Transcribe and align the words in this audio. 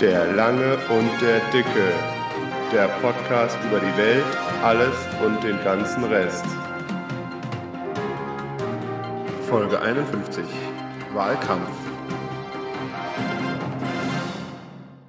Der 0.00 0.30
Lange 0.34 0.76
und 0.90 1.22
der 1.22 1.40
Dicke. 1.52 1.90
Der 2.70 2.86
Podcast 3.00 3.56
über 3.66 3.80
die 3.80 3.96
Welt, 3.96 4.26
alles 4.62 4.94
und 5.24 5.42
den 5.42 5.56
ganzen 5.64 6.04
Rest. 6.04 6.44
Folge 9.48 9.80
51. 9.80 10.44
Wahlkampf. 11.14 11.70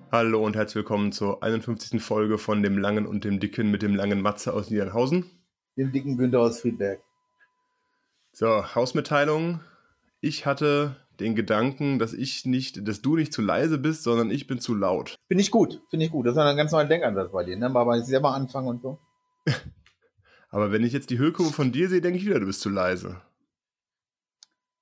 Hallo 0.09 0.45
und 0.45 0.55
herzlich 0.55 0.75
willkommen 0.75 1.11
zur 1.11 1.43
51. 1.43 2.01
Folge 2.01 2.37
von 2.37 2.63
dem 2.63 2.77
Langen 2.77 3.05
und 3.05 3.25
dem 3.25 3.41
Dicken 3.41 3.69
mit 3.69 3.81
dem 3.81 3.93
langen 3.93 4.21
Matze 4.21 4.53
aus 4.53 4.69
Niedernhausen. 4.69 5.25
Dem 5.75 5.91
dicken 5.91 6.17
Günther 6.17 6.39
aus 6.39 6.61
Friedberg. 6.61 7.01
So, 8.31 8.73
Hausmitteilung. 8.73 9.59
Ich 10.21 10.45
hatte 10.45 10.95
den 11.19 11.35
Gedanken, 11.35 11.99
dass 11.99 12.13
ich 12.13 12.45
nicht, 12.45 12.87
dass 12.87 13.01
du 13.01 13.15
nicht 13.15 13.33
zu 13.33 13.41
leise 13.41 13.77
bist, 13.77 14.03
sondern 14.03 14.31
ich 14.31 14.47
bin 14.47 14.59
zu 14.59 14.75
laut. 14.75 15.15
Finde 15.27 15.41
ich 15.41 15.51
gut, 15.51 15.81
finde 15.89 16.05
ich 16.05 16.11
gut. 16.11 16.25
Das 16.25 16.33
ist 16.33 16.39
ein 16.39 16.57
ganz 16.57 16.71
neuer 16.71 16.85
Denkansatz 16.85 17.31
bei 17.31 17.43
dir, 17.43 17.57
ne? 17.57 17.69
Mal 17.69 18.03
selber 18.03 18.33
anfangen 18.33 18.67
und 18.67 18.81
so. 18.81 18.99
Aber 20.49 20.71
wenn 20.71 20.83
ich 20.83 20.93
jetzt 20.93 21.09
die 21.09 21.19
Hüllkurve 21.19 21.51
von 21.51 21.71
dir 21.71 21.89
sehe, 21.89 22.01
denke 22.01 22.19
ich 22.19 22.25
wieder, 22.25 22.39
du 22.39 22.45
bist 22.45 22.61
zu 22.61 22.69
leise. 22.69 23.21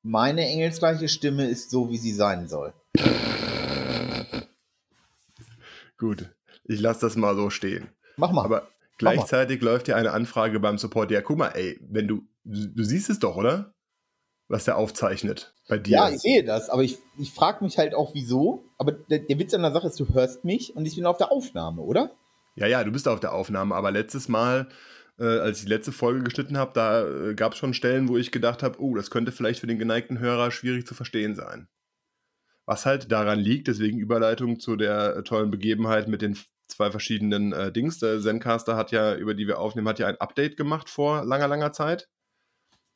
Meine 0.04 0.48
engelsgleiche 0.48 1.08
Stimme 1.08 1.50
ist 1.50 1.72
so, 1.72 1.90
wie 1.90 1.98
sie 1.98 2.14
sein 2.14 2.48
soll. 2.48 2.74
Gut, 5.98 6.30
ich 6.66 6.80
lasse 6.80 7.02
das 7.02 7.16
mal 7.16 7.36
so 7.36 7.50
stehen. 7.50 7.90
Mach 8.18 8.32
mal. 8.32 8.44
Aber 8.44 8.68
gleichzeitig 8.98 9.62
läuft 9.62 9.88
ja 9.88 9.96
eine 9.96 10.12
Anfrage 10.12 10.60
beim 10.60 10.78
Support. 10.78 11.12
Ja, 11.12 11.22
guck 11.22 11.38
mal, 11.38 11.50
ey, 11.50 11.80
wenn 11.90 12.08
du, 12.08 12.28
du 12.44 12.84
siehst 12.84 13.10
es 13.10 13.20
doch, 13.20 13.36
oder? 13.36 13.75
Was 14.48 14.66
der 14.66 14.78
aufzeichnet 14.78 15.56
bei 15.68 15.80
dir. 15.80 15.94
Ja, 15.94 16.10
ich 16.10 16.20
sehe 16.20 16.44
das, 16.44 16.70
aber 16.70 16.84
ich, 16.84 17.00
ich 17.18 17.32
frage 17.32 17.64
mich 17.64 17.78
halt 17.78 17.96
auch, 17.96 18.14
wieso. 18.14 18.66
Aber 18.78 18.92
der, 18.92 19.20
der 19.20 19.40
Witz 19.40 19.54
an 19.54 19.64
der 19.64 19.72
Sache 19.72 19.88
ist, 19.88 20.00
du 20.00 20.14
hörst 20.14 20.46
mich 20.46 20.76
und 20.76 20.86
ich 20.86 20.96
bin 20.96 21.06
auf 21.06 21.18
der 21.18 21.32
Aufnahme, 21.32 21.82
oder? 21.82 22.12
Ja, 22.56 22.68
ja, 22.68 22.84
du 22.84 22.92
bist 22.92 23.08
auf 23.08 23.20
der 23.20 23.34
Aufnahme, 23.34 23.74
aber 23.74 23.92
letztes 23.92 24.28
Mal, 24.28 24.68
äh, 25.20 25.26
als 25.26 25.60
ich 25.60 25.66
die 25.66 25.72
letzte 25.72 25.92
Folge 25.92 26.24
geschnitten 26.24 26.58
habe, 26.58 26.72
da 26.74 27.08
äh, 27.08 27.34
gab 27.34 27.54
es 27.54 27.58
schon 27.58 27.74
Stellen, 27.74 28.08
wo 28.08 28.18
ich 28.18 28.32
gedacht 28.32 28.62
habe, 28.62 28.80
oh, 28.80 28.96
das 28.96 29.10
könnte 29.10 29.32
vielleicht 29.32 29.60
für 29.60 29.68
den 29.68 29.80
geneigten 29.80 30.20
Hörer 30.20 30.52
schwierig 30.52 30.86
zu 30.86 30.94
verstehen 30.94 31.36
sein. 31.36 31.68
Was 32.66 32.86
halt 32.86 33.12
daran 33.12 33.40
liegt, 33.40 33.68
deswegen 33.68 34.00
Überleitung 34.00 34.60
zu 34.60 34.76
der 34.76 35.18
äh, 35.18 35.24
tollen 35.24 35.52
Begebenheit 35.52 36.08
mit 36.08 36.22
den 36.22 36.38
zwei 36.68 36.92
verschiedenen 36.92 37.52
äh, 37.52 37.72
Dings. 37.72 38.00
Der 38.00 38.20
Zencaster 38.22 38.76
hat 38.76 38.92
ja, 38.92 39.16
über 39.16 39.34
die 39.34 39.48
wir 39.48 39.60
aufnehmen, 39.60 39.88
hat 39.88 40.00
ja 40.00 40.08
ein 40.08 40.20
Update 40.22 40.58
gemacht 40.58 40.90
vor 40.90 41.26
langer, 41.26 41.48
langer 41.48 41.72
Zeit. 41.72 42.08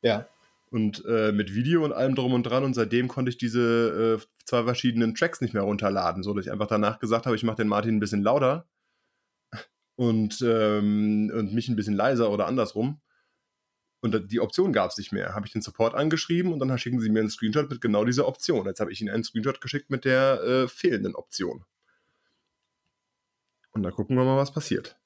Ja. 0.02 0.26
Und 0.70 1.04
äh, 1.04 1.32
mit 1.32 1.52
Video 1.52 1.84
und 1.84 1.92
allem 1.92 2.14
drum 2.14 2.32
und 2.32 2.44
dran. 2.44 2.62
Und 2.62 2.74
seitdem 2.74 3.08
konnte 3.08 3.30
ich 3.30 3.38
diese 3.38 4.20
äh, 4.20 4.26
zwei 4.44 4.62
verschiedenen 4.64 5.14
Tracks 5.14 5.40
nicht 5.40 5.52
mehr 5.52 5.64
runterladen, 5.64 6.22
so 6.22 6.32
dass 6.32 6.46
ich 6.46 6.52
einfach 6.52 6.68
danach 6.68 7.00
gesagt 7.00 7.26
habe, 7.26 7.36
ich 7.36 7.42
mache 7.42 7.56
den 7.56 7.68
Martin 7.68 7.96
ein 7.96 8.00
bisschen 8.00 8.22
lauter 8.22 8.68
und, 9.96 10.40
ähm, 10.42 11.30
und 11.34 11.52
mich 11.52 11.68
ein 11.68 11.76
bisschen 11.76 11.94
leiser 11.94 12.30
oder 12.30 12.46
andersrum. 12.46 13.00
Und 14.00 14.32
die 14.32 14.40
Option 14.40 14.72
gab 14.72 14.90
es 14.90 14.96
nicht 14.96 15.12
mehr. 15.12 15.34
Habe 15.34 15.46
ich 15.46 15.52
den 15.52 15.60
Support 15.60 15.94
angeschrieben 15.94 16.52
und 16.52 16.58
dann 16.58 16.78
schicken 16.78 17.00
sie 17.00 17.10
mir 17.10 17.20
einen 17.20 17.28
Screenshot 17.28 17.68
mit 17.68 17.82
genau 17.82 18.04
dieser 18.04 18.26
Option. 18.26 18.64
Jetzt 18.64 18.80
habe 18.80 18.90
ich 18.90 19.00
ihnen 19.00 19.10
einen 19.10 19.24
Screenshot 19.24 19.60
geschickt 19.60 19.90
mit 19.90 20.06
der 20.06 20.42
äh, 20.42 20.68
fehlenden 20.68 21.14
Option. 21.14 21.64
Und 23.72 23.82
dann 23.82 23.92
gucken 23.92 24.16
wir 24.16 24.24
mal, 24.24 24.38
was 24.38 24.52
passiert. 24.52 24.98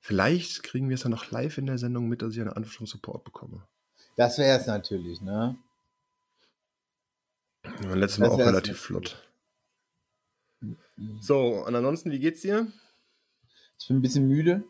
Vielleicht 0.00 0.62
kriegen 0.64 0.88
wir 0.88 0.94
es 0.94 1.04
ja 1.04 1.10
noch 1.10 1.30
live 1.30 1.58
in 1.58 1.66
der 1.66 1.78
Sendung 1.78 2.08
mit, 2.08 2.22
dass 2.22 2.34
ich 2.34 2.40
eine 2.40 2.56
Antwort 2.56 2.74
vom 2.74 2.86
Support 2.86 3.24
bekomme. 3.24 3.66
Das 4.16 4.38
wäre 4.38 4.58
es 4.58 4.66
natürlich, 4.66 5.20
ne? 5.20 5.56
Ja, 7.82 7.94
letztes 7.94 8.18
Mal 8.18 8.30
auch 8.30 8.38
relativ 8.38 8.80
flott. 8.80 9.22
So, 11.20 11.64
und 11.66 11.74
ansonsten, 11.74 12.10
wie 12.10 12.18
geht's 12.18 12.40
dir? 12.40 12.72
Ich 13.78 13.88
bin 13.88 13.98
ein 13.98 14.02
bisschen 14.02 14.26
müde. 14.26 14.64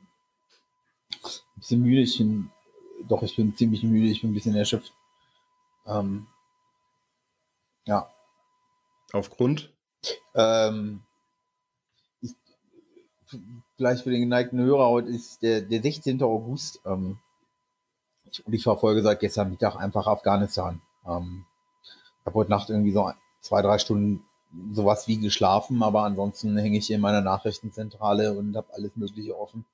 Ein 1.12 1.60
bisschen 1.60 1.82
müde. 1.82 2.00
Ich 2.00 2.18
bin, 2.18 2.50
doch, 3.06 3.22
ich 3.22 3.36
bin 3.36 3.54
ziemlich 3.56 3.84
müde. 3.84 4.06
Ich 4.06 4.22
bin 4.22 4.30
ein 4.30 4.34
bisschen 4.34 4.56
erschöpft. 4.56 4.92
Ähm, 5.86 6.26
ja. 7.86 8.10
Aufgrund? 9.12 9.72
Ähm, 10.34 11.02
ich, 12.20 12.32
vielleicht 13.76 14.02
für 14.02 14.10
den 14.10 14.22
geneigten 14.22 14.58
Hörer, 14.58 14.88
heute 14.88 15.10
ist 15.10 15.42
der, 15.42 15.60
der 15.60 15.82
16. 15.82 16.20
August. 16.22 16.80
Ähm, 16.84 17.20
und 18.44 18.52
ich 18.52 18.62
verfolge 18.62 19.02
seit 19.02 19.20
gestern 19.20 19.50
Mittag 19.50 19.76
einfach 19.76 20.06
Afghanistan. 20.06 20.80
Ähm, 21.06 21.44
ich 21.84 22.26
habe 22.26 22.34
heute 22.34 22.50
Nacht 22.50 22.70
irgendwie 22.70 22.92
so 22.92 23.10
zwei, 23.40 23.62
drei 23.62 23.78
Stunden 23.78 24.24
sowas 24.72 25.06
wie 25.06 25.18
geschlafen, 25.18 25.82
aber 25.82 26.02
ansonsten 26.02 26.56
hänge 26.56 26.78
ich 26.78 26.90
in 26.90 27.00
meiner 27.00 27.20
Nachrichtenzentrale 27.20 28.32
und 28.32 28.56
habe 28.56 28.72
alles 28.72 28.96
Mögliche 28.96 29.38
offen 29.38 29.64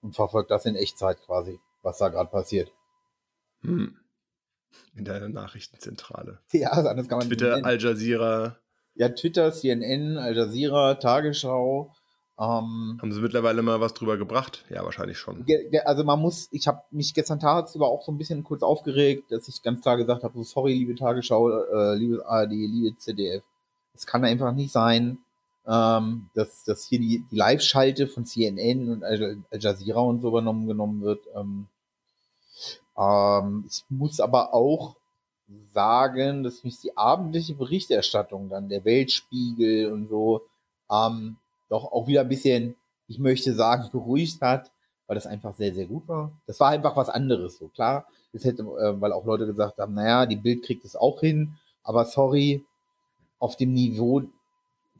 und 0.00 0.14
verfolge 0.14 0.48
das 0.48 0.66
in 0.66 0.76
Echtzeit 0.76 1.20
quasi, 1.24 1.60
was 1.82 1.98
da 1.98 2.08
gerade 2.08 2.30
passiert. 2.30 2.72
Hm. 3.62 3.96
In 4.94 5.04
deiner 5.04 5.28
Nachrichtenzentrale. 5.28 6.40
Ja, 6.52 6.70
anders 6.70 7.08
kann 7.08 7.18
man 7.18 7.28
Twitter, 7.28 7.64
Al 7.64 7.80
Jazeera. 7.80 8.58
Ja, 8.94 9.08
Twitter, 9.10 9.52
CNN, 9.52 10.18
Al 10.18 10.36
Jazeera, 10.36 10.94
Tagesschau, 10.94 11.94
ähm, 12.42 12.98
Haben 13.00 13.12
sie 13.12 13.20
mittlerweile 13.20 13.62
mal 13.62 13.80
was 13.80 13.94
drüber 13.94 14.16
gebracht? 14.16 14.64
Ja, 14.68 14.84
wahrscheinlich 14.84 15.16
schon. 15.16 15.46
Also 15.84 16.02
man 16.02 16.18
muss, 16.18 16.48
ich 16.50 16.66
habe 16.66 16.82
mich 16.90 17.14
gestern 17.14 17.38
tagsüber 17.38 17.86
auch 17.86 18.02
so 18.02 18.10
ein 18.10 18.18
bisschen 18.18 18.42
kurz 18.42 18.64
aufgeregt, 18.64 19.30
dass 19.30 19.46
ich 19.46 19.62
ganz 19.62 19.80
klar 19.80 19.96
gesagt 19.96 20.24
habe, 20.24 20.34
so 20.36 20.42
sorry, 20.42 20.72
liebe 20.72 20.96
Tagesschau, 20.96 21.50
äh, 21.50 21.94
liebe 21.94 22.26
ARD, 22.26 22.50
liebe 22.50 22.96
ZDF, 22.96 23.44
es 23.94 24.06
kann 24.06 24.24
einfach 24.24 24.52
nicht 24.52 24.72
sein, 24.72 25.18
ähm, 25.68 26.30
dass, 26.34 26.64
dass 26.64 26.84
hier 26.84 26.98
die, 26.98 27.24
die 27.30 27.36
Live-Schalte 27.36 28.08
von 28.08 28.24
CNN 28.24 28.90
und 28.90 29.04
Al, 29.04 29.38
Jazeera 29.52 30.00
und 30.00 30.20
so 30.20 30.28
übernommen 30.28 30.66
genommen 30.66 31.02
wird. 31.02 31.20
Ähm, 31.36 31.68
ähm, 32.98 33.64
ich 33.68 33.84
muss 33.88 34.18
aber 34.18 34.52
auch 34.52 34.96
sagen, 35.72 36.42
dass 36.42 36.64
mich 36.64 36.80
die 36.80 36.96
abendliche 36.96 37.54
Berichterstattung 37.54 38.48
dann, 38.48 38.68
der 38.68 38.84
Weltspiegel 38.84 39.92
und 39.92 40.08
so, 40.08 40.42
ähm, 40.90 41.36
doch 41.72 41.90
auch 41.90 42.06
wieder 42.06 42.20
ein 42.20 42.28
bisschen, 42.28 42.76
ich 43.08 43.18
möchte 43.18 43.54
sagen, 43.54 43.88
beruhigt 43.90 44.40
hat, 44.42 44.70
weil 45.06 45.14
das 45.14 45.26
einfach 45.26 45.54
sehr, 45.54 45.74
sehr 45.74 45.86
gut 45.86 46.06
war. 46.06 46.32
Das 46.46 46.60
war 46.60 46.70
einfach 46.70 46.96
was 46.96 47.08
anderes, 47.08 47.58
so 47.58 47.68
klar. 47.68 48.06
Das 48.32 48.44
hätte, 48.44 48.62
äh, 48.62 49.00
weil 49.00 49.12
auch 49.12 49.24
Leute 49.24 49.46
gesagt 49.46 49.78
haben, 49.78 49.94
naja, 49.94 50.26
die 50.26 50.36
Bild 50.36 50.62
kriegt 50.62 50.84
es 50.84 50.96
auch 50.96 51.20
hin, 51.20 51.54
aber 51.82 52.04
sorry, 52.04 52.64
auf 53.38 53.56
dem 53.56 53.72
Niveau 53.72 54.22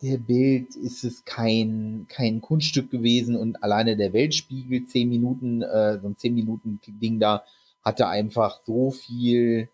der 0.02 0.18
Bild 0.18 0.74
ist 0.74 1.04
es 1.04 1.24
kein, 1.24 2.06
kein 2.08 2.40
Kunststück 2.40 2.90
gewesen 2.90 3.36
und 3.36 3.62
alleine 3.62 3.96
der 3.96 4.12
Weltspiegel, 4.12 4.84
zehn 4.86 5.08
Minuten, 5.08 5.62
äh, 5.62 6.00
so 6.00 6.08
ein 6.08 6.16
zehn 6.16 6.34
Minuten 6.34 6.80
Ding 7.00 7.20
da, 7.20 7.44
hatte 7.84 8.08
einfach 8.08 8.60
so 8.64 8.90
viel 8.90 9.68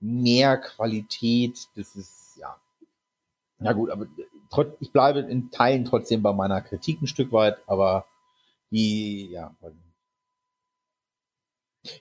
mehr 0.00 0.56
Qualität, 0.56 1.68
das 1.76 1.94
ist, 1.94 2.36
ja. 2.38 2.56
Na 3.58 3.74
gut, 3.74 3.90
aber 3.90 4.06
ich 4.80 4.92
bleibe 4.92 5.20
in 5.20 5.50
Teilen 5.50 5.84
trotzdem 5.84 6.22
bei 6.22 6.32
meiner 6.32 6.60
Kritik 6.60 7.00
ein 7.00 7.06
Stück 7.06 7.32
weit, 7.32 7.58
aber 7.66 8.06
die, 8.70 9.30
ja. 9.30 9.54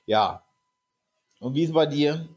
Ja. 0.05 0.43
Und 1.39 1.55
wie 1.55 1.63
ist 1.63 1.69
es 1.69 1.75
bei 1.75 1.85
dir? 1.85 2.27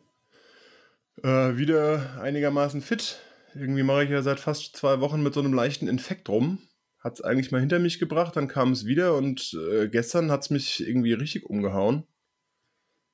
Äh, 1.22 1.56
wieder 1.56 2.20
einigermaßen 2.20 2.82
fit. 2.82 3.18
Irgendwie 3.54 3.82
mache 3.82 4.04
ich 4.04 4.10
ja 4.10 4.22
seit 4.22 4.40
fast 4.40 4.76
zwei 4.76 5.00
Wochen 5.00 5.22
mit 5.22 5.34
so 5.34 5.40
einem 5.40 5.52
leichten 5.52 5.88
Infekt 5.88 6.28
rum. 6.28 6.58
Hat 6.98 7.14
es 7.14 7.20
eigentlich 7.20 7.50
mal 7.50 7.60
hinter 7.60 7.80
mich 7.80 7.98
gebracht, 7.98 8.36
dann 8.36 8.48
kam 8.48 8.72
es 8.72 8.86
wieder 8.86 9.16
und 9.16 9.54
äh, 9.54 9.88
gestern 9.88 10.30
hat 10.30 10.42
es 10.42 10.50
mich 10.50 10.86
irgendwie 10.86 11.12
richtig 11.12 11.44
umgehauen. 11.46 12.06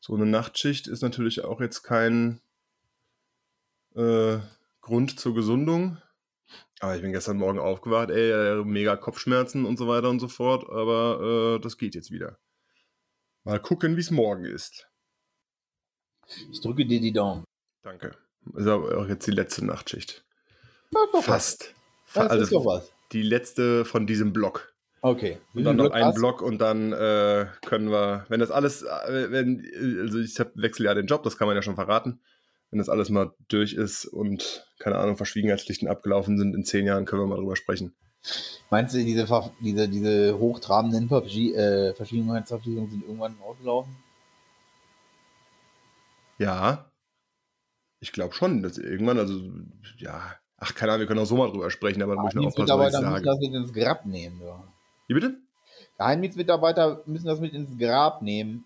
So 0.00 0.14
eine 0.14 0.26
Nachtschicht 0.26 0.87
ist 0.87 1.03
natürlich 1.03 1.42
auch 1.42 1.60
jetzt 1.60 1.82
kein 1.82 2.41
äh, 3.94 4.38
Grund 4.81 5.19
zur 5.19 5.34
Gesundung. 5.34 5.99
Aber 6.81 6.95
ich 6.95 7.03
bin 7.03 7.12
gestern 7.12 7.37
Morgen 7.37 7.59
aufgewacht, 7.59 8.11
ey, 8.11 8.31
äh, 8.31 8.65
mega 8.65 8.97
Kopfschmerzen 8.97 9.65
und 9.65 9.79
so 9.79 9.89
weiter 9.89 10.09
und 10.09 10.21
so 10.21 10.29
fort, 10.29 10.69
aber 10.71 11.56
äh, 11.56 11.61
das 11.61 11.77
geht 11.77 11.95
jetzt 11.95 12.11
wieder. 12.11 12.39
Mal 13.45 13.61
gucken, 13.61 13.97
wie 13.97 14.00
es 14.00 14.11
morgen 14.11 14.45
ist. 14.45 14.89
Ich 16.53 16.61
drücke 16.61 16.87
dir 16.87 17.00
die 17.00 17.12
Daumen. 17.12 17.45
Danke. 17.83 18.12
Ist 18.55 18.67
aber 18.67 18.99
auch 18.99 19.09
jetzt 19.09 19.27
die 19.27 19.33
letzte 19.33 19.65
Nachtschicht. 19.65 20.25
Fast. 21.21 21.75
Das 22.15 22.31
also 22.31 22.45
ist 22.45 22.53
doch 22.53 22.65
was. 22.65 22.93
Die 23.12 23.23
letzte 23.23 23.85
von 23.85 24.06
diesem 24.06 24.33
Block. 24.33 24.75
Okay. 25.00 25.39
Und 25.55 25.65
dann 25.65 25.77
noch 25.77 25.91
ein 25.91 26.15
Block 26.15 26.43
und 26.43 26.59
dann 26.59 26.93
äh, 26.93 27.47
können 27.65 27.91
wir, 27.91 28.27
wenn 28.29 28.41
das 28.41 28.50
alles, 28.50 28.83
äh, 28.83 29.31
wenn, 29.31 29.65
also 30.00 30.19
ich 30.19 30.39
wechsle 30.55 30.87
ja 30.87 30.95
den 30.95 31.06
Job, 31.06 31.23
das 31.23 31.37
kann 31.37 31.47
man 31.47 31.56
ja 31.56 31.62
schon 31.62 31.77
verraten 31.77 32.21
wenn 32.70 32.79
das 32.79 32.88
alles 32.88 33.09
mal 33.11 33.32
durch 33.49 33.75
ist 33.75 34.05
und, 34.05 34.67
keine 34.79 34.97
Ahnung, 34.99 35.17
Verschwiegenheitspflichten 35.17 35.88
abgelaufen 35.88 36.38
sind, 36.38 36.55
in 36.55 36.65
zehn 36.65 36.87
Jahren 36.87 37.05
können 37.05 37.23
wir 37.23 37.26
mal 37.26 37.37
drüber 37.37 37.56
sprechen. 37.56 37.94
Meinst 38.70 38.94
du, 38.94 38.99
diese, 38.99 39.26
diese, 39.61 39.88
diese 39.88 40.38
hochtrabenden 40.38 41.05
äh, 41.06 41.94
Verschwiegenheitsverpflichtungen 41.94 42.91
sind 42.91 43.03
irgendwann 43.03 43.37
ausgelaufen? 43.41 43.97
Ja. 46.38 46.91
Ich 48.00 48.12
glaube 48.12 48.35
schon, 48.35 48.62
dass 48.62 48.79
irgendwann, 48.79 49.19
also, 49.19 49.41
ja, 49.97 50.37
Ach, 50.61 50.75
keine 50.75 50.93
Ahnung, 50.93 51.00
wir 51.00 51.06
können 51.06 51.21
auch 51.21 51.26
so 51.26 51.37
mal 51.37 51.50
drüber 51.50 51.71
sprechen, 51.71 52.03
aber 52.03 52.17
muss 52.17 52.32
ich 52.32 52.35
noch 52.35 52.47
aufpassen, 52.47 52.79
was 52.79 52.88
ich 52.88 52.93
sage. 52.93 53.11
müssen 53.11 53.25
das 53.25 53.38
mit 53.38 53.55
ins 53.55 53.73
Grab 53.73 54.06
nehmen. 54.06 54.41
Ja. 54.43 54.64
Wie 55.06 55.14
bitte? 55.14 55.37
Geheimdienstmitarbeiter 55.99 57.03
müssen 57.06 57.26
das 57.26 57.41
mit 57.41 57.55
ins 57.55 57.79
Grab 57.79 58.23
nehmen. 58.23 58.64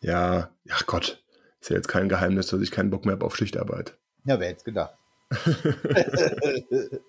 Ja, 0.00 0.50
ach 0.70 0.86
Gott. 0.86 1.22
Ist 1.64 1.70
ja 1.70 1.76
jetzt 1.76 1.88
kein 1.88 2.10
Geheimnis, 2.10 2.48
dass 2.48 2.60
ich 2.60 2.70
keinen 2.70 2.90
Bock 2.90 3.06
mehr 3.06 3.14
habe 3.14 3.24
auf 3.24 3.36
Schichtarbeit. 3.36 3.96
Ja, 4.26 4.38
wer 4.38 4.48
hätte 4.48 4.58
es 4.58 4.64
gedacht. 4.64 4.98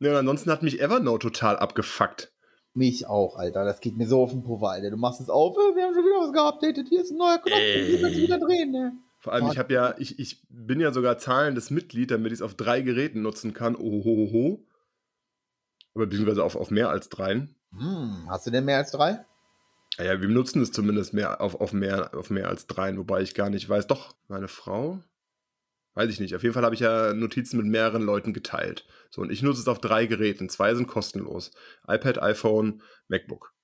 ja, 0.00 0.18
ansonsten 0.18 0.50
hat 0.50 0.64
mich 0.64 0.80
Evernote 0.80 1.28
total 1.28 1.56
abgefuckt. 1.56 2.32
Mich 2.72 3.06
auch, 3.06 3.36
Alter. 3.36 3.64
Das 3.64 3.78
geht 3.78 3.96
mir 3.96 4.08
so 4.08 4.24
auf 4.24 4.32
den 4.32 4.42
Puffer, 4.42 4.70
Alter. 4.70 4.90
Du 4.90 4.96
machst 4.96 5.20
es 5.20 5.28
auf, 5.28 5.54
wir 5.54 5.84
haben 5.84 5.94
schon 5.94 6.02
wieder 6.02 6.18
was 6.18 6.32
geupdatet. 6.32 6.88
Hier 6.88 7.02
ist 7.02 7.12
ein 7.12 7.18
neuer 7.18 7.38
Knopf. 7.38 7.60
Hier 7.60 8.00
kannst 8.00 8.16
du 8.16 8.22
wieder 8.22 8.40
drehen, 8.40 8.72
ne? 8.72 8.92
Vor 9.20 9.32
allem, 9.32 9.46
ich 9.52 9.58
habe 9.58 9.72
ja, 9.72 9.94
ich, 9.98 10.18
ich 10.18 10.42
bin 10.48 10.80
ja 10.80 10.90
sogar 10.90 11.16
zahlendes 11.18 11.70
Mitglied, 11.70 12.10
damit 12.10 12.32
ich 12.32 12.38
es 12.38 12.42
auf 12.42 12.56
drei 12.56 12.80
Geräten 12.80 13.22
nutzen 13.22 13.54
kann. 13.54 13.76
Ohohoho. 13.76 14.66
Aber 15.94 16.06
beziehungsweise 16.06 16.42
auf, 16.42 16.56
auf 16.56 16.72
mehr 16.72 16.88
als 16.88 17.08
dreien. 17.08 17.54
Hm, 17.70 18.26
hast 18.28 18.48
du 18.48 18.50
denn 18.50 18.64
mehr 18.64 18.78
als 18.78 18.90
drei? 18.90 19.24
Ja, 19.98 20.20
wir 20.20 20.28
nutzen 20.28 20.60
es 20.60 20.72
zumindest 20.72 21.14
mehr 21.14 21.40
auf, 21.40 21.54
auf, 21.60 21.72
mehr, 21.72 22.14
auf 22.14 22.30
mehr 22.30 22.48
als 22.48 22.66
dreien, 22.66 22.98
wobei 22.98 23.22
ich 23.22 23.34
gar 23.34 23.50
nicht 23.50 23.68
weiß. 23.68 23.86
Doch, 23.86 24.16
meine 24.28 24.48
Frau? 24.48 25.02
Weiß 25.94 26.10
ich 26.10 26.18
nicht. 26.18 26.34
Auf 26.34 26.42
jeden 26.42 26.54
Fall 26.54 26.64
habe 26.64 26.74
ich 26.74 26.80
ja 26.80 27.14
Notizen 27.14 27.56
mit 27.56 27.66
mehreren 27.66 28.02
Leuten 28.02 28.32
geteilt. 28.32 28.86
So, 29.10 29.22
und 29.22 29.30
ich 29.30 29.42
nutze 29.42 29.60
es 29.60 29.68
auf 29.68 29.80
drei 29.80 30.06
Geräten. 30.06 30.48
Zwei 30.48 30.74
sind 30.74 30.88
kostenlos. 30.88 31.52
iPad, 31.86 32.20
iPhone, 32.20 32.82
MacBook. 33.06 33.54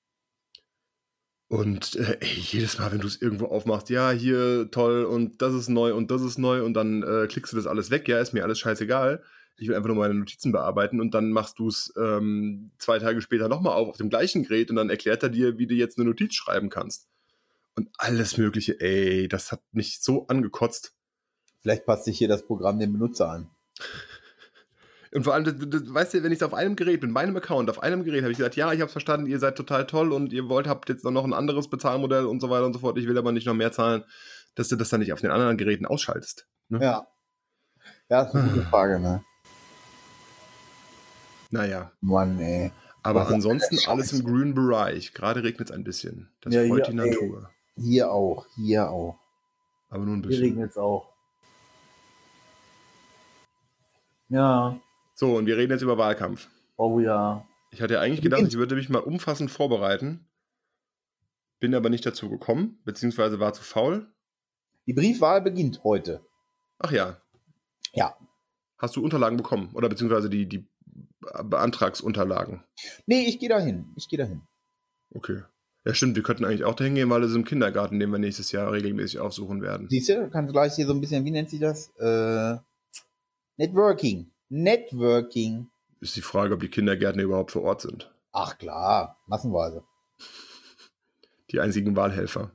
Und 1.49 1.97
äh, 1.97 2.19
ey, 2.21 2.29
jedes 2.29 2.79
Mal, 2.79 2.93
wenn 2.93 3.01
du 3.01 3.09
es 3.09 3.21
irgendwo 3.21 3.47
aufmachst, 3.47 3.91
ja, 3.91 4.13
hier 4.13 4.71
toll 4.71 5.05
und 5.05 5.43
das 5.43 5.53
ist 5.53 5.69
neu 5.69 5.93
und 5.95 6.13
das 6.13 6.23
ist 6.23 6.39
neu 6.39 6.65
und 6.65 6.75
dann 6.75 7.03
äh, 7.03 7.27
klickst 7.27 7.53
du 7.53 7.57
das 7.57 7.67
alles 7.67 7.91
weg, 7.91 8.07
ja, 8.07 8.21
ist 8.21 8.33
mir 8.33 8.45
alles 8.45 8.61
scheißegal. 8.61 9.25
Ich 9.61 9.69
will 9.69 9.77
einfach 9.77 9.89
nur 9.89 9.99
meine 9.99 10.15
Notizen 10.15 10.53
bearbeiten 10.53 11.01
und 11.01 11.13
dann 11.13 11.33
machst 11.33 11.59
du 11.59 11.69
es 11.69 11.93
ähm, 12.01 12.71
zwei 12.79 12.99
Tage 12.99 13.21
später 13.21 13.49
nochmal 13.49 13.75
auf, 13.75 13.89
auf 13.89 13.97
dem 13.99 14.09
gleichen 14.09 14.43
Gerät 14.43 14.71
und 14.71 14.77
dann 14.77 14.89
erklärt 14.89 15.23
er 15.23 15.29
dir, 15.29 15.59
wie 15.59 15.67
du 15.67 15.75
jetzt 15.75 15.99
eine 15.99 16.09
Notiz 16.09 16.35
schreiben 16.35 16.71
kannst. 16.71 17.09
Und 17.77 17.91
alles 17.99 18.39
Mögliche, 18.39 18.81
ey, 18.81 19.29
das 19.29 19.53
hat 19.53 19.61
mich 19.73 20.01
so 20.01 20.27
angekotzt. 20.29 20.95
Vielleicht 21.61 21.85
passt 21.85 22.07
sich 22.07 22.17
hier 22.17 22.29
das 22.29 22.47
Programm 22.47 22.79
dem 22.79 22.95
Benutzer 22.95 23.31
an. 23.31 23.51
Und 25.13 25.25
vor 25.25 25.35
allem, 25.35 25.45
das, 25.45 25.55
das, 25.59 25.93
weißt 25.93 26.15
du, 26.15 26.23
wenn 26.23 26.31
ich 26.31 26.39
es 26.39 26.43
auf 26.45 26.55
einem 26.55 26.77
Gerät, 26.77 27.03
mit 27.03 27.11
meinem 27.11 27.37
Account, 27.37 27.69
auf 27.69 27.83
einem 27.83 28.05
Gerät, 28.05 28.23
habe 28.23 28.31
ich 28.31 28.39
gesagt, 28.39 28.55
ja, 28.55 28.73
ich 28.73 28.81
habe 28.81 28.91
verstanden, 28.91 29.27
ihr 29.27 29.41
seid 29.41 29.57
total 29.57 29.85
toll 29.87 30.13
und 30.13 30.33
ihr 30.33 30.49
wollt, 30.49 30.69
habt 30.69 30.89
jetzt 30.89 31.05
noch 31.05 31.25
ein 31.25 31.33
anderes 31.33 31.69
Bezahlmodell 31.69 32.27
und 32.27 32.41
so 32.41 32.49
weiter 32.49 32.65
und 32.65 32.75
so 32.75 32.79
fort. 32.79 32.97
Ich 32.97 33.09
will 33.09 33.19
aber 33.19 33.33
nicht 33.33 33.47
noch 33.47 33.55
mehr 33.55 33.73
zahlen, 33.73 34.05
dass 34.55 34.69
du 34.69 34.77
das 34.77 34.89
dann 34.89 35.01
nicht 35.01 35.13
auf 35.13 35.21
den 35.21 35.33
anderen 35.33 35.57
Geräten 35.57 35.85
ausschaltest. 35.85 36.47
Ne? 36.69 36.79
Ja. 36.81 37.09
Ja, 38.09 38.23
das 38.23 38.29
ist 38.29 38.37
eine 38.37 38.51
gute 38.51 38.63
Frage, 38.71 39.01
ne? 39.01 39.25
Naja. 41.51 41.93
Mann, 42.01 42.39
ey. 42.39 42.73
Aber 43.03 43.23
Was 43.23 43.33
ansonsten 43.33 43.79
alles 43.87 44.13
im 44.13 44.25
grünen 44.25 44.55
Bereich. 44.55 45.15
Gerade 45.15 45.43
regnet 45.43 45.71
es 45.71 45.75
ein 45.75 45.85
bisschen. 45.85 46.31
Das 46.41 46.55
ja, 46.55 46.67
freut 46.67 46.87
hier, 46.87 47.03
die 47.03 47.11
Natur. 47.11 47.51
Ey, 47.77 47.83
hier 47.83 48.13
auch, 48.13 48.47
hier 48.55 48.91
auch. 48.91 49.19
Aber 49.89 50.05
nur 50.05 50.17
ein 50.17 50.23
bisschen. 50.23 50.43
Hier 50.43 50.51
regnet 50.51 50.71
es 50.71 50.77
auch. 50.77 51.11
Ja. 54.29 54.79
So, 55.15 55.37
und 55.37 55.47
wir 55.47 55.57
reden 55.57 55.73
jetzt 55.73 55.83
über 55.83 55.99
Wahlkampf. 55.99 56.49
Oh 56.77 57.01
ja. 57.01 57.45
Ich 57.73 57.83
hatte 57.83 58.01
eigentlich 58.01 58.23
gedacht, 58.23 58.43
ich 58.43 58.57
würde 58.57 58.75
mich 58.75 58.89
mal 58.89 59.01
umfassend 59.01 59.51
vorbereiten. 59.51 60.27
Bin 61.59 61.75
aber 61.75 61.91
nicht 61.91 62.07
dazu 62.07 62.31
gekommen, 62.31 62.79
beziehungsweise 62.85 63.39
war 63.39 63.53
zu 63.53 63.63
faul. 63.63 64.07
Die 64.87 64.93
Briefwahl 64.93 65.43
beginnt 65.43 65.85
heute. 65.85 66.25
Ach 66.79 66.91
ja. 66.91 67.19
Ja. 67.93 68.17
Hast 68.79 68.97
du 68.97 69.05
Unterlagen 69.05 69.37
bekommen? 69.37 69.71
Oder 69.75 69.89
beziehungsweise 69.89 70.31
die, 70.31 70.47
die 70.47 70.67
Beantragsunterlagen? 71.43 72.65
Nee, 73.07 73.27
ich 73.27 73.39
gehe 73.39 73.49
dahin. 73.49 73.93
Ich 73.97 74.09
gehe 74.09 74.19
dahin. 74.19 74.43
Okay. 75.13 75.43
Ja, 75.85 75.95
stimmt, 75.95 76.15
wir 76.17 76.23
könnten 76.23 76.45
eigentlich 76.45 76.65
auch 76.65 76.75
dahin 76.75 76.95
gehen, 76.95 77.09
weil 77.09 77.25
es 77.25 77.35
im 77.35 77.45
Kindergarten, 77.45 77.99
den 77.99 78.11
wir 78.11 78.19
nächstes 78.19 78.53
Jahr 78.53 78.71
regelmäßig 78.71 79.19
aufsuchen 79.19 79.63
werden. 79.63 79.89
Siehst 79.89 80.11
du, 80.11 80.29
kannst 80.29 80.51
du 80.51 80.53
gleich 80.53 80.75
hier 80.75 80.87
so 80.87 80.93
ein 80.93 81.01
bisschen, 81.01 81.25
wie 81.25 81.31
nennt 81.31 81.49
sich 81.49 81.61
das? 81.61 81.91
Äh, 81.99 82.59
Networking. 83.57 84.31
Networking. 84.51 85.71
Ist 86.01 86.17
die 86.17 86.23
Frage, 86.23 86.55
ob 86.55 86.61
die 86.61 86.69
Kindergärten 86.69 87.21
überhaupt 87.21 87.53
vor 87.53 87.63
Ort 87.63 87.81
sind. 87.83 88.13
Ach 88.33 88.59
klar, 88.59 89.19
massenweise. 89.27 89.85
Die 91.51 91.61
einzigen 91.61 91.97
Wahlhelfer. 91.97 92.53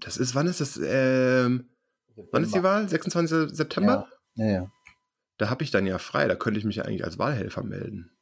Das 0.00 0.16
ist, 0.16 0.34
wann 0.34 0.46
ist 0.46 0.60
das? 0.60 0.80
Ähm, 0.82 1.68
wann 2.30 2.42
ist 2.42 2.54
die 2.54 2.62
Wahl? 2.62 2.88
26. 2.88 3.54
September? 3.54 4.08
Ja, 4.34 4.46
ja. 4.46 4.52
ja. 4.52 4.72
Da 5.42 5.50
habe 5.50 5.64
ich 5.64 5.72
dann 5.72 5.88
ja 5.88 5.98
frei, 5.98 6.28
da 6.28 6.36
könnte 6.36 6.60
ich 6.60 6.64
mich 6.64 6.76
ja 6.76 6.84
eigentlich 6.84 7.02
als 7.02 7.18
Wahlhelfer 7.18 7.64
melden. 7.64 8.12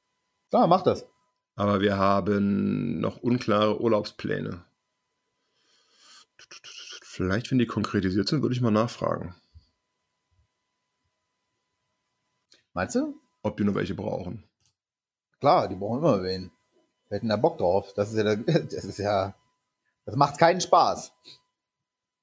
Ja, 0.55 0.67
mach 0.67 0.81
das. 0.81 1.07
Aber 1.55 1.83
wir 1.83 1.99
haben 1.99 2.99
noch 2.99 3.19
unklare 3.19 3.79
Urlaubspläne. 3.79 4.65
Vielleicht, 7.03 7.51
wenn 7.51 7.59
die 7.59 7.67
konkretisiert 7.67 8.27
sind, 8.27 8.41
würde 8.41 8.55
ich 8.55 8.63
mal 8.63 8.71
nachfragen. 8.71 9.35
Meinst 12.73 12.95
du? 12.95 13.21
Ob 13.43 13.59
die 13.59 13.65
noch 13.65 13.75
welche 13.75 13.95
brauchen. 13.95 14.49
Klar, 15.41 15.69
die 15.69 15.77
brauchen 15.77 15.99
immer 15.99 16.23
wen. 16.23 16.51
Wir 17.11 17.17
hätten 17.17 17.29
da 17.29 17.37
Bock 17.37 17.59
drauf. 17.59 17.93
Das 17.93 18.15
ist 18.15 18.17
ja, 18.17 18.35
das 18.35 18.85
ist 18.87 18.99
ja, 18.99 19.35
das 20.07 20.17
macht 20.17 20.39
keinen 20.39 20.63
Spaß. 20.63 21.13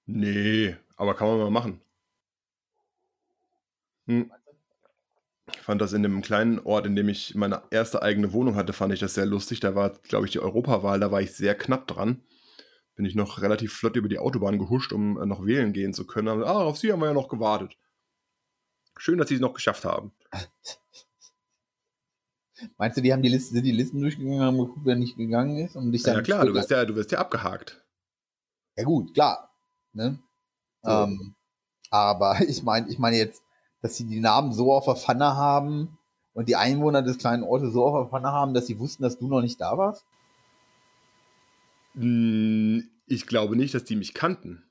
Nee, 0.07 0.75
aber 0.95 1.13
kann 1.13 1.27
man 1.27 1.37
mal 1.37 1.51
machen. 1.51 1.81
Hm. 4.07 4.31
Ich 5.53 5.61
fand 5.61 5.81
das 5.81 5.93
in 5.93 6.03
dem 6.03 6.21
kleinen 6.21 6.59
Ort, 6.59 6.85
in 6.85 6.95
dem 6.95 7.07
ich 7.09 7.35
meine 7.35 7.63
erste 7.71 8.01
eigene 8.01 8.33
Wohnung 8.33 8.55
hatte, 8.55 8.73
fand 8.73 8.93
ich 8.93 8.99
das 8.99 9.13
sehr 9.13 9.25
lustig. 9.25 9.59
Da 9.59 9.75
war, 9.75 9.91
glaube 10.03 10.25
ich, 10.25 10.31
die 10.31 10.39
Europawahl, 10.39 10.99
da 10.99 11.11
war 11.11 11.21
ich 11.21 11.33
sehr 11.33 11.55
knapp 11.55 11.87
dran. 11.87 12.21
Bin 12.95 13.05
ich 13.05 13.15
noch 13.15 13.41
relativ 13.41 13.73
flott 13.73 13.95
über 13.95 14.09
die 14.09 14.19
Autobahn 14.19 14.59
gehuscht, 14.59 14.91
um 14.91 15.21
äh, 15.21 15.25
noch 15.25 15.45
wählen 15.45 15.71
gehen 15.71 15.93
zu 15.93 16.05
können. 16.05 16.27
Aber, 16.27 16.47
ah, 16.47 16.63
auf 16.63 16.77
Sie 16.77 16.91
haben 16.91 16.99
wir 16.99 17.07
ja 17.07 17.13
noch 17.13 17.29
gewartet. 17.29 17.77
Schön, 18.97 19.17
dass 19.19 19.29
Sie 19.29 19.35
es 19.35 19.41
noch 19.41 19.53
geschafft 19.53 19.85
haben. 19.85 20.11
Meinst 22.77 22.97
du, 22.97 23.01
die 23.01 23.13
haben 23.13 23.21
die 23.21 23.29
Liste, 23.29 23.53
sind 23.53 23.63
die 23.63 23.71
Listen 23.71 24.01
durchgegangen, 24.01 24.41
haben 24.41 24.57
geguckt, 24.57 24.81
wer 24.83 24.95
nicht 24.95 25.15
gegangen 25.15 25.57
ist? 25.57 25.75
Um 25.75 25.91
dich 25.91 26.01
dann 26.03 26.15
ja 26.15 26.21
klar, 26.23 26.45
du 26.45 26.53
wirst 26.55 26.71
ja, 26.71 26.83
du 26.85 26.95
wirst 26.95 27.11
ja 27.11 27.19
abgehakt. 27.19 27.85
Ja 28.75 28.83
gut, 28.83 29.13
klar. 29.13 29.53
Ne? 29.93 30.19
So. 30.81 30.91
Ähm, 30.91 31.35
aber 31.91 32.39
ich 32.47 32.63
meine, 32.63 32.89
ich 32.89 32.97
meine 32.97 33.17
jetzt, 33.17 33.43
dass 33.81 33.95
sie 33.95 34.05
die 34.05 34.19
Namen 34.19 34.51
so 34.51 34.73
auf 34.73 34.85
der 34.85 34.95
Pfanne 34.95 35.35
haben 35.35 35.97
und 36.33 36.49
die 36.49 36.55
Einwohner 36.55 37.01
des 37.01 37.17
kleinen 37.17 37.43
Ortes 37.43 37.73
so 37.73 37.85
auf 37.85 38.03
der 38.03 38.09
Pfanne 38.09 38.31
haben, 38.31 38.53
dass 38.53 38.67
sie 38.67 38.79
wussten, 38.79 39.03
dass 39.03 39.17
du 39.17 39.27
noch 39.27 39.41
nicht 39.41 39.59
da 39.59 39.77
warst? 39.77 40.05
Hm, 41.95 42.89
ich 43.05 43.25
glaube 43.25 43.55
nicht, 43.55 43.73
dass 43.73 43.83
die 43.83 43.95
mich 43.95 44.13
kannten. 44.13 44.63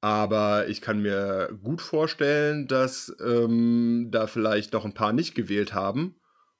Aber 0.00 0.68
ich 0.68 0.80
kann 0.82 1.00
mir 1.00 1.58
gut 1.62 1.80
vorstellen, 1.80 2.68
dass 2.68 3.14
ähm, 3.24 4.08
da 4.10 4.26
vielleicht 4.26 4.72
noch 4.72 4.84
ein 4.84 4.94
paar 4.94 5.12
nicht 5.12 5.34
gewählt 5.34 5.74
haben 5.74 6.16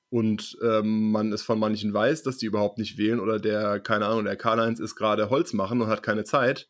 und 0.09 0.57
ähm, 0.63 1.11
man 1.11 1.33
es 1.33 1.43
von 1.43 1.59
manchen 1.59 1.93
weiß, 1.93 2.23
dass 2.23 2.39
die 2.39 2.47
überhaupt 2.47 2.79
nicht 2.79 2.97
wählen 2.97 3.21
oder 3.21 3.39
der, 3.39 3.81
keine 3.81 4.07
Ahnung, 4.07 4.25
der 4.25 4.37
Karl-Heinz 4.37 4.81
ist 4.81 4.97
gerade 4.97 5.31
Holz 5.31 5.53
machen 5.53 5.83
und 5.83 5.89
hat 5.89 6.03
keine 6.03 6.25
Zeit 6.25 6.69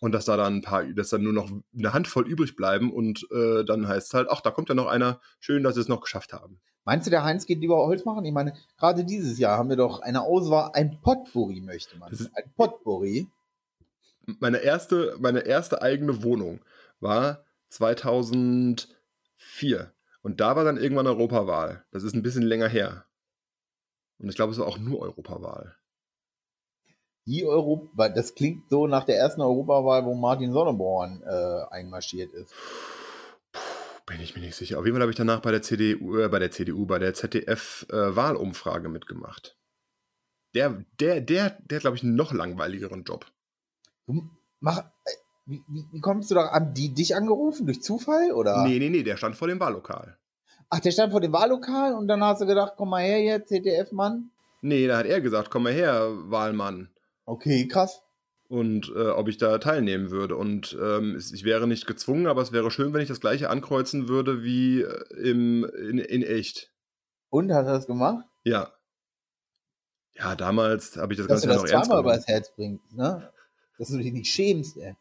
und 0.00 0.12
dass 0.12 0.24
da 0.24 0.36
dann 0.36 0.56
ein 0.56 0.62
paar, 0.62 0.84
dass 0.84 1.10
dann 1.10 1.22
nur 1.22 1.32
noch 1.32 1.50
eine 1.76 1.92
Handvoll 1.92 2.26
übrig 2.26 2.56
bleiben 2.56 2.92
und 2.92 3.26
äh, 3.30 3.64
dann 3.64 3.88
heißt 3.88 4.08
es 4.08 4.14
halt, 4.14 4.28
ach, 4.30 4.40
da 4.40 4.50
kommt 4.50 4.68
ja 4.68 4.74
noch 4.74 4.86
einer, 4.86 5.20
schön, 5.40 5.62
dass 5.62 5.74
sie 5.74 5.80
es 5.80 5.88
noch 5.88 6.00
geschafft 6.00 6.32
haben. 6.32 6.60
Meinst 6.84 7.06
du, 7.06 7.10
der 7.10 7.24
Heinz 7.24 7.46
geht 7.46 7.60
lieber 7.60 7.76
Holz 7.76 8.04
machen? 8.04 8.24
Ich 8.26 8.32
meine, 8.32 8.54
gerade 8.76 9.04
dieses 9.04 9.38
Jahr 9.38 9.56
haben 9.56 9.70
wir 9.70 9.76
doch 9.76 10.00
eine 10.00 10.20
Auswahl, 10.22 10.70
ein 10.74 11.00
Potpourri 11.00 11.60
möchte 11.60 11.96
man. 11.96 12.10
ein 12.10 12.52
Potpourri 12.56 13.26
meine 14.40 14.58
erste, 14.58 15.16
meine 15.20 15.40
erste 15.40 15.82
eigene 15.82 16.22
Wohnung 16.22 16.60
war 17.00 17.44
2004. 17.70 18.86
Und 20.22 20.40
da 20.40 20.56
war 20.56 20.64
dann 20.64 20.78
irgendwann 20.78 21.06
Europawahl. 21.06 21.84
Das 21.90 22.02
ist 22.02 22.14
ein 22.14 22.22
bisschen 22.22 22.42
länger 22.42 22.68
her. 22.68 23.04
Und 24.18 24.28
ich 24.28 24.36
glaube, 24.36 24.52
es 24.52 24.58
war 24.58 24.66
auch 24.66 24.78
nur 24.78 25.00
Europawahl. 25.00 25.76
Die 27.26 27.46
Europa, 27.46 28.08
das 28.10 28.34
klingt 28.34 28.68
so 28.68 28.86
nach 28.86 29.04
der 29.04 29.16
ersten 29.16 29.40
Europawahl, 29.40 30.04
wo 30.04 30.14
Martin 30.14 30.52
Sonneborn 30.52 31.22
äh, 31.22 31.74
einmarschiert 31.74 32.34
ist. 32.34 32.52
Puh, 33.52 33.60
bin 34.06 34.20
ich 34.20 34.34
mir 34.34 34.42
nicht 34.42 34.56
sicher. 34.56 34.78
Auf 34.78 34.84
jeden 34.84 34.96
Fall 34.96 35.02
habe 35.02 35.12
ich 35.12 35.16
danach 35.16 35.40
bei 35.40 35.50
der 35.50 35.62
CDU, 35.62 36.18
äh, 36.18 36.28
bei 36.28 36.38
der 36.38 36.50
CDU, 36.50 36.84
bei 36.84 36.98
der 36.98 37.14
ZDF-Wahlumfrage 37.14 38.88
äh, 38.88 38.90
mitgemacht. 38.90 39.56
Der, 40.54 40.84
der, 41.00 41.20
der, 41.20 41.56
der 41.60 41.76
hat, 41.76 41.80
glaube 41.80 41.96
ich, 41.96 42.02
einen 42.02 42.14
noch 42.14 42.32
langweiligeren 42.32 43.04
Job. 43.04 43.26
Du 44.06 44.28
mach, 44.60 44.80
äh, 44.80 45.10
wie, 45.46 45.62
wie, 45.68 45.84
wie, 45.92 46.00
kommst 46.00 46.30
du 46.30 46.34
da 46.34 46.48
an 46.48 46.74
die 46.74 46.92
dich 46.92 47.16
angerufen? 47.16 47.66
Durch 47.66 47.82
Zufall? 47.82 48.32
Oder? 48.32 48.64
Nee, 48.64 48.78
nee, 48.78 48.90
nee, 48.90 49.02
der 49.02 49.16
stand 49.16 49.36
vor 49.36 49.48
dem 49.48 49.60
Wahllokal. 49.60 50.18
Ach, 50.68 50.80
der 50.80 50.90
stand 50.90 51.12
vor 51.12 51.20
dem 51.20 51.32
Wahllokal 51.32 51.94
und 51.94 52.06
dann 52.06 52.22
hast 52.22 52.42
du 52.42 52.46
gedacht, 52.46 52.74
komm 52.76 52.90
mal 52.90 53.02
her 53.02 53.22
jetzt, 53.22 53.48
ZDF-Mann? 53.48 54.30
Nee, 54.60 54.86
da 54.86 54.98
hat 54.98 55.06
er 55.06 55.20
gesagt, 55.20 55.50
komm 55.50 55.64
mal 55.64 55.72
her, 55.72 56.10
Wahlmann. 56.30 56.88
Okay, 57.26 57.66
krass. 57.68 58.00
und 58.48 58.88
äh, 58.94 59.08
ob 59.08 59.28
ich 59.28 59.38
da 59.38 59.58
teilnehmen 59.58 60.10
würde. 60.10 60.36
Und 60.36 60.76
ähm, 60.80 61.16
ich 61.18 61.44
wäre 61.44 61.66
nicht 61.66 61.86
gezwungen, 61.86 62.26
aber 62.26 62.42
es 62.42 62.52
wäre 62.52 62.70
schön, 62.70 62.92
wenn 62.92 63.00
ich 63.00 63.08
das 63.08 63.20
gleiche 63.20 63.50
ankreuzen 63.50 64.08
würde 64.08 64.42
wie 64.42 64.82
äh, 64.82 65.04
im, 65.30 65.64
in, 65.64 65.98
in 65.98 66.22
echt. 66.22 66.70
Und 67.30 67.52
hat 67.52 67.66
er 67.66 67.72
das 67.72 67.86
gemacht? 67.86 68.24
Ja. 68.44 68.72
Ja, 70.16 70.36
damals 70.36 70.96
habe 70.96 71.12
ich 71.14 71.18
das 71.18 71.26
Dass 71.26 71.42
Ganze 71.42 71.46
du 71.46 71.52
ja 71.52 71.54
das 71.54 71.62
noch 71.64 71.72
ernst 71.76 71.90
genommen. 71.90 72.04
übers 72.08 72.26
Herz 72.28 72.54
bringst, 72.54 72.92
ne? 72.92 73.32
Dass 73.78 73.88
du 73.88 73.98
dich 73.98 74.12
nicht 74.12 74.30
schämst, 74.30 74.76
ey. 74.76 74.94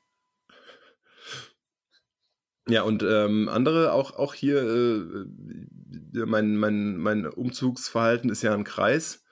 Ja, 2.67 2.83
und 2.83 3.03
ähm, 3.03 3.49
andere, 3.49 3.91
auch, 3.91 4.15
auch 4.15 4.33
hier, 4.33 4.63
äh, 4.63 6.25
mein, 6.25 6.55
mein, 6.55 6.95
mein 6.97 7.25
Umzugsverhalten 7.27 8.29
ist 8.29 8.41
ja 8.41 8.53
ein 8.53 8.63
Kreis. 8.63 9.22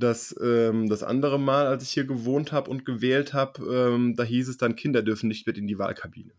Das, 0.00 0.34
ähm, 0.42 0.88
das 0.88 1.02
andere 1.02 1.38
Mal, 1.38 1.66
als 1.66 1.82
ich 1.82 1.90
hier 1.90 2.04
gewohnt 2.04 2.52
habe 2.52 2.70
und 2.70 2.84
gewählt 2.84 3.32
habe, 3.34 3.62
ähm, 3.64 4.16
da 4.16 4.22
hieß 4.24 4.48
es 4.48 4.56
dann, 4.56 4.74
Kinder 4.76 5.02
dürfen 5.02 5.28
nicht 5.28 5.46
mit 5.46 5.58
in 5.58 5.66
die 5.66 5.78
Wahlkabine. 5.78 6.32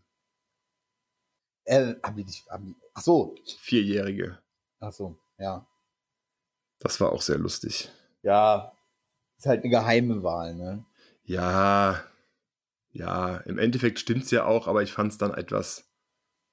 Äh, 1.64 1.94
haben 2.02 2.16
die 2.16 2.24
dich, 2.24 2.44
haben 2.50 2.66
die, 2.66 2.76
ach 2.94 3.02
so, 3.02 3.36
Vierjährige. 3.60 4.38
ach 4.80 4.92
so, 4.92 5.18
ja. 5.38 5.66
Das 6.80 7.00
war 7.00 7.12
auch 7.12 7.22
sehr 7.22 7.38
lustig. 7.38 7.88
Ja, 8.22 8.72
ist 9.38 9.46
halt 9.46 9.62
eine 9.62 9.70
geheime 9.70 10.22
Wahl, 10.22 10.54
ne? 10.56 10.84
Ja, 11.24 12.02
ja, 12.90 13.36
im 13.38 13.58
Endeffekt 13.58 13.98
stimmt's 14.00 14.30
ja 14.32 14.44
auch, 14.44 14.66
aber 14.66 14.82
ich 14.82 14.92
fand 14.92 15.12
es 15.12 15.18
dann 15.18 15.32
etwas, 15.34 15.88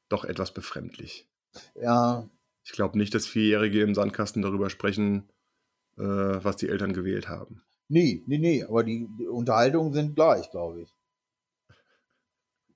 doch 0.10 0.24
etwas 0.26 0.54
befremdlich. 0.54 1.28
Ja, 1.76 2.30
Ich 2.64 2.72
glaube 2.72 2.98
nicht, 2.98 3.14
dass 3.16 3.26
Vierjährige 3.28 3.82
im 3.82 3.96
Sandkasten 3.96 4.42
darüber 4.44 4.70
sprechen, 4.70 5.32
äh, 6.00 6.44
was 6.44 6.56
die 6.56 6.70
Eltern 6.70 6.94
gewählt 6.94 7.28
haben. 7.30 7.62
nee, 7.90 8.24
nee, 8.26 8.38
nee, 8.38 8.64
aber 8.64 8.84
die, 8.84 9.08
die 9.20 9.28
Unterhaltungen 9.28 9.94
sind 9.94 10.16
gleich, 10.16 10.50
glaube 10.52 10.82
ich. 10.82 10.94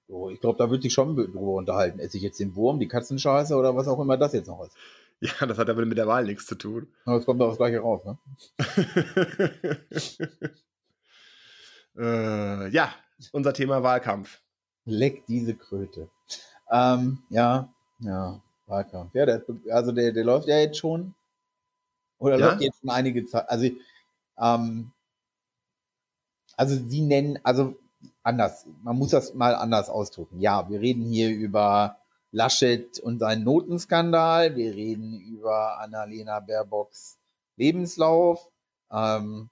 So, 0.08 0.30
ich 0.30 0.39
glaube, 0.42 0.58
da 0.58 0.70
wird 0.70 0.84
sich 0.84 0.94
schon 0.94 1.15
drüber 1.15 1.53
unterhalten. 1.53 2.00
Esse 2.00 2.18
ich 2.18 2.24
jetzt 2.24 2.39
den 2.39 2.56
Wurm, 2.56 2.80
die 2.80 2.88
Katzenscheiße 2.88 3.56
oder 3.56 3.75
was 3.75 3.88
auch 3.88 4.00
immer 4.00 4.18
das 4.18 4.34
jetzt 4.34 4.48
noch 4.48 4.63
ist. 4.65 4.75
Ja, 5.22 5.46
das 5.46 5.58
hat 5.58 5.70
aber 5.70 5.86
mit 5.86 5.98
der 5.98 6.08
Wahl 6.08 6.25
nichts 6.25 6.46
zu 6.46 6.56
tun. 6.56 6.88
Aber 7.06 7.18
es 7.18 7.25
kommt 7.25 7.39
doch 7.39 7.48
das 7.48 7.56
gleiche 7.56 7.80
raus, 7.80 8.01
ne? 8.03 8.18
äh, 12.68 12.70
ja, 12.70 12.94
unser 13.32 13.53
Thema 13.53 13.84
Wahlkampf. 13.84 14.42
Leck 14.84 15.25
diese 15.27 15.56
Kröte. 15.56 16.10
Ähm, 16.70 17.20
ja, 17.30 17.74
ja, 18.00 18.42
Wahlkampf. 18.68 19.15
Ja, 19.15 19.25
der, 19.25 19.46
also 19.70 19.94
der, 19.94 20.12
der 20.12 20.25
läuft 20.25 20.50
ja 20.50 20.58
jetzt 20.58 20.77
schon. 20.77 21.15
Oder 22.24 22.39
Ja? 22.39 22.50
läuft 22.50 22.62
jetzt 22.62 22.80
schon 22.80 22.89
einige 22.89 23.25
Zeit. 23.25 23.50
Also, 23.50 23.70
ähm, 24.39 24.92
also 26.56 26.75
sie 26.75 27.01
nennen, 27.01 27.38
also 27.44 27.75
anders, 28.24 28.65
man 28.82 28.98
muss 28.98 29.12
das 29.12 29.34
mal 29.34 29.56
anders 29.56 29.89
ausdrücken. 29.89 30.39
Ja, 30.39 30.70
wir 30.70 30.80
reden 30.80 31.03
hier 31.03 31.30
über 31.30 31.98
Laschet 32.32 32.98
und 33.00 33.20
seinen 33.20 33.44
Notenskandal, 33.44 34.56
wir 34.56 34.74
reden 34.74 35.20
über 35.20 35.80
Annalena 35.80 36.39
Baerbocks 36.39 37.18
Lebenslauf. 37.58 38.50
Ähm, 38.89 39.50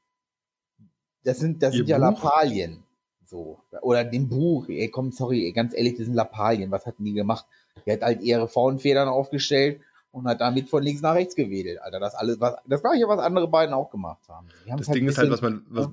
das 1.24 1.40
sind, 1.40 1.62
das 1.62 1.74
Ihr 1.74 1.80
sind 1.80 1.90
ja 1.90 1.98
Buch? 1.98 2.24
Lappalien. 2.24 2.84
So. 3.26 3.60
Oder 3.82 4.06
dem 4.06 4.30
Buch, 4.30 4.68
ey, 4.70 4.90
komm, 4.90 5.12
sorry, 5.12 5.52
ganz 5.52 5.74
ehrlich, 5.74 5.98
das 5.98 6.06
sind 6.06 6.16
Lappalien. 6.16 6.72
Was 6.72 6.86
hatten 6.86 7.04
die 7.04 7.14
gemacht? 7.14 7.46
Die 7.86 7.92
hat 7.92 8.02
halt 8.02 8.22
ihre 8.22 8.48
Frauenfedern 8.48 9.10
aufgestellt 9.10 9.82
und 10.12 10.28
hat 10.28 10.42
damit 10.42 10.70
von 10.70 10.84
links 10.84 11.02
nach 11.02 11.16
rechts 11.16 11.36
gewedelt, 11.36 11.82
Alter. 11.82 12.00
Das 12.00 12.16
alles, 12.16 12.40
was, 12.40 12.56
das 12.66 12.82
gleiche, 12.82 13.08
was 13.08 13.20
andere 13.20 13.48
beiden 13.48 13.74
auch 13.74 13.90
gemacht 13.90 14.28
haben. 14.28 14.48
Das 14.68 14.82
es 14.82 14.88
Ding 14.88 15.08
ist 15.08 15.18
halt, 15.18 15.32
was 15.32 15.42
mein, 15.42 15.66
was, 15.70 15.90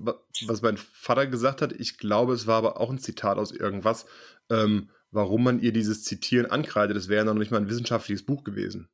was 0.46 0.62
mein 0.62 0.76
Vater 0.76 1.26
gesagt 1.26 1.62
hat, 1.62 1.72
ich 1.72 1.98
glaube, 1.98 2.34
es 2.34 2.46
war 2.46 2.56
aber 2.56 2.80
auch 2.80 2.90
ein 2.90 2.98
Zitat 2.98 3.38
aus 3.38 3.52
irgendwas, 3.52 4.06
ähm, 4.50 4.90
warum 5.10 5.44
man 5.44 5.60
ihr 5.60 5.72
dieses 5.72 6.04
Zitieren 6.04 6.50
ankreidet. 6.50 6.96
Das 6.96 7.08
wäre 7.08 7.25
ja 7.25 7.32
noch 7.32 7.38
nicht 7.38 7.50
mal 7.50 7.58
ein 7.58 7.68
wissenschaftliches 7.70 8.26
Buch 8.26 8.44
gewesen. 8.44 8.88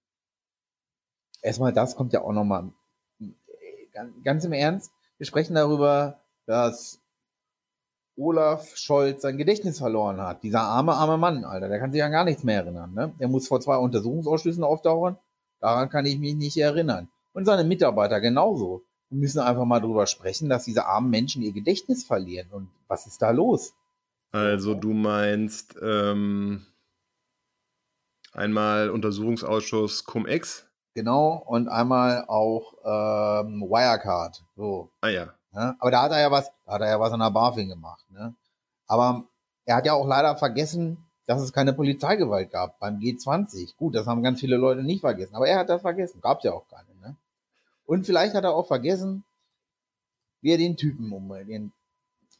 erstmal 1.42 1.72
das 1.72 1.96
kommt 1.96 2.12
ja 2.12 2.22
auch 2.22 2.32
nochmal 2.32 2.72
ganz, 3.92 4.12
ganz 4.22 4.44
im 4.44 4.52
Ernst. 4.52 4.92
Wir 5.16 5.26
sprechen 5.26 5.54
darüber, 5.54 6.20
dass 6.46 7.00
Olaf 8.16 8.76
Scholz 8.76 9.22
sein 9.22 9.38
Gedächtnis 9.38 9.78
verloren 9.78 10.20
hat. 10.20 10.42
Dieser 10.42 10.62
arme, 10.62 10.94
arme 10.94 11.18
Mann, 11.18 11.44
Alter, 11.44 11.68
der 11.68 11.78
kann 11.78 11.92
sich 11.92 12.02
an 12.02 12.12
gar 12.12 12.24
nichts 12.24 12.44
mehr 12.44 12.62
erinnern. 12.62 12.94
Ne? 12.94 13.12
Der 13.18 13.28
muss 13.28 13.48
vor 13.48 13.60
zwei 13.60 13.76
Untersuchungsausschüssen 13.76 14.62
auftauchen. 14.62 15.16
Daran 15.60 15.88
kann 15.88 16.06
ich 16.06 16.18
mich 16.18 16.34
nicht 16.34 16.56
erinnern. 16.56 17.08
Und 17.32 17.44
seine 17.46 17.64
Mitarbeiter 17.64 18.20
genauso. 18.20 18.84
Wir 19.10 19.18
müssen 19.18 19.40
einfach 19.40 19.64
mal 19.64 19.80
drüber 19.80 20.06
sprechen, 20.06 20.48
dass 20.48 20.64
diese 20.64 20.86
armen 20.86 21.10
Menschen 21.10 21.42
ihr 21.42 21.52
Gedächtnis 21.52 22.04
verlieren. 22.04 22.50
Und 22.50 22.70
was 22.88 23.06
ist 23.06 23.22
da 23.22 23.30
los? 23.30 23.74
Also 24.32 24.74
du 24.74 24.92
meinst 24.92 25.76
ähm, 25.82 26.66
einmal 28.32 28.90
Untersuchungsausschuss 28.90 30.04
Cum-Ex? 30.04 30.66
Genau. 30.94 31.42
Und 31.46 31.68
einmal 31.68 32.24
auch 32.26 32.74
ähm, 32.84 33.62
Wirecard. 33.62 34.44
So. 34.56 34.90
Ah 35.00 35.08
ja. 35.08 35.34
Ne? 35.54 35.76
Aber 35.78 35.90
da 35.90 36.02
hat 36.02 36.12
er 36.12 36.20
ja 36.20 36.30
was, 36.30 36.50
da 36.66 36.72
hat 36.72 36.80
er 36.82 36.88
ja 36.88 37.00
was 37.00 37.12
an 37.12 37.20
der 37.20 37.30
BaFin 37.30 37.68
gemacht. 37.68 38.04
Ne? 38.10 38.34
Aber 38.86 39.24
er 39.64 39.76
hat 39.76 39.86
ja 39.86 39.94
auch 39.94 40.06
leider 40.06 40.36
vergessen, 40.36 40.98
dass 41.26 41.40
es 41.40 41.52
keine 41.52 41.72
Polizeigewalt 41.72 42.50
gab 42.50 42.78
beim 42.80 42.98
G20. 42.98 43.76
Gut, 43.76 43.94
das 43.94 44.06
haben 44.06 44.22
ganz 44.22 44.40
viele 44.40 44.56
Leute 44.56 44.82
nicht 44.82 45.00
vergessen, 45.00 45.34
aber 45.34 45.48
er 45.48 45.60
hat 45.60 45.68
das 45.68 45.80
vergessen. 45.80 46.20
Gab 46.20 46.42
ja 46.44 46.52
auch 46.52 46.68
keine. 46.68 46.94
Ne? 47.00 47.16
Und 47.86 48.04
vielleicht 48.04 48.34
hat 48.34 48.44
er 48.44 48.54
auch 48.54 48.66
vergessen, 48.66 49.24
wie 50.40 50.52
er 50.52 50.58
den 50.58 50.76
Typen 50.76 51.12
um, 51.12 51.28
den, 51.46 51.72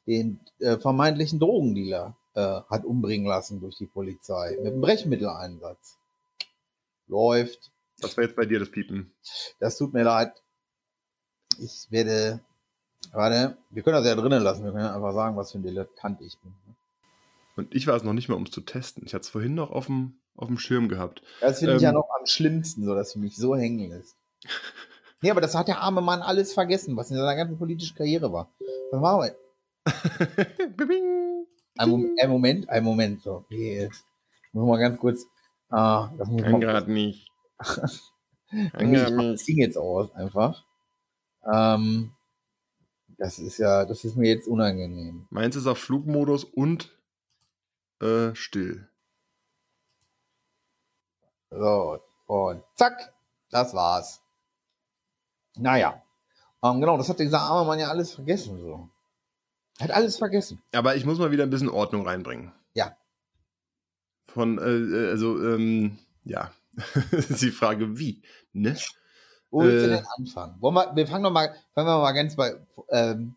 den 0.06 0.40
äh, 0.59 0.76
vermeintlichen 0.76 1.38
Drogendealer 1.38 2.14
äh, 2.35 2.61
hat 2.68 2.85
umbringen 2.85 3.26
lassen 3.26 3.61
durch 3.61 3.76
die 3.76 3.87
Polizei 3.87 4.56
mit 4.62 4.73
einem 4.73 4.80
Brechmitteleinsatz. 4.80 5.97
Läuft. 7.06 7.71
Das 8.00 8.16
war 8.16 8.25
jetzt 8.25 8.37
bei 8.37 8.44
dir 8.44 8.59
das 8.59 8.71
Piepen. 8.71 9.12
Das 9.61 9.78
tut 9.78 9.92
mir 9.92 10.02
leid. 10.02 10.42
Ich 11.59 11.87
werde. 11.90 12.40
Warte, 13.14 13.56
wir 13.71 13.83
können 13.83 13.97
das 13.97 14.06
ja 14.06 14.14
drinnen 14.14 14.42
lassen. 14.42 14.64
Wir 14.64 14.73
können 14.73 14.87
einfach 14.87 15.12
sagen, 15.12 15.37
was 15.37 15.52
für 15.52 15.59
ein 15.59 15.62
Dilettant 15.62 16.21
ich 16.21 16.38
bin. 16.40 16.52
Und 17.56 17.73
ich 17.75 17.87
war 17.87 17.94
es 17.97 18.02
noch 18.02 18.12
nicht 18.12 18.28
mal, 18.28 18.35
um 18.35 18.42
es 18.42 18.50
zu 18.50 18.61
testen. 18.61 19.04
Ich 19.06 19.14
hatte 19.14 19.23
es 19.23 19.28
vorhin 19.28 19.54
noch 19.54 19.71
auf 19.71 19.87
dem, 19.87 20.14
auf 20.37 20.49
dem 20.49 20.59
Schirm 20.59 20.88
gehabt. 20.88 21.23
Das 21.40 21.61
finde 21.61 21.76
ich 21.76 21.83
ja 21.83 21.90
Ähm. 21.90 21.94
noch 21.97 22.09
am 22.18 22.26
schlimmsten, 22.26 22.85
so 22.85 22.94
dass 22.94 23.12
sie 23.12 23.21
mich 23.21 23.37
so 23.37 23.56
hängen 23.56 23.88
lässt. 23.90 24.16
Nee, 25.21 25.30
aber 25.30 25.40
das 25.40 25.54
hat 25.54 25.68
der 25.68 25.80
arme 25.80 26.02
Mann 26.02 26.21
alles 26.21 26.52
vergessen, 26.52 26.99
was 26.99 27.11
in 27.11 27.16
seiner 27.16 27.35
ganzen 27.35 27.56
politischen 27.56 27.97
Karriere 27.97 28.30
war. 28.30 28.50
Was 28.90 29.00
machen 29.00 29.23
wir? 29.23 30.66
Bing. 30.87 31.47
Ein 31.78 31.88
Moment, 31.88 32.21
ein 32.21 32.28
Moment, 32.30 32.68
ein 32.68 32.85
Moment. 32.85 33.23
So, 33.23 33.37
okay, 33.37 33.88
muss 34.52 34.68
mal 34.68 34.76
ganz 34.76 34.99
kurz. 35.00 35.25
Ah, 35.71 36.11
das 36.18 36.28
muss 36.28 36.42
ich 36.42 36.47
Kann 36.47 36.61
gerade 36.61 36.92
nicht. 36.92 37.28
Ich. 38.52 39.44
Ding 39.47 39.59
jetzt 39.59 39.78
aus, 39.78 40.12
einfach. 40.14 40.62
Ähm, 41.50 42.13
das 43.18 43.38
ist 43.38 43.59
ja, 43.59 43.85
das 43.85 44.04
ist 44.04 44.16
mir 44.16 44.28
jetzt 44.28 44.49
unangenehm. 44.49 45.26
Meins 45.30 45.56
ist 45.56 45.66
auf 45.66 45.78
Flugmodus 45.78 46.44
und 46.44 46.90
äh, 48.00 48.35
still. 48.35 48.88
So, 51.50 52.00
und 52.26 52.62
zack, 52.75 53.14
das 53.50 53.75
war's. 53.75 54.21
Naja, 55.56 56.02
ähm, 56.64 56.80
genau, 56.80 56.97
das 56.97 57.09
hat 57.09 57.18
dieser 57.18 57.40
arme 57.40 57.66
Mann 57.66 57.78
ja 57.78 57.88
alles 57.88 58.12
vergessen. 58.12 58.59
So. 58.59 58.88
Er 59.78 59.85
hat 59.85 59.94
alles 59.94 60.16
vergessen. 60.16 60.62
Aber 60.73 60.97
ich 60.97 61.04
muss 61.04 61.18
mal 61.18 61.30
wieder 61.30 61.42
ein 61.42 61.50
bisschen 61.50 61.68
Ordnung 61.68 62.06
reinbringen. 62.06 62.52
Ja. 62.73 62.97
Von, 64.26 64.59
äh, 64.59 65.11
also, 65.11 65.38
ähm, 65.42 65.99
ja. 66.25 66.50
ist 67.12 67.42
die 67.42 67.50
Frage, 67.50 67.99
wie, 67.99 68.23
ne? 68.52 68.76
Wo 69.54 69.62
willst 69.62 69.87
du 69.87 69.90
Äh. 69.90 69.96
denn 69.99 70.06
anfangen? 70.18 70.56
Wollen 70.61 70.75
wir, 70.75 70.96
wir 70.96 71.06
fangen 71.06 71.23
noch 71.23 71.30
mal, 71.30 71.54
fangen 71.75 71.87
wir 71.87 71.99
mal 72.00 72.12
ganz 72.12 72.34
bei, 72.34 72.56
ähm, 72.88 73.37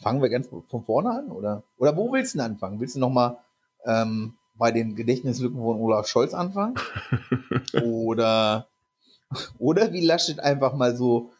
fangen 0.00 0.22
wir 0.22 0.28
ganz 0.28 0.46
von 0.48 0.84
vorne 0.84 1.10
an, 1.10 1.32
oder? 1.32 1.64
Oder 1.76 1.96
wo 1.96 2.12
willst 2.12 2.34
du 2.34 2.38
denn 2.38 2.46
anfangen? 2.52 2.78
Willst 2.78 2.94
du 2.94 3.00
noch 3.00 3.10
mal 3.10 3.38
ähm, 3.84 4.34
bei 4.54 4.70
den 4.70 4.94
Gedächtnislücken 4.94 5.58
von 5.58 5.80
Olaf 5.80 6.06
Scholz 6.06 6.34
anfangen? 6.34 6.76
oder, 7.82 8.68
oder 9.58 9.92
wie 9.92 10.06
Laschet 10.06 10.38
einfach 10.38 10.72
mal 10.74 10.96
so 10.96 11.32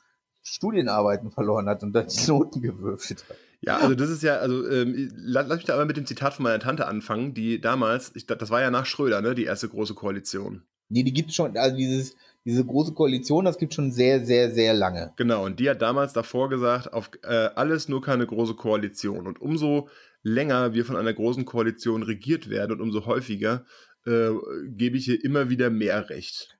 Studienarbeiten 0.42 1.30
verloren 1.30 1.68
hat 1.68 1.85
und 1.85 1.92
dann 1.92 2.08
die 2.08 2.26
Noten 2.26 2.62
gewürfelt 2.62 3.25
hat? 3.28 3.37
Ja, 3.61 3.76
also 3.78 3.94
das 3.94 4.11
ist 4.11 4.25
ja, 4.25 4.38
also 4.38 4.68
ähm, 4.68 5.12
lass, 5.16 5.49
mich 5.49 5.64
da 5.64 5.75
aber 5.75 5.87
mit 5.87 5.96
dem 5.96 6.06
Zitat 6.06 6.35
von 6.35 6.42
meiner 6.42 6.58
Tante 6.58 6.87
anfangen, 6.87 7.32
die 7.32 7.61
damals, 7.61 8.11
ich, 8.16 8.26
das 8.26 8.50
war 8.50 8.61
ja 8.61 8.73
nach 8.73 8.87
Schröder, 8.87 9.23
ne, 9.23 9.37
die 9.37 9.44
erste 9.44 9.68
große 9.68 9.94
Koalition. 9.94 10.62
Nee, 10.88 11.04
die 11.04 11.12
gibt 11.12 11.32
schon, 11.32 11.56
also 11.56 11.76
dieses, 11.76 12.16
diese 12.46 12.64
große 12.64 12.94
Koalition, 12.94 13.44
das 13.44 13.58
gibt 13.58 13.74
schon 13.74 13.90
sehr, 13.90 14.24
sehr, 14.24 14.52
sehr 14.52 14.72
lange. 14.72 15.12
Genau, 15.16 15.44
und 15.44 15.58
die 15.58 15.68
hat 15.68 15.82
damals 15.82 16.12
davor 16.12 16.48
gesagt, 16.48 16.92
auf 16.92 17.10
äh, 17.24 17.50
alles 17.56 17.88
nur 17.88 18.00
keine 18.00 18.24
große 18.24 18.54
Koalition. 18.54 19.26
Und 19.26 19.40
umso 19.42 19.88
länger 20.22 20.72
wir 20.72 20.84
von 20.84 20.96
einer 20.96 21.12
großen 21.12 21.44
Koalition 21.44 22.04
regiert 22.04 22.48
werden 22.48 22.72
und 22.72 22.80
umso 22.80 23.04
häufiger 23.04 23.66
äh, 24.06 24.30
gebe 24.68 24.96
ich 24.96 25.08
ihr 25.08 25.22
immer 25.24 25.50
wieder 25.50 25.70
mehr 25.70 26.08
Recht. 26.08 26.56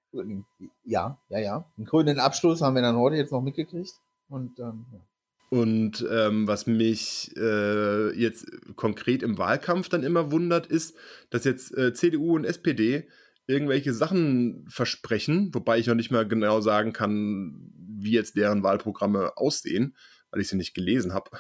Ja, 0.83 1.21
ja, 1.29 1.39
ja. 1.39 1.71
Einen 1.77 1.87
grünen 1.87 2.19
Abschluss 2.19 2.63
haben 2.63 2.75
wir 2.75 2.83
dann 2.83 2.97
heute 2.97 3.17
jetzt 3.17 3.31
noch 3.31 3.43
mitgekriegt. 3.43 3.93
Und 4.29 4.59
ähm, 4.59 4.87
ja. 4.93 5.01
Und 5.49 6.05
ähm, 6.11 6.49
was 6.49 6.67
mich 6.67 7.33
äh, 7.37 8.11
jetzt 8.19 8.47
konkret 8.75 9.23
im 9.23 9.39
Wahlkampf 9.39 9.89
dann 9.89 10.03
immer 10.03 10.33
wundert, 10.33 10.67
ist, 10.67 10.97
dass 11.31 11.45
jetzt 11.45 11.77
äh, 11.79 11.95
CDU 11.95 12.35
und 12.35 12.45
SPD 12.45 13.07
irgendwelche 13.47 13.93
Sachen 13.93 14.67
versprechen, 14.69 15.55
wobei 15.55 15.79
ich 15.79 15.87
noch 15.87 15.95
nicht 15.95 16.11
mal 16.11 16.27
genau 16.27 16.61
sagen 16.61 16.93
kann, 16.93 17.73
wie 17.77 18.13
jetzt 18.13 18.37
deren 18.37 18.63
Wahlprogramme 18.63 19.37
aussehen, 19.37 19.97
weil 20.31 20.41
ich 20.41 20.49
sie 20.49 20.57
nicht 20.57 20.75
gelesen 20.75 21.15
habe. 21.15 21.31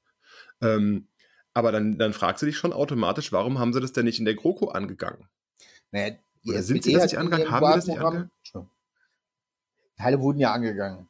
ähm, 0.62 1.08
aber 1.52 1.70
dann, 1.70 1.98
dann 1.98 2.12
fragst 2.12 2.42
du 2.42 2.46
dich 2.46 2.56
schon 2.56 2.72
automatisch, 2.72 3.30
warum 3.30 3.58
haben 3.58 3.72
sie 3.72 3.80
das 3.80 3.92
denn 3.92 4.04
nicht 4.04 4.18
in 4.18 4.24
der 4.24 4.34
GroKo 4.34 4.68
angegangen? 4.68 5.28
Naja, 5.92 6.16
Oder 6.46 6.62
sind 6.62 6.82
sie 6.82 6.92
das 6.92 7.04
nicht 7.04 7.18
angegangen? 7.18 7.50
Haben 7.50 7.66
die 7.66 7.74
das 7.74 7.86
nicht 7.86 8.00
angegangen? 8.00 8.30
Teile 9.96 10.20
wurden 10.20 10.40
ja 10.40 10.52
angegangen. 10.52 11.08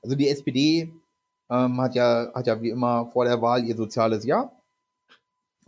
Also 0.00 0.16
die 0.16 0.28
SPD 0.28 0.92
ähm, 1.50 1.80
hat 1.80 1.94
ja 1.94 2.30
hat 2.34 2.46
ja 2.46 2.60
wie 2.62 2.70
immer 2.70 3.10
vor 3.10 3.24
der 3.24 3.40
Wahl 3.42 3.64
ihr 3.64 3.76
soziales 3.76 4.24
Jahr 4.24 4.62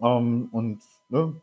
ähm, 0.00 0.48
und 0.52 0.82
ne, 1.08 1.40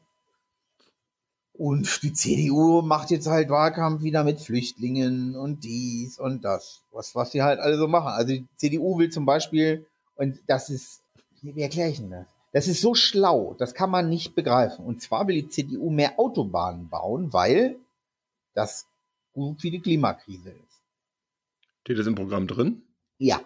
und 1.61 2.01
die 2.01 2.11
CDU 2.11 2.81
macht 2.81 3.11
jetzt 3.11 3.27
halt 3.27 3.51
Wahlkampf 3.51 4.01
wieder 4.01 4.23
mit 4.23 4.41
Flüchtlingen 4.41 5.35
und 5.35 5.63
dies 5.63 6.17
und 6.17 6.43
das, 6.43 6.81
was 6.91 7.13
was 7.13 7.31
sie 7.31 7.43
halt 7.43 7.59
alle 7.59 7.77
so 7.77 7.87
machen. 7.87 8.07
Also 8.07 8.33
die 8.33 8.47
CDU 8.55 8.97
will 8.97 9.11
zum 9.11 9.27
Beispiel 9.27 9.85
und 10.15 10.39
das 10.47 10.71
ist 10.71 11.03
wie 11.43 11.61
erkläre 11.61 11.91
ich 11.91 11.97
denn 11.97 12.09
das? 12.09 12.25
Das 12.51 12.67
ist 12.67 12.81
so 12.81 12.95
schlau, 12.95 13.55
das 13.59 13.75
kann 13.75 13.91
man 13.91 14.09
nicht 14.09 14.33
begreifen. 14.33 14.83
Und 14.83 15.03
zwar 15.03 15.27
will 15.27 15.35
die 15.35 15.49
CDU 15.49 15.91
mehr 15.91 16.19
Autobahnen 16.19 16.89
bauen, 16.89 17.31
weil 17.31 17.77
das 18.55 18.87
gut 19.31 19.61
für 19.61 19.69
die 19.69 19.81
Klimakrise 19.81 20.49
ist. 20.49 20.81
Steht 21.83 21.99
das 21.99 22.07
im 22.07 22.15
Programm 22.15 22.47
drin? 22.47 22.81
Ja. 23.19 23.39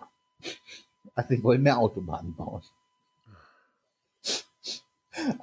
Also 1.15 1.36
sie 1.36 1.43
wollen 1.43 1.63
mehr 1.63 1.79
Autobahnen 1.79 2.34
bauen. 2.34 2.63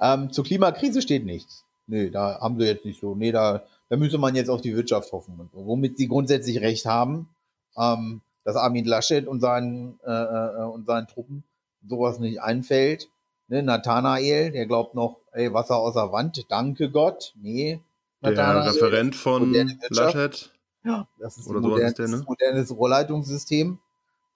Ähm, 0.01 0.31
zur 0.31 0.43
Klimakrise 0.43 1.03
steht 1.03 1.23
nichts. 1.23 1.62
Nee, 1.87 2.09
da 2.09 2.39
haben 2.39 2.59
sie 2.59 2.65
jetzt 2.65 2.85
nicht 2.85 2.99
so. 2.99 3.15
Nee, 3.15 3.31
da, 3.31 3.63
da 3.89 3.97
müsste 3.97 4.17
man 4.17 4.35
jetzt 4.35 4.49
auf 4.49 4.61
die 4.61 4.75
Wirtschaft 4.75 5.11
hoffen. 5.11 5.49
Womit 5.51 5.97
sie 5.97 6.07
grundsätzlich 6.07 6.61
recht 6.61 6.85
haben, 6.85 7.29
ähm, 7.77 8.21
dass 8.43 8.55
Armin 8.55 8.85
Laschet 8.85 9.27
und 9.27 9.41
seinen, 9.41 9.99
äh, 10.05 10.11
äh, 10.11 10.63
und 10.63 10.85
seinen 10.85 11.07
Truppen 11.07 11.43
sowas 11.87 12.19
nicht 12.19 12.41
einfällt. 12.41 13.09
Ne, 13.47 13.61
Nathanael, 13.61 14.51
der 14.51 14.65
glaubt 14.65 14.95
noch, 14.95 15.17
ey, 15.33 15.53
Wasser 15.53 15.77
aus 15.77 15.95
der 15.95 16.11
Wand, 16.11 16.45
danke 16.49 16.89
Gott. 16.89 17.33
Nee, 17.35 17.81
Der 18.21 18.65
Referent 18.65 19.15
von. 19.15 19.53
Laschet. 19.89 20.51
Ja, 20.85 21.07
das 21.19 21.37
ist 21.37 21.47
Oder 21.47 21.59
ein 21.59 21.63
modernes, 21.63 21.91
ist 21.91 21.99
der, 21.99 22.07
ne? 22.07 22.23
modernes 22.25 22.75
Rohrleitungssystem. 22.75 23.79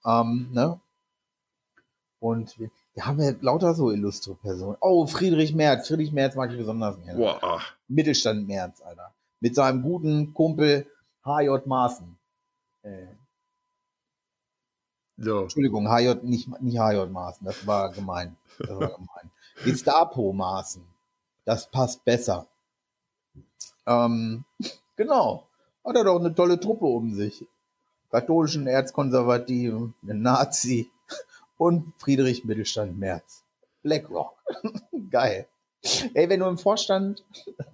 Ähm, 0.04 0.48
ne? 0.52 0.80
Und 2.20 2.56
wir, 2.98 3.06
haben 3.06 3.20
ja 3.20 3.32
lauter 3.40 3.74
so 3.74 3.90
illustre 3.90 4.34
Personen. 4.34 4.76
Oh, 4.80 5.06
Friedrich 5.06 5.54
Merz. 5.54 5.86
Friedrich 5.86 6.12
Merz 6.12 6.34
mag 6.34 6.50
ich 6.50 6.58
besonders 6.58 7.00
gerne. 7.02 7.18
Boah. 7.18 7.60
Mittelstand 7.86 8.48
Merz, 8.48 8.80
Alter. 8.80 9.14
Mit 9.40 9.54
seinem 9.54 9.82
guten 9.82 10.34
Kumpel 10.34 10.86
HJ 11.24 11.66
Maaßen. 11.66 12.18
Äh, 12.82 13.06
So. 15.16 15.42
Entschuldigung, 15.42 15.88
HJ, 15.88 16.14
nicht, 16.22 16.48
nicht 16.60 16.78
HJ 16.78 17.06
Maaßen. 17.10 17.44
Das 17.46 17.66
war 17.66 17.90
gemein. 17.90 18.36
Das 18.58 18.70
war 18.70 18.88
gemein. 18.88 19.30
Gestapo 19.64 20.32
Maaßen. 20.32 20.84
Das 21.44 21.70
passt 21.70 22.04
besser. 22.04 22.46
Ähm, 23.86 24.44
genau. 24.96 25.46
Hat 25.84 25.96
er 25.96 26.04
doch 26.04 26.20
eine 26.20 26.34
tolle 26.34 26.58
Truppe 26.60 26.86
um 26.86 27.14
sich. 27.14 27.46
Katholischen 28.10 28.66
Erzkonservativen, 28.66 29.94
einen 30.02 30.22
Nazi 30.22 30.90
und 31.58 31.92
Friedrich 31.98 32.44
Mittelstand 32.44 32.98
Merz. 32.98 33.44
BlackRock. 33.82 34.34
Geil. 35.10 35.46
Ey, 36.14 36.28
wenn 36.28 36.40
du 36.40 36.46
im 36.46 36.58
Vorstand 36.58 37.24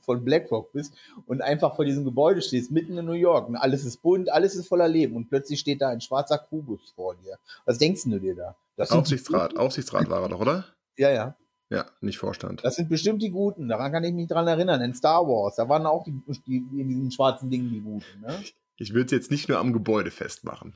von 0.01 0.25
BlackRock 0.25 0.73
bist 0.73 0.95
und 1.27 1.41
einfach 1.41 1.75
vor 1.75 1.85
diesem 1.85 2.05
Gebäude 2.05 2.43
stehst, 2.43 2.71
mitten 2.71 2.99
in 2.99 3.07
New 3.07 3.13
York, 3.13 3.49
und 3.49 3.57
alles 3.57 3.85
ist 3.85 4.03
bunt, 4.03 4.31
alles 4.31 4.55
ist 4.57 4.69
voller 4.69 4.89
Leben 4.89 5.17
und 5.17 5.29
plötzlich 5.29 5.61
steht 5.61 5.81
da 5.81 5.89
ein 5.89 6.01
schwarzer 6.01 6.39
Kubus 6.39 6.93
vor 6.95 7.15
dir. 7.15 7.39
Was 7.65 7.79
denkst 7.79 8.05
du 8.05 8.19
dir 8.19 8.35
da? 8.35 8.57
Das 8.77 8.91
Aufsichtsrat. 8.91 9.57
Aufsichtsrat 9.57 10.11
war 10.11 10.23
er 10.23 10.29
doch, 10.29 10.41
oder? 10.41 10.67
Ja, 10.97 11.11
ja. 11.11 11.37
Ja, 11.71 11.87
nicht 12.01 12.19
Vorstand. 12.19 12.63
Das 12.63 12.77
sind 12.77 12.91
bestimmt 12.91 13.23
die 13.23 13.31
Guten. 13.31 13.69
Daran 13.69 13.91
kann 13.91 14.05
ich 14.05 14.13
mich 14.13 14.29
dran 14.29 14.47
erinnern. 14.47 14.83
In 14.83 14.95
Star 14.95 15.27
Wars, 15.27 15.57
da 15.57 15.69
waren 15.69 15.87
auch 15.87 16.05
die, 16.05 16.13
die 16.47 16.57
in 16.57 16.89
diesen 16.89 17.11
schwarzen 17.11 17.51
Dingen 17.51 17.71
die 17.71 17.81
Guten. 17.81 18.21
Ne? 18.21 18.45
Ich 18.77 18.93
würde 18.93 19.07
es 19.07 19.13
jetzt 19.13 19.31
nicht 19.31 19.49
nur 19.49 19.59
am 19.59 19.73
Gebäude 19.73 20.11
festmachen. 20.11 20.75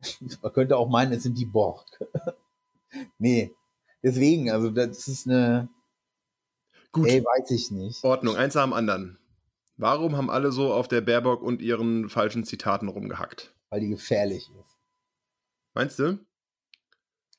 Man 0.42 0.52
könnte 0.52 0.76
auch 0.76 0.88
meinen, 0.88 1.12
es 1.12 1.22
sind 1.22 1.36
die 1.38 1.46
Borg. 1.46 1.86
nee. 3.18 3.54
Deswegen, 4.02 4.50
also 4.50 4.70
das 4.70 5.08
ist 5.08 5.26
eine, 5.26 5.68
Gut, 6.92 7.08
ey, 7.08 7.22
weiß 7.22 7.50
ich 7.50 7.70
nicht. 7.70 8.02
Ordnung, 8.04 8.36
eins 8.36 8.54
dem 8.54 8.72
anderen. 8.72 9.18
Warum 9.76 10.16
haben 10.16 10.30
alle 10.30 10.50
so 10.52 10.72
auf 10.72 10.88
der 10.88 11.00
Baerbock 11.00 11.42
und 11.42 11.60
ihren 11.62 12.08
falschen 12.08 12.44
Zitaten 12.44 12.88
rumgehackt? 12.88 13.54
Weil 13.70 13.80
die 13.80 13.88
gefährlich 13.88 14.50
ist. 14.58 14.76
Meinst 15.74 15.98
du? 15.98 16.18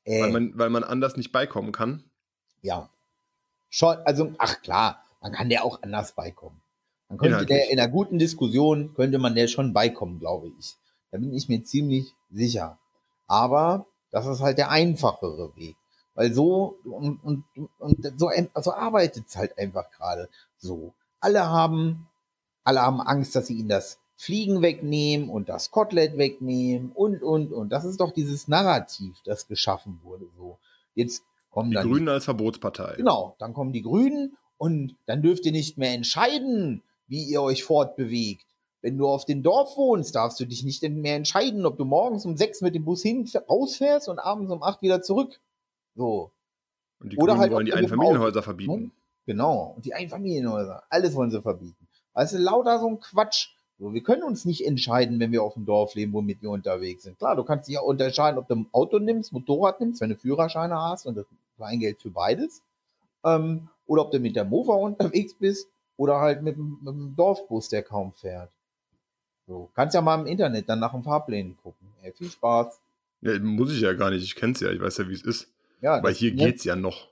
Ey, 0.06 0.22
Weil 0.22 0.32
man, 0.32 0.58
weil 0.58 0.70
man 0.70 0.84
anders 0.84 1.18
nicht 1.18 1.32
beikommen 1.32 1.72
kann? 1.72 2.04
ja. 2.62 2.90
Schon, 3.72 3.98
also, 3.98 4.34
ach 4.40 4.64
klar, 4.64 5.04
man 5.22 5.32
kann 5.32 5.48
der 5.50 5.64
auch 5.64 5.84
anders 5.84 6.14
beikommen. 6.16 6.60
Man 7.08 7.20
könnte 7.20 7.34
Inhaltlich. 7.36 7.60
der 7.60 7.70
in 7.72 7.80
einer 7.80 7.88
guten 7.92 8.18
Diskussion, 8.18 8.96
könnte 8.96 9.20
man 9.20 9.36
der 9.36 9.48
schon 9.48 9.74
beikommen, 9.74 10.18
glaube 10.20 10.48
ich. 10.58 10.76
Da 11.12 11.20
bin 11.20 11.32
ich 11.34 11.50
mir 11.50 11.62
ziemlich 11.64 12.16
sicher. 12.30 12.78
Aber 13.28 13.86
das 14.12 14.26
ist 14.28 14.42
halt 14.42 14.58
der 14.58 14.72
einfachere 14.72 15.56
Weg. 15.56 15.76
Weil 16.16 16.34
so, 16.34 16.80
und, 16.84 17.24
und, 17.24 17.44
und 17.80 18.20
so, 18.20 18.30
also 18.54 18.74
arbeitet 18.74 19.28
es 19.28 19.38
halt 19.38 19.58
einfach 19.58 19.90
gerade 19.92 20.30
so. 20.58 20.94
Alle 21.20 21.48
haben, 21.48 22.08
alle 22.64 22.82
haben 22.82 23.02
Angst, 23.02 23.36
dass 23.36 23.48
sie 23.48 23.56
ihnen 23.56 23.70
das 23.70 24.00
Fliegen 24.18 24.62
wegnehmen 24.62 25.30
und 25.30 25.48
das 25.48 25.72
Kotelett 25.72 26.18
wegnehmen 26.18 26.92
und, 26.92 27.24
und, 27.24 27.54
und. 27.54 27.70
Das 27.70 27.86
ist 27.86 28.02
doch 28.02 28.12
dieses 28.12 28.50
Narrativ, 28.50 29.18
das 29.24 29.48
geschaffen 29.48 30.02
wurde, 30.04 30.28
so. 30.36 30.58
Jetzt 30.94 31.24
kommen 31.52 31.70
Die 31.70 31.76
dann 31.76 31.88
Grünen 31.90 32.10
als 32.10 32.26
Verbotspartei. 32.26 32.96
Genau, 32.98 33.36
dann 33.40 33.54
kommen 33.54 33.72
die 33.72 33.82
Grünen 33.82 34.36
und 34.58 34.98
dann 35.06 35.22
dürft 35.22 35.46
ihr 35.46 35.54
nicht 35.54 35.78
mehr 35.78 35.94
entscheiden, 35.94 36.84
wie 37.08 37.24
ihr 37.24 37.42
euch 37.42 37.64
fortbewegt. 37.64 38.46
Wenn 38.82 38.98
du 38.98 39.08
auf 39.08 39.26
dem 39.26 39.44
Dorf 39.44 39.76
wohnst, 39.78 40.16
darfst 40.16 40.40
du 40.40 40.46
dich 40.46 40.64
nicht 40.64 40.82
mehr 40.84 41.16
entscheiden, 41.16 41.66
ob 41.66 41.78
du 41.78 41.86
morgens 41.86 42.26
um 42.26 42.38
sechs 42.38 42.62
mit 42.62 42.76
dem 42.76 42.86
Bus 42.86 43.02
hin 43.02 43.30
rausfährst 43.50 44.08
und 44.08 44.20
abends 44.20 44.52
um 44.52 44.64
acht 44.64 44.82
wieder 44.82 45.02
zurück. 45.02 45.40
So, 45.96 46.32
Und 47.00 47.12
die 47.12 47.18
Oder 47.18 47.34
Grünen 47.34 47.40
halt 47.42 47.52
wollen 47.52 47.66
die 47.66 47.74
Einfamilienhäuser 47.74 48.42
verbieten. 48.42 48.92
genau. 49.26 49.74
Und 49.76 49.86
die 49.86 49.94
Einfamilienhäuser, 49.94 50.84
alles 50.90 51.14
wollen 51.16 51.32
sie 51.32 51.42
verbieten. 51.42 51.88
Also 52.14 52.38
lauter 52.38 52.80
so 52.80 52.88
ein 52.88 53.00
Quatsch. 53.00 53.50
So, 53.80 53.94
wir 53.94 54.04
können 54.04 54.24
uns 54.24 54.44
nicht 54.44 54.66
entscheiden, 54.66 55.20
wenn 55.20 55.32
wir 55.32 55.42
auf 55.42 55.54
dem 55.54 55.66
Dorf 55.66 55.96
leben, 55.96 56.12
womit 56.12 56.42
wir 56.42 56.50
unterwegs 56.50 57.04
sind. 57.04 57.18
Klar, 57.18 57.36
du 57.38 57.44
kannst 57.44 57.68
dich 57.68 57.76
ja 57.76 57.82
unterscheiden, 57.82 58.38
ob 58.38 58.48
du 58.48 58.56
ein 58.56 58.68
Auto 58.74 59.00
nimmst, 59.00 59.32
Motorrad 59.32 59.80
nimmst, 59.80 60.02
wenn 60.02 60.10
du 60.10 60.18
Führerscheine 60.18 60.76
hast 60.76 61.06
und 61.06 61.16
das 61.16 61.26
Kleingeld 61.56 62.02
für 62.02 62.10
beides. 62.10 62.62
Ähm, 63.24 63.70
oder 63.88 64.04
ob 64.04 64.12
du 64.12 64.20
mit 64.20 64.36
der 64.36 64.46
Mofa 64.46 64.74
unterwegs 64.74 65.34
bist 65.34 65.70
oder 65.96 66.20
halt 66.20 66.42
mit, 66.44 66.58
mit 66.58 66.88
dem 66.88 67.16
Dorfbus, 67.16 67.70
der 67.70 67.84
kaum 67.84 68.12
fährt. 68.12 68.52
So, 69.50 69.72
kannst 69.74 69.96
ja 69.96 70.02
mal 70.02 70.20
im 70.20 70.28
Internet 70.28 70.70
dann 70.70 70.80
nach 70.80 70.92
den 70.92 71.02
Fahrplänen 71.04 71.58
gucken. 71.58 71.88
Ey, 72.04 72.14
viel 72.14 72.30
Spaß. 72.30 72.80
Ja, 73.22 73.40
muss 73.40 73.74
ich 73.74 73.82
ja 73.82 73.94
gar 73.94 74.12
nicht. 74.12 74.24
Ich 74.24 74.36
kenn's 74.36 74.60
ja. 74.60 74.70
Ich 74.72 74.80
weiß 74.80 75.00
ja, 75.00 75.10
wie 75.10 75.14
es 75.14 75.24
ist. 75.24 75.52
Ja, 75.82 75.96
Aber 75.96 76.12
hier 76.12 76.30
ne? 76.36 76.46
geht's 76.46 76.64
ja 76.66 76.76
noch. 76.76 77.10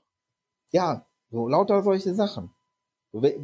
Ja, 0.70 1.04
so 1.32 1.48
lauter 1.48 1.82
solche 1.82 2.14
Sachen. 2.14 2.50
So, 3.12 3.20
wel- 3.20 3.40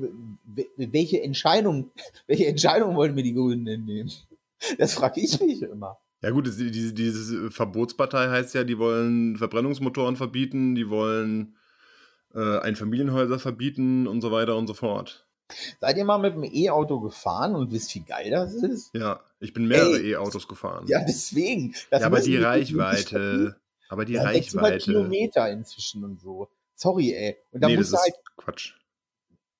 wel- 0.54 0.92
welche 0.92 1.20
Entscheidung, 1.22 1.90
welche 2.28 2.46
Entscheidung 2.46 2.94
wollen 2.94 3.16
mir 3.16 3.24
die 3.24 3.34
Grünen 3.34 3.64
denn 3.64 3.84
nehmen? 3.84 4.10
Das 4.78 4.94
frage 4.94 5.20
ich 5.20 5.38
mich 5.40 5.60
immer. 5.60 5.98
Ja 6.22 6.30
gut, 6.30 6.46
diese, 6.46 6.92
diese 6.94 7.50
Verbotspartei 7.50 8.28
heißt 8.30 8.54
ja, 8.54 8.64
die 8.64 8.78
wollen 8.78 9.36
Verbrennungsmotoren 9.36 10.16
verbieten, 10.16 10.74
die 10.74 10.88
wollen 10.88 11.56
äh, 12.32 12.58
Einfamilienhäuser 12.60 13.38
verbieten 13.40 14.06
und 14.06 14.22
so 14.22 14.30
weiter 14.32 14.56
und 14.56 14.68
so 14.68 14.72
fort. 14.72 15.23
Seid 15.80 15.96
ihr 15.98 16.04
mal 16.04 16.18
mit 16.18 16.34
dem 16.34 16.44
E-Auto 16.44 17.00
gefahren 17.00 17.54
und 17.54 17.70
wisst, 17.70 17.94
wie 17.94 18.00
geil 18.00 18.30
das 18.30 18.54
ist? 18.54 18.94
Ja, 18.94 19.20
ich 19.40 19.52
bin 19.52 19.66
mehrere. 19.66 20.00
E-Autos 20.00 20.48
gefahren. 20.48 20.86
Ja, 20.88 21.04
deswegen. 21.04 21.74
Das 21.90 22.00
Ja, 22.00 22.06
aber 22.06 22.20
die. 22.20 22.36
Reichweite. 22.38 23.56
Aber 23.88 24.04
die 24.04 24.14
Ja, 24.14 24.22
600 24.32 24.64
Reichweite. 24.72 24.84
Kilometer 24.84 25.50
inzwischen 25.50 26.02
und 26.04 26.20
so. 26.20 26.48
Sorry, 26.74 27.12
ey. 27.12 27.36
Und 27.52 27.60
dann 27.62 27.70
Nee, 27.70 27.76
das 27.76 27.90
musst 27.90 27.92
du 27.92 28.08
ist 28.08 28.14
halt. 28.16 28.36
Quatsch. 28.36 28.72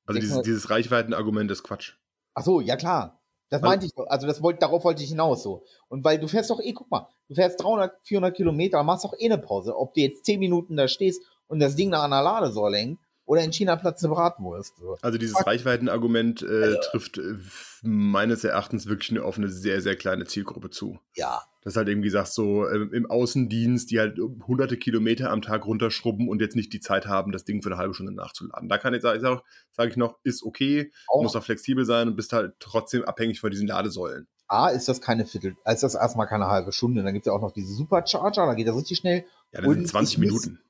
Also 0.06 0.18
dieses, 0.20 0.30
600 0.36 0.46
dieses 0.46 0.70
Reichweitenargument 0.70 1.50
ist 1.50 1.62
Quatsch. 1.62 1.92
Ach 2.34 2.42
so, 2.42 2.60
ja 2.60 2.76
klar. 2.76 3.20
Das 3.50 3.62
Also- 3.62 3.70
meinte 3.70 3.86
ich 3.86 3.92
doch. 3.94 4.06
Also 4.08 4.26
das 4.26 4.42
wollte, 4.42 4.60
darauf 4.60 4.84
wollte 4.84 5.02
ich 5.02 5.10
hinaus 5.10 5.42
so. 5.42 5.64
Und 5.88 6.02
weil 6.04 6.18
du 6.18 6.26
fährst 6.26 6.50
doch 6.50 6.60
eh, 6.60 6.72
guck 6.72 6.90
mal, 6.90 7.08
du 7.28 7.34
fährst 7.34 7.62
300, 7.62 7.92
400 8.02 8.34
Kilometer, 8.34 8.82
machst 8.82 9.04
doch 9.04 9.12
eh 9.18 9.26
eine 9.26 9.38
Pause. 9.38 9.76
Ob 9.76 9.94
du 9.94 10.00
jetzt 10.00 10.24
10 10.24 10.40
Minuten 10.40 10.76
da 10.76 10.88
stehst 10.88 11.22
und 11.46 11.60
das 11.60 11.76
Ding 11.76 11.90
nach 11.90 12.02
einer 12.04 12.22
Ladesäule 12.22 12.78
hängt 12.78 12.98
Oder 13.26 13.42
in 13.42 13.52
China 13.52 13.76
platzt 13.76 14.04
eine 14.04 14.12
Bratwurst. 14.14 14.76
So. 14.78 14.98
Also 15.00 15.16
dieses 15.18 15.46
Reichweitenargument 15.46 16.42
äh, 16.42 16.74
trifft 16.90 17.16
äh, 17.18 17.36
meines 17.82 18.44
Erachtens 18.44 18.86
wirklich 18.86 19.12
nur 19.12 19.24
auf 19.24 19.38
eine 19.38 19.48
sehr, 19.48 19.80
sehr 19.80 19.96
kleine 19.96 20.24
Zielgruppe 20.26 20.70
zu. 20.70 20.98
Ja. 21.14 21.42
Das 21.62 21.76
halt 21.76 21.88
irgendwie 21.88 22.10
sagst 22.10 22.34
so 22.34 22.66
äh, 22.66 22.76
im 22.92 23.10
Außendienst, 23.10 23.90
die 23.90 23.98
halt 23.98 24.18
hunderte 24.46 24.76
Kilometer 24.76 25.30
am 25.30 25.40
Tag 25.40 25.64
runterschrubben 25.64 26.28
und 26.28 26.42
jetzt 26.42 26.56
nicht 26.56 26.72
die 26.74 26.80
Zeit 26.80 27.06
haben, 27.06 27.32
das 27.32 27.44
Ding 27.44 27.62
für 27.62 27.70
eine 27.70 27.78
halbe 27.78 27.94
Stunde 27.94 28.12
nachzuladen. 28.12 28.68
Da 28.68 28.76
kann 28.76 28.92
ich 28.92 29.00
sagen, 29.00 29.20
sage 29.20 29.40
sag 29.70 29.88
ich 29.88 29.96
noch, 29.96 30.18
ist 30.22 30.42
okay, 30.42 30.92
Auch- 31.08 31.22
muss 31.22 31.34
auch 31.34 31.42
flexibel 31.44 31.86
sein 31.86 32.08
und 32.08 32.16
bist 32.16 32.34
halt 32.34 32.52
trotzdem 32.60 33.04
abhängig 33.04 33.40
von 33.40 33.50
diesen 33.50 33.66
Ladesäulen. 33.66 34.26
A, 34.46 34.68
ist 34.68 34.88
das 34.88 35.00
keine 35.00 35.24
Viertel, 35.24 35.56
ist 35.64 35.82
das 35.82 35.94
erstmal 35.94 36.26
keine 36.26 36.48
halbe 36.48 36.70
Stunde. 36.72 37.02
Dann 37.02 37.14
gibt 37.14 37.24
es 37.24 37.30
ja 37.30 37.32
auch 37.32 37.40
noch 37.40 37.52
diese 37.52 37.72
Supercharger, 37.72 38.44
da 38.44 38.52
geht 38.54 38.68
das 38.68 38.76
richtig 38.76 38.98
schnell. 38.98 39.24
Ja, 39.52 39.60
das 39.62 39.66
Und 39.68 39.74
sind 39.76 39.88
20 39.88 40.12
ich 40.12 40.18
muss- 40.30 40.44
Minuten. 40.44 40.60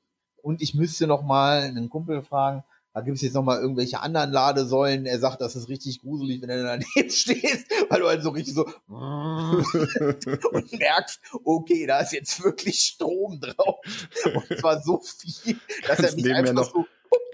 Und 0.45 0.61
ich 0.61 0.75
müsste 0.75 1.07
noch 1.07 1.23
mal 1.23 1.61
einen 1.63 1.89
Kumpel 1.89 2.21
fragen, 2.21 2.63
da 2.93 3.01
gibt 3.01 3.15
es 3.17 3.23
jetzt 3.23 3.33
noch 3.33 3.43
mal 3.43 3.59
irgendwelche 3.59 3.99
anderen 3.99 4.31
Ladesäulen. 4.31 5.05
Er 5.07 5.17
sagt, 5.19 5.41
das 5.41 5.55
ist 5.55 5.67
richtig 5.69 6.01
gruselig, 6.01 6.39
wenn 6.41 6.49
du 6.49 6.63
daneben 6.63 7.09
stehst, 7.09 7.65
weil 7.89 7.99
du 7.99 8.07
halt 8.07 8.21
so 8.21 8.29
richtig 8.29 8.53
so 8.53 8.63
und 8.87 10.71
merkst, 10.79 11.19
okay, 11.43 11.85
da 11.87 11.99
ist 11.99 12.13
jetzt 12.13 12.43
wirklich 12.43 12.79
Strom 12.79 13.39
drauf. 13.41 13.77
Und 14.49 14.59
zwar 14.59 14.81
so 14.81 14.99
viel, 15.01 15.57
dass 15.87 15.89
er 15.89 15.95
Kannst 15.95 16.15
mich 16.15 16.25
nebenher 16.25 16.51
einfach 16.51 16.53
noch- 16.53 16.71
so, 16.73 16.85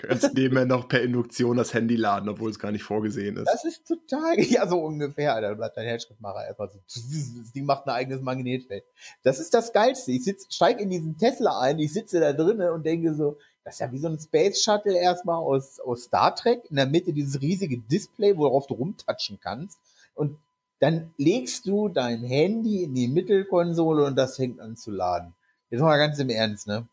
Kannst 0.02 0.34
nebenher 0.34 0.66
noch 0.66 0.88
per 0.88 1.02
Induktion 1.02 1.58
das 1.58 1.74
Handy 1.74 1.96
laden, 1.96 2.28
obwohl 2.30 2.50
es 2.50 2.60
gar 2.60 2.72
nicht 2.72 2.84
vorgesehen 2.84 3.38
ist. 3.38 3.46
das 3.46 3.64
ist 3.66 3.88
total, 3.88 4.40
ja, 4.40 4.68
so 4.68 4.80
ungefähr. 4.80 5.40
Da 5.42 5.54
bleibt 5.54 5.78
dein 5.78 5.86
Herzschrittmacher 5.86 6.40
einfach 6.40 6.70
so, 6.72 6.80
Ding 7.56 7.66
macht 7.66 7.86
ein 7.86 7.92
eigenes 7.92 8.22
Magnetfeld. 8.22 8.84
Das 9.24 9.40
ist 9.40 9.54
das 9.54 9.74
Geilste. 9.74 10.12
Ich 10.12 10.24
sitz, 10.24 10.54
steig 10.54 10.80
in 10.80 10.90
diesen 10.90 11.18
Tesla 11.18 11.60
ein, 11.60 11.80
ich 11.80 11.94
sitze 11.94 12.20
da 12.20 12.34
drinnen 12.34 12.70
und 12.70 12.86
denke 12.86 13.14
so, 13.14 13.38
das 13.64 13.76
ist 13.76 13.80
ja 13.80 13.92
wie 13.92 14.00
so 14.00 14.08
ein 14.08 14.20
Space 14.20 14.64
Shuttle 14.64 14.98
erstmal 14.98 15.38
aus, 15.38 15.80
aus 15.80 16.04
Star 16.04 16.36
Trek. 16.36 16.64
In 16.70 16.78
der 16.78 16.88
Mitte 16.88 17.14
dieses 17.14 17.42
riesige 17.42 17.78
Display, 17.78 18.36
worauf 18.36 18.66
du 18.68 18.74
rumtatschen 18.74 19.40
kannst. 19.40 19.78
Und 20.16 20.38
dann 20.80 21.14
legst 21.18 21.68
du 21.68 21.90
dein 21.90 22.24
Handy 22.24 22.84
in 22.84 22.96
die 22.96 23.08
Mittelkonsole 23.08 24.04
und 24.04 24.16
das 24.16 24.38
fängt 24.38 24.60
an 24.60 24.76
zu 24.76 24.90
laden. 24.90 25.36
Jetzt 25.70 25.82
mal 25.82 25.98
ganz 25.98 26.18
im 26.18 26.30
Ernst, 26.30 26.68
ne? 26.68 26.88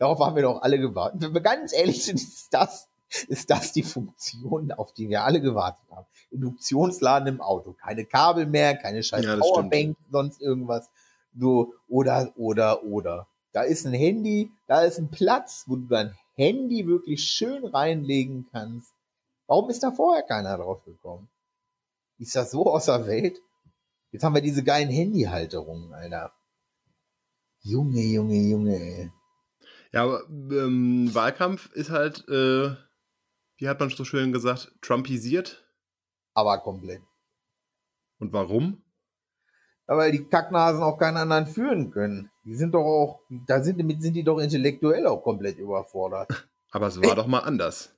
Darauf 0.00 0.18
haben 0.20 0.34
wir 0.34 0.42
doch 0.42 0.62
alle 0.62 0.78
gewartet. 0.78 1.20
Wenn 1.20 1.34
wir 1.34 1.42
ganz 1.42 1.74
ehrlich 1.74 2.02
sind, 2.02 2.16
ist 2.22 2.48
das, 2.54 2.88
ist 3.28 3.50
das 3.50 3.72
die 3.72 3.82
Funktion, 3.82 4.72
auf 4.72 4.94
die 4.94 5.10
wir 5.10 5.24
alle 5.24 5.42
gewartet 5.42 5.84
haben. 5.90 6.06
Induktionsladen 6.30 7.28
im 7.28 7.40
Auto. 7.42 7.74
Keine 7.74 8.06
Kabel 8.06 8.46
mehr, 8.46 8.76
keine 8.76 9.02
scheiß 9.02 9.24
Ja. 9.26 9.36
Powerbank, 9.36 9.98
sonst 10.10 10.40
irgendwas. 10.40 10.88
So, 11.38 11.74
oder, 11.86 12.32
oder, 12.36 12.82
oder. 12.82 13.28
Da 13.52 13.62
ist 13.62 13.84
ein 13.84 13.92
Handy, 13.92 14.50
da 14.66 14.82
ist 14.82 14.98
ein 14.98 15.10
Platz, 15.10 15.64
wo 15.66 15.76
du 15.76 15.86
dein 15.86 16.16
Handy 16.34 16.86
wirklich 16.86 17.22
schön 17.22 17.66
reinlegen 17.66 18.48
kannst. 18.50 18.94
Warum 19.46 19.68
ist 19.68 19.82
da 19.82 19.90
vorher 19.90 20.22
keiner 20.22 20.56
drauf 20.56 20.82
gekommen? 20.84 21.28
Ist 22.18 22.34
das 22.36 22.52
so 22.52 22.72
außer 22.72 23.06
Welt? 23.06 23.38
Jetzt 24.12 24.24
haben 24.24 24.34
wir 24.34 24.40
diese 24.40 24.64
geilen 24.64 24.88
Handyhalterungen, 24.88 25.92
Alter. 25.92 26.32
Junge, 27.60 28.00
Junge, 28.00 28.36
Junge, 28.36 28.76
ey. 28.76 29.10
Ja, 29.92 30.04
aber 30.04 30.22
ähm, 30.28 31.10
Wahlkampf 31.12 31.70
ist 31.72 31.90
halt, 31.90 32.28
äh, 32.28 32.74
wie 33.56 33.68
hat 33.68 33.80
man 33.80 33.90
so 33.90 34.04
schön 34.04 34.32
gesagt, 34.32 34.72
trumpisiert. 34.80 35.64
Aber 36.34 36.58
komplett. 36.58 37.02
Und 38.18 38.32
warum? 38.32 38.82
Weil 39.86 40.12
die 40.12 40.24
Kacknasen 40.24 40.82
auch 40.82 40.98
keinen 40.98 41.16
anderen 41.16 41.46
führen 41.46 41.90
können. 41.90 42.30
Die 42.44 42.54
sind 42.54 42.74
doch 42.74 42.84
auch, 42.84 43.20
da 43.46 43.62
sind, 43.62 43.80
damit 43.80 44.00
sind 44.02 44.14
die 44.14 44.22
doch 44.22 44.38
intellektuell 44.38 45.06
auch 45.06 45.22
komplett 45.22 45.58
überfordert. 45.58 46.30
Aber 46.70 46.86
es 46.86 47.02
war 47.02 47.16
doch 47.16 47.26
mal 47.26 47.40
anders. 47.40 47.92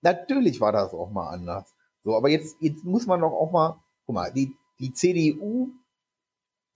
Natürlich 0.00 0.60
war 0.60 0.72
das 0.72 0.94
auch 0.94 1.10
mal 1.10 1.28
anders. 1.28 1.74
So, 2.04 2.16
aber 2.16 2.28
jetzt, 2.28 2.56
jetzt 2.60 2.84
muss 2.84 3.06
man 3.06 3.20
doch 3.20 3.32
auch 3.32 3.50
mal, 3.50 3.82
guck 4.04 4.14
mal, 4.14 4.30
die, 4.30 4.54
die 4.78 4.92
CDU, 4.92 5.72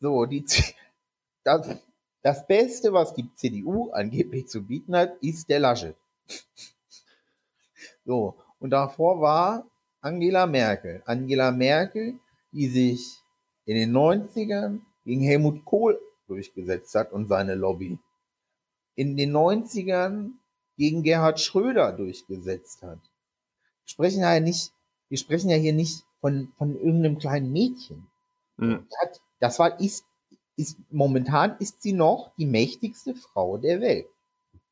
so, 0.01 0.25
die, 0.25 0.45
das, 1.45 1.69
das 2.23 2.47
Beste, 2.47 2.93
was 2.93 3.15
die 3.15 3.33
CDU 3.35 3.91
angeblich 3.91 4.49
zu 4.49 4.67
bieten 4.67 4.97
hat, 4.97 5.17
ist 5.23 5.49
der 5.49 5.61
Laschet. 5.61 5.97
So, 8.05 8.37
und 8.59 8.71
davor 8.71 9.21
war 9.21 9.67
Angela 10.01 10.47
Merkel. 10.47 11.03
Angela 11.05 11.51
Merkel, 11.51 12.19
die 12.53 12.69
sich 12.69 13.23
in 13.67 13.77
den 13.77 13.93
90ern 13.93 14.81
gegen 15.05 15.23
Helmut 15.23 15.65
Kohl 15.65 16.01
durchgesetzt 16.27 16.95
hat 16.95 17.13
und 17.13 17.29
seine 17.29 17.55
Lobby. 17.55 17.99
In 18.95 19.17
den 19.17 19.33
90ern 19.33 20.31
gegen 20.77 21.03
Gerhard 21.03 21.41
Schröder 21.41 21.93
durchgesetzt 21.93 22.83
hat. 22.83 23.01
Wir 23.85 23.91
sprechen 23.91 24.23
ja 24.23 24.41
nicht, 24.41 24.73
wir 25.09 25.19
sprechen 25.19 25.51
ja 25.51 25.57
hier 25.57 25.73
nicht 25.73 26.05
von, 26.21 26.53
von 26.57 26.77
irgendeinem 26.77 27.19
kleinen 27.19 27.53
Mädchen. 27.53 28.07
Hm. 28.59 28.87
Hat, 29.01 29.21
das 29.41 29.59
war, 29.59 29.79
ist, 29.81 30.05
ist, 30.59 30.77
momentan 30.91 31.57
ist 31.59 31.83
sie 31.83 31.93
noch 31.93 32.33
die 32.37 32.47
mächtigste 32.47 33.15
Frau 33.15 33.57
der 33.57 33.81
Welt. 33.81 34.09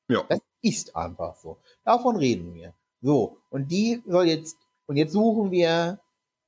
Ja. 0.09 0.25
Das 0.29 0.41
ist 0.63 0.97
einfach 0.97 1.37
so. 1.37 1.59
Davon 1.85 2.17
reden 2.17 2.55
wir. 2.55 2.75
So. 3.01 3.39
Und 3.51 3.71
die 3.71 4.03
soll 4.07 4.27
jetzt, 4.27 4.59
und 4.87 4.97
jetzt 4.97 5.13
suchen 5.13 5.51
wir 5.51 6.01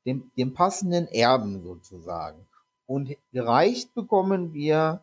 den, 0.05 0.31
den 0.37 0.55
passenden 0.55 1.07
Erben 1.09 1.63
sozusagen. 1.63 2.47
Und 2.87 3.17
gereicht 3.33 3.95
bekommen 3.95 4.53
wir 4.55 5.03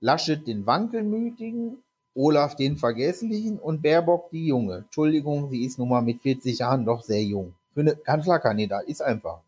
Laschet 0.00 0.46
den 0.46 0.66
Wankelmütigen, 0.66 1.82
Olaf 2.14 2.56
den 2.56 2.76
Vergesslichen 2.76 3.58
und 3.58 3.82
Baerbock 3.82 4.30
die 4.30 4.46
Junge. 4.46 4.78
Entschuldigung, 4.78 5.50
sie 5.50 5.64
ist 5.64 5.78
nun 5.78 5.88
mal 5.88 6.02
mit 6.02 6.20
40 6.20 6.58
Jahren 6.58 6.84
doch 6.84 7.02
sehr 7.02 7.22
jung. 7.22 7.54
Für 7.74 7.80
eine 7.80 7.96
Kanzlerkandidat 7.96 8.84
ist 8.84 9.02
einfach. 9.02 9.40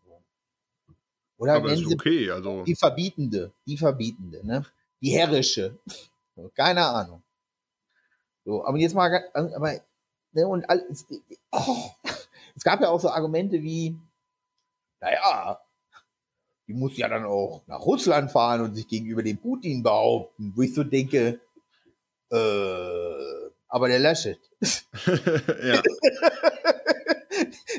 Oder 1.37 1.53
Aber 1.55 1.69
nennen 1.69 1.85
ist 1.87 1.93
okay, 1.93 2.29
also. 2.31 2.63
die 2.63 2.75
Verbietende, 2.75 3.51
die 3.65 3.77
Verbietende, 3.77 4.45
ne? 4.45 4.65
Die 5.01 5.11
herrische. 5.11 5.77
Keine 6.55 6.85
Ahnung. 6.85 7.21
So, 8.45 8.65
aber 8.65 8.77
jetzt 8.77 8.93
mal, 8.95 9.09
ga- 9.09 9.29
aber, 9.33 9.79
ne, 10.33 10.47
und 10.47 10.69
alles, 10.69 11.05
oh, 11.51 11.89
es 12.55 12.63
gab 12.63 12.79
ja 12.81 12.89
auch 12.89 12.99
so 12.99 13.09
Argumente 13.09 13.61
wie, 13.61 13.97
naja, 15.01 15.59
die 16.67 16.73
muss 16.73 16.97
ja 16.97 17.07
dann 17.09 17.25
auch 17.25 17.63
nach 17.67 17.79
Russland 17.81 18.31
fahren 18.31 18.61
und 18.61 18.75
sich 18.75 18.87
gegenüber 18.87 19.23
dem 19.23 19.37
Putin 19.37 19.83
behaupten, 19.83 20.53
wo 20.55 20.61
ich 20.61 20.73
so 20.73 20.83
denke, 20.83 21.39
äh, 22.31 23.49
aber 23.67 23.87
der 23.87 23.99
Laschet. 23.99 24.39
ja. 25.63 25.81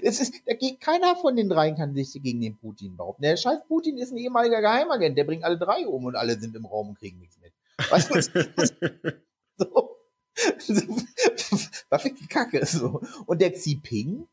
Es 0.02 0.20
ist, 0.20 0.34
da 0.46 0.54
geht 0.54 0.80
keiner 0.80 1.16
von 1.16 1.36
den 1.36 1.48
dreien 1.48 1.76
kann 1.76 1.94
sich 1.94 2.12
gegen 2.22 2.40
den 2.40 2.56
Putin 2.56 2.96
behaupten. 2.96 3.22
Der 3.22 3.36
scheiß 3.36 3.66
Putin 3.66 3.98
ist 3.98 4.12
ein 4.12 4.18
ehemaliger 4.18 4.60
Geheimagent, 4.60 5.16
der 5.16 5.24
bringt 5.24 5.44
alle 5.44 5.58
drei 5.58 5.86
um 5.86 6.04
und 6.04 6.16
alle 6.16 6.38
sind 6.38 6.54
im 6.56 6.66
Raum 6.66 6.90
und 6.90 6.98
kriegen 6.98 7.18
nichts 7.18 7.38
mit. 7.38 7.52
Weißt 7.90 8.10
du, 8.14 8.20
so. 9.58 9.96
Was 11.88 12.02
für 12.02 12.10
die 12.10 12.26
Kacke 12.26 12.64
so. 12.66 13.00
Und 13.26 13.40
der 13.40 13.52
Xi 13.52 13.76
Ping, 13.76 14.28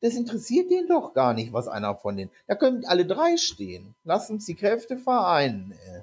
das 0.00 0.14
interessiert 0.14 0.70
den 0.70 0.88
doch 0.88 1.12
gar 1.14 1.34
nicht, 1.34 1.52
was 1.52 1.68
einer 1.68 1.94
von 1.94 2.16
denen. 2.16 2.30
Da 2.46 2.54
können 2.54 2.84
alle 2.86 3.06
drei 3.06 3.36
stehen. 3.36 3.94
Lass 4.04 4.30
uns 4.30 4.46
die 4.46 4.54
Kräfte 4.54 4.98
vereinen. 4.98 5.72
Ey. 5.72 6.02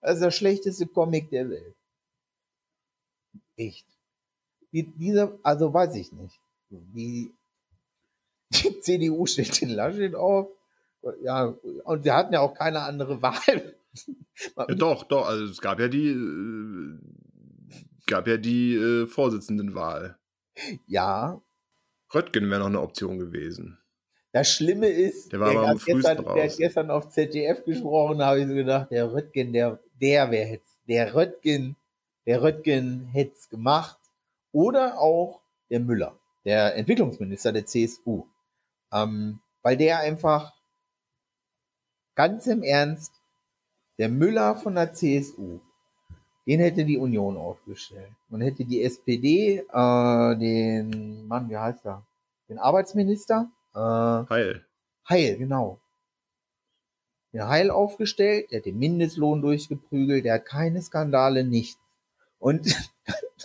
Das 0.00 0.14
ist 0.14 0.22
der 0.22 0.30
schlechteste 0.30 0.86
Comic 0.86 1.30
der 1.30 1.48
Welt. 1.48 1.76
Echt. 3.56 3.86
Die, 4.72 4.84
diese, 4.84 5.38
also 5.42 5.72
weiß 5.72 5.94
ich 5.96 6.12
nicht. 6.12 6.40
Die, 6.70 7.32
die 8.52 8.80
CDU 8.80 9.26
stellt 9.26 9.60
den 9.60 9.70
Laschet 9.70 10.14
auf. 10.14 10.48
Ja, 11.24 11.54
und 11.84 12.04
wir 12.04 12.14
hatten 12.14 12.32
ja 12.32 12.40
auch 12.40 12.54
keine 12.54 12.80
andere 12.80 13.20
Wahl. 13.22 13.74
ja, 14.56 14.66
doch, 14.66 15.04
doch. 15.04 15.26
Also 15.26 15.44
es 15.44 15.60
gab 15.60 15.80
ja 15.80 15.88
die, 15.88 16.10
äh, 16.10 16.98
gab 18.06 18.28
ja 18.28 18.36
die 18.36 18.74
äh, 18.74 19.06
Vorsitzendenwahl. 19.06 20.16
Ja, 20.86 21.40
Röttgen 22.14 22.50
wäre 22.50 22.60
noch 22.60 22.66
eine 22.66 22.80
Option 22.80 23.18
gewesen. 23.18 23.78
das 24.32 24.50
Schlimme 24.50 24.88
ist, 24.88 25.32
Der 25.32 25.40
war 25.40 25.50
aber 25.50 25.60
am 25.62 25.78
hat 25.78 25.84
gestern, 25.84 26.24
der 26.24 26.44
hat 26.44 26.56
gestern 26.56 26.90
auf 26.90 27.08
ZDF 27.08 27.64
gesprochen, 27.64 28.18
da 28.18 28.26
habe 28.26 28.40
ich 28.40 28.48
so 28.48 28.54
gedacht, 28.54 28.90
der 28.90 29.12
Röttgen, 29.12 29.52
der, 29.52 29.78
der 30.00 30.30
wäre 30.30 30.50
jetzt, 30.50 30.78
der 30.88 31.14
Röttgen, 31.14 31.76
der 32.26 32.42
Röttgen 32.42 33.06
hätte 33.12 33.32
es 33.36 33.48
gemacht. 33.48 33.98
Oder 34.52 34.98
auch 34.98 35.40
der 35.70 35.80
Müller, 35.80 36.18
der 36.44 36.76
Entwicklungsminister 36.76 37.52
der 37.52 37.64
CSU. 37.64 38.26
Ähm, 38.92 39.40
weil 39.62 39.76
der 39.76 40.00
einfach 40.00 40.52
ganz 42.14 42.46
im 42.46 42.62
Ernst, 42.62 43.12
der 43.98 44.08
Müller 44.08 44.56
von 44.56 44.74
der 44.74 44.92
CSU, 44.92 45.60
den 46.46 46.60
hätte 46.60 46.84
die 46.84 46.98
Union 46.98 47.36
aufgestellt. 47.36 48.12
Und 48.30 48.40
hätte 48.40 48.64
die 48.64 48.82
SPD 48.82 49.58
äh, 49.58 50.36
den, 50.36 51.26
Mann, 51.26 51.48
wie 51.48 51.56
heißt 51.56 51.86
er? 51.86 52.04
Den 52.48 52.58
Arbeitsminister? 52.58 53.50
Äh, 53.74 53.78
Heil. 53.78 54.66
Heil, 55.08 55.36
genau. 55.38 55.80
Den 57.32 57.46
Heil 57.48 57.70
aufgestellt, 57.70 58.50
der 58.50 58.58
hat 58.58 58.66
den 58.66 58.78
Mindestlohn 58.78 59.40
durchgeprügelt, 59.40 60.24
der 60.24 60.34
hat 60.34 60.46
keine 60.46 60.82
Skandale, 60.82 61.44
nichts. 61.44 61.80
Und, 62.38 62.76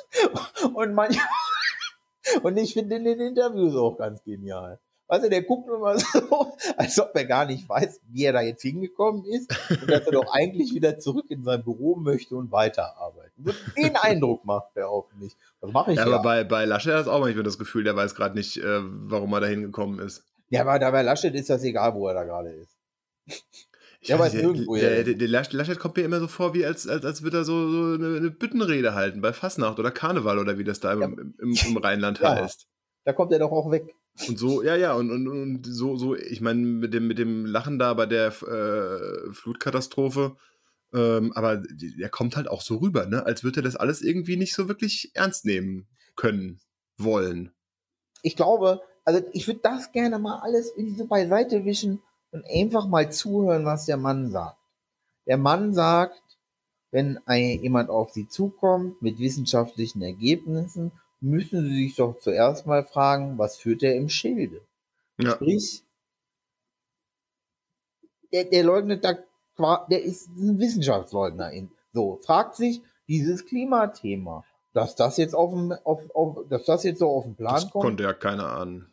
und, 0.73 0.93
manch, 0.93 1.17
Und 2.43 2.57
ich 2.57 2.73
finde 2.73 2.97
in 2.97 3.03
den 3.05 3.19
Interviews 3.19 3.75
auch 3.75 3.97
ganz 3.97 4.23
genial. 4.23 4.79
Weißt 5.09 5.23
du, 5.25 5.29
der 5.29 5.43
guckt 5.43 5.69
immer 5.69 5.97
so, 5.99 6.51
als 6.75 6.99
ob 6.99 7.11
er 7.15 7.25
gar 7.25 7.45
nicht 7.45 7.67
weiß, 7.69 8.01
wie 8.11 8.25
er 8.25 8.33
da 8.33 8.41
jetzt 8.41 8.61
hingekommen 8.61 9.23
ist 9.25 9.49
und 9.69 9.89
dass 9.89 10.05
er 10.05 10.11
doch 10.11 10.33
eigentlich 10.33 10.73
wieder 10.73 10.99
zurück 10.99 11.25
in 11.29 11.43
sein 11.43 11.63
Büro 11.63 11.95
möchte 11.95 12.35
und 12.35 12.51
weiterarbeiten. 12.51 13.45
Den 13.77 13.95
Eindruck 13.95 14.43
macht 14.43 14.75
er 14.75 14.89
auf 14.89 15.05
mich. 15.19 15.33
Das 15.61 15.71
mache 15.71 15.91
ich 15.91 15.97
Ja, 15.97 16.07
ja. 16.07 16.13
aber 16.13 16.23
bei, 16.23 16.43
bei 16.43 16.65
Laschet 16.65 16.93
hat 16.93 17.01
es 17.03 17.07
auch 17.07 17.19
manchmal 17.21 17.43
das 17.43 17.57
Gefühl, 17.57 17.83
der 17.85 17.95
weiß 17.95 18.15
gerade 18.15 18.35
nicht, 18.35 18.57
äh, 18.57 18.79
warum 18.81 19.31
er 19.33 19.39
da 19.41 19.47
hingekommen 19.47 19.99
ist. 19.99 20.23
ja, 20.49 20.61
aber 20.61 20.77
da 20.79 20.91
bei 20.91 21.01
Laschet 21.03 21.33
ist 21.35 21.49
das 21.49 21.63
egal, 21.63 21.93
wo 21.95 22.07
er 22.07 22.13
da 22.13 22.23
gerade 22.23 22.49
ist. 22.49 22.75
Ich 23.99 24.09
Der 24.09 24.19
weiß 24.19 24.33
nicht, 24.33 24.43
nirgendwo, 24.43 24.75
der, 24.75 24.97
ja. 24.99 25.03
der, 25.03 25.15
der 25.15 25.27
Lasch- 25.27 25.51
Laschet 25.53 25.79
kommt 25.79 25.97
mir 25.97 26.03
immer 26.03 26.19
so 26.19 26.27
vor, 26.27 26.53
wie 26.53 26.65
als, 26.65 26.87
als, 26.87 27.03
als 27.03 27.23
würde 27.23 27.37
er 27.37 27.43
so, 27.45 27.69
so 27.69 27.93
eine, 27.95 28.17
eine 28.17 28.29
Büttenrede 28.31 28.93
halten 28.93 29.21
bei 29.21 29.33
Fastnacht 29.33 29.79
oder 29.79 29.91
Karneval 29.91 30.37
oder 30.39 30.57
wie 30.57 30.63
das 30.63 30.79
da 30.79 30.93
im, 30.93 31.01
Ja. 31.01 31.07
im, 31.07 31.35
im, 31.39 31.57
im 31.67 31.77
Rheinland 31.77 32.19
Ja. 32.19 32.35
heißt. 32.35 32.67
Da 33.05 33.13
kommt 33.13 33.31
er 33.31 33.39
doch 33.39 33.51
auch 33.51 33.71
weg. 33.71 33.95
Und 34.27 34.39
so, 34.39 34.63
ja, 34.63 34.75
ja, 34.75 34.93
und, 34.93 35.11
und, 35.11 35.27
und 35.27 35.65
so, 35.65 35.95
so, 35.95 36.15
ich 36.15 36.41
meine, 36.41 36.59
mit 36.59 36.93
dem, 36.93 37.07
mit 37.07 37.19
dem 37.19 37.45
Lachen 37.45 37.77
da 37.77 37.93
bei 37.93 38.05
der 38.05 38.27
äh, 38.27 39.33
Flutkatastrophe, 39.33 40.35
ähm, 40.93 41.31
aber 41.33 41.57
der 41.57 42.09
kommt 42.09 42.35
halt 42.35 42.47
auch 42.47 42.61
so 42.61 42.77
rüber, 42.77 43.05
ne? 43.05 43.25
Als 43.25 43.43
würde 43.43 43.59
er 43.59 43.63
das 43.63 43.75
alles 43.75 44.01
irgendwie 44.01 44.37
nicht 44.37 44.55
so 44.55 44.67
wirklich 44.67 45.11
ernst 45.13 45.45
nehmen 45.45 45.87
können, 46.15 46.59
wollen. 46.97 47.51
ich 48.23 48.35
glaube, 48.35 48.81
also 49.05 49.21
ich 49.33 49.47
würde 49.47 49.59
das 49.61 49.91
gerne 49.91 50.19
mal 50.19 50.39
alles 50.39 50.69
in 50.69 50.85
diese 50.85 51.05
beiseite 51.05 51.63
wischen 51.63 52.01
und 52.31 52.45
einfach 52.45 52.87
mal 52.87 53.11
zuhören, 53.11 53.65
was 53.65 53.85
der 53.85 53.97
Mann 53.97 54.31
sagt. 54.31 54.57
Der 55.27 55.37
Mann 55.37 55.73
sagt, 55.73 56.21
wenn 56.91 57.19
ein, 57.25 57.61
jemand 57.61 57.89
auf 57.89 58.11
sie 58.11 58.27
zukommt 58.27 59.01
mit 59.01 59.19
wissenschaftlichen 59.19 60.01
Ergebnissen, 60.01 60.91
müssen 61.19 61.65
sie 61.65 61.83
sich 61.83 61.95
doch 61.95 62.17
zuerst 62.19 62.65
mal 62.65 62.83
fragen, 62.83 63.37
was 63.37 63.57
führt 63.57 63.83
er 63.83 63.95
im 63.95 64.09
Schilde? 64.09 64.61
Ja. 65.19 65.31
Sprich, 65.31 65.83
der, 68.31 68.45
der 68.45 68.63
leugnet 68.63 69.03
da, 69.03 69.17
der 69.89 70.03
ist 70.03 70.27
ein 70.29 70.59
Wissenschaftsleugner. 70.59 71.51
In, 71.51 71.71
so, 71.93 72.19
fragt 72.23 72.55
sich 72.55 72.81
dieses 73.07 73.45
Klimathema, 73.45 74.43
dass 74.73 74.95
das 74.95 75.17
jetzt 75.17 75.33
auf 75.33 75.51
dem, 75.51 75.71
auf, 75.83 76.03
auf, 76.13 76.47
dass 76.49 76.65
das 76.65 76.83
jetzt 76.83 76.99
so 76.99 77.09
auf 77.09 77.23
den 77.23 77.35
Plan 77.35 77.55
Das 77.55 77.71
kommt. 77.71 77.83
konnte 77.83 78.03
ja 78.03 78.13
keiner 78.13 78.51
ahnen. 78.51 78.91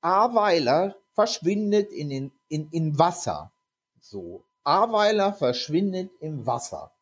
Aweiler 0.00 0.96
verschwindet 1.12 1.92
in, 1.92 2.08
den, 2.08 2.32
in, 2.48 2.68
in 2.70 2.98
Wasser. 2.98 3.52
So. 4.00 4.44
Aweiler 4.64 5.32
verschwindet 5.32 6.10
im 6.20 6.46
Wasser. 6.46 6.92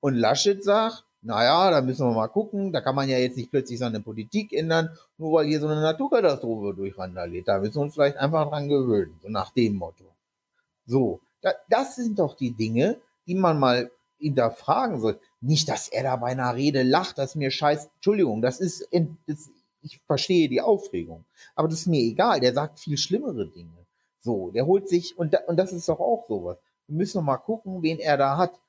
Und 0.00 0.14
Laschet 0.14 0.62
sagt, 0.62 1.04
naja, 1.24 1.70
da 1.70 1.80
müssen 1.80 2.06
wir 2.06 2.14
mal 2.14 2.28
gucken, 2.28 2.70
da 2.70 2.82
kann 2.82 2.94
man 2.94 3.08
ja 3.08 3.18
jetzt 3.18 3.36
nicht 3.36 3.50
plötzlich 3.50 3.78
seine 3.78 4.00
Politik 4.00 4.52
ändern, 4.52 4.90
nur 5.16 5.32
weil 5.32 5.46
hier 5.46 5.58
so 5.58 5.66
eine 5.66 5.80
Naturkatastrophe 5.80 6.74
durchrandaliert. 6.74 7.48
Da 7.48 7.58
müssen 7.58 7.76
wir 7.76 7.82
uns 7.82 7.94
vielleicht 7.94 8.18
einfach 8.18 8.48
dran 8.50 8.68
gewöhnen, 8.68 9.18
so 9.22 9.28
nach 9.30 9.50
dem 9.50 9.76
Motto. 9.76 10.04
So, 10.86 11.20
da, 11.40 11.52
das 11.70 11.96
sind 11.96 12.18
doch 12.18 12.36
die 12.36 12.52
Dinge, 12.52 13.00
die 13.26 13.34
man 13.34 13.58
mal 13.58 13.90
hinterfragen 14.18 15.00
soll. 15.00 15.18
Nicht, 15.40 15.68
dass 15.68 15.88
er 15.88 16.02
da 16.02 16.16
bei 16.16 16.28
einer 16.28 16.54
Rede 16.54 16.82
lacht, 16.82 17.16
das 17.16 17.30
ist 17.30 17.36
mir 17.36 17.50
scheiß, 17.50 17.88
Entschuldigung, 17.96 18.42
das 18.42 18.60
ist, 18.60 18.86
das, 19.26 19.50
ich 19.80 20.00
verstehe 20.06 20.50
die 20.50 20.60
Aufregung. 20.60 21.24
Aber 21.54 21.68
das 21.68 21.80
ist 21.80 21.86
mir 21.86 22.00
egal, 22.00 22.40
der 22.40 22.52
sagt 22.52 22.78
viel 22.78 22.98
schlimmere 22.98 23.46
Dinge. 23.46 23.86
So, 24.20 24.50
der 24.50 24.66
holt 24.66 24.90
sich, 24.90 25.16
und, 25.18 25.32
da, 25.32 25.38
und 25.46 25.56
das 25.56 25.72
ist 25.72 25.88
doch 25.88 26.00
auch 26.00 26.26
sowas. 26.28 26.58
Wir 26.86 26.98
müssen 26.98 27.24
mal 27.24 27.38
gucken, 27.38 27.82
wen 27.82 27.98
er 27.98 28.18
da 28.18 28.36
hat. 28.36 28.60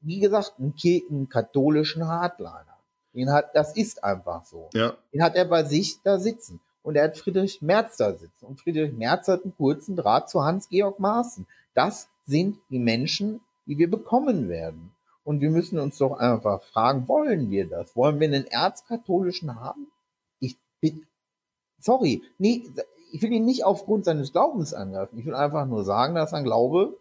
Wie 0.00 0.20
gesagt, 0.20 0.54
einen, 0.58 0.74
einen 1.10 1.28
katholischen 1.28 2.06
Hardliner. 2.06 2.78
Den 3.12 3.30
hat, 3.32 3.54
das 3.54 3.76
ist 3.76 4.04
einfach 4.04 4.44
so. 4.44 4.70
Ja, 4.72 4.96
Den 5.12 5.22
hat 5.22 5.34
er 5.34 5.44
bei 5.44 5.64
sich 5.64 6.00
da 6.02 6.18
sitzen. 6.18 6.60
Und 6.82 6.96
er 6.96 7.04
hat 7.04 7.18
Friedrich 7.18 7.60
Merz 7.60 7.96
da 7.96 8.12
sitzen. 8.12 8.46
Und 8.46 8.60
Friedrich 8.60 8.92
Merz 8.92 9.28
hat 9.28 9.42
einen 9.42 9.56
kurzen 9.56 9.96
Draht 9.96 10.30
zu 10.30 10.42
Hans-Georg 10.42 10.98
Maaßen. 10.98 11.46
Das 11.74 12.08
sind 12.24 12.58
die 12.70 12.78
Menschen, 12.78 13.40
die 13.66 13.78
wir 13.78 13.90
bekommen 13.90 14.48
werden. 14.48 14.92
Und 15.24 15.40
wir 15.40 15.50
müssen 15.50 15.78
uns 15.78 15.98
doch 15.98 16.18
einfach 16.18 16.62
fragen, 16.62 17.06
wollen 17.06 17.50
wir 17.50 17.68
das? 17.68 17.94
Wollen 17.94 18.20
wir 18.20 18.28
einen 18.28 18.46
erzkatholischen 18.46 19.60
haben? 19.60 19.88
Ich 20.38 20.56
bin, 20.80 21.06
sorry, 21.78 22.22
nee, 22.38 22.64
ich 23.12 23.20
will 23.22 23.32
ihn 23.32 23.44
nicht 23.44 23.64
aufgrund 23.64 24.04
seines 24.04 24.32
Glaubens 24.32 24.72
angreifen. 24.72 25.18
Ich 25.18 25.26
will 25.26 25.34
einfach 25.34 25.66
nur 25.66 25.84
sagen, 25.84 26.14
dass 26.14 26.32
ein 26.32 26.44
Glaube, 26.44 26.96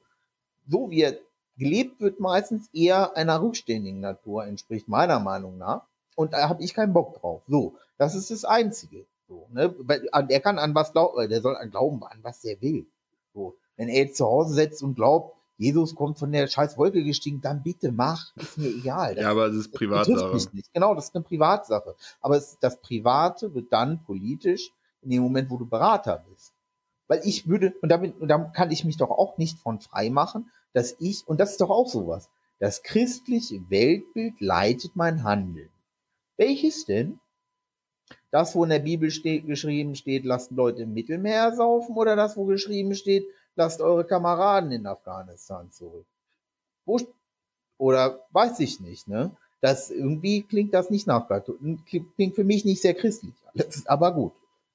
so 0.67 0.89
wie 0.89 1.01
er 1.01 1.17
gelebt 1.59 1.99
wird, 2.01 2.19
meistens 2.19 2.69
eher 2.73 3.15
einer 3.15 3.41
rückständigen 3.41 3.99
Natur 3.99 4.45
entspricht, 4.45 4.87
meiner 4.87 5.19
Meinung 5.19 5.57
nach. 5.57 5.83
Und 6.15 6.33
da 6.33 6.49
habe 6.49 6.63
ich 6.63 6.73
keinen 6.73 6.93
Bock 6.93 7.19
drauf. 7.19 7.43
So, 7.47 7.75
das 7.97 8.15
ist 8.15 8.31
das 8.31 8.45
Einzige. 8.45 9.05
So, 9.27 9.47
ne? 9.51 9.75
Weil, 9.79 10.07
an- 10.11 10.29
Er 10.29 10.39
kann 10.39 10.57
an 10.57 10.73
was 10.73 10.91
glauben, 10.91 11.29
der 11.29 11.41
soll 11.41 11.55
an 11.55 11.69
glauben, 11.69 12.03
an 12.03 12.19
was 12.23 12.43
er 12.43 12.59
will. 12.61 12.87
So, 13.33 13.55
wenn 13.77 13.89
er 13.89 14.03
jetzt 14.05 14.17
zu 14.17 14.25
Hause 14.25 14.53
sitzt 14.55 14.81
und 14.81 14.95
glaubt, 14.95 15.35
Jesus 15.57 15.93
kommt 15.93 16.17
von 16.17 16.31
der 16.31 16.47
scheiß 16.47 16.77
Wolke 16.77 17.03
gestiegen, 17.03 17.41
dann 17.41 17.61
bitte 17.61 17.91
mach, 17.91 18.33
ist 18.37 18.57
mir 18.57 18.69
egal. 18.69 19.15
Das 19.15 19.23
ja, 19.23 19.31
aber 19.31 19.47
es 19.47 19.55
ist 19.57 19.73
Privatsache. 19.73 20.37
Genau, 20.73 20.95
das 20.95 21.05
ist 21.09 21.15
eine 21.15 21.23
Privatsache. 21.25 21.95
Aber 22.21 22.37
es, 22.37 22.57
das 22.61 22.79
Private 22.81 23.53
wird 23.53 23.71
dann 23.71 24.01
politisch 24.05 24.71
in 25.01 25.09
dem 25.11 25.21
Moment, 25.23 25.49
wo 25.49 25.57
du 25.57 25.65
Berater 25.65 26.23
bist. 26.29 26.53
Weil 27.07 27.21
ich 27.25 27.47
würde, 27.47 27.73
und 27.81 27.89
damit, 27.89 28.19
und 28.21 28.29
da 28.29 28.37
kann 28.37 28.71
ich 28.71 28.85
mich 28.85 28.95
doch 28.97 29.09
auch 29.09 29.37
nicht 29.37 29.59
von 29.59 29.79
frei 29.79 30.09
machen, 30.09 30.49
dass 30.73 30.95
ich, 30.99 31.27
und 31.27 31.39
das 31.39 31.51
ist 31.51 31.61
doch 31.61 31.69
auch 31.69 31.87
sowas, 31.87 32.29
das 32.59 32.83
christliche 32.83 33.69
Weltbild 33.69 34.39
leitet 34.41 34.95
mein 34.95 35.23
Handeln. 35.23 35.69
Welches 36.37 36.85
denn? 36.85 37.19
Das, 38.31 38.55
wo 38.55 38.63
in 38.63 38.69
der 38.69 38.79
Bibel 38.79 39.11
steht, 39.11 39.47
geschrieben 39.47 39.95
steht, 39.95 40.25
lasst 40.25 40.51
Leute 40.51 40.83
im 40.83 40.93
Mittelmeer 40.93 41.55
saufen, 41.55 41.95
oder 41.95 42.15
das, 42.15 42.37
wo 42.37 42.45
geschrieben 42.45 42.93
steht, 42.95 43.25
lasst 43.55 43.81
eure 43.81 44.05
Kameraden 44.05 44.71
in 44.71 44.85
Afghanistan 44.85 45.71
zurück? 45.71 46.05
Wo, 46.85 46.99
oder 47.77 48.25
weiß 48.31 48.59
ich 48.59 48.79
nicht, 48.79 49.07
ne? 49.07 49.35
Das 49.61 49.89
irgendwie 49.89 50.43
klingt 50.43 50.73
das 50.73 50.89
nicht 50.89 51.07
nach 51.07 51.27
klingt 52.15 52.35
für 52.35 52.43
mich 52.43 52.63
nicht 52.63 52.81
sehr 52.81 52.93
christlich. 52.93 53.33
Aber 53.85 54.13
gut. 54.13 54.33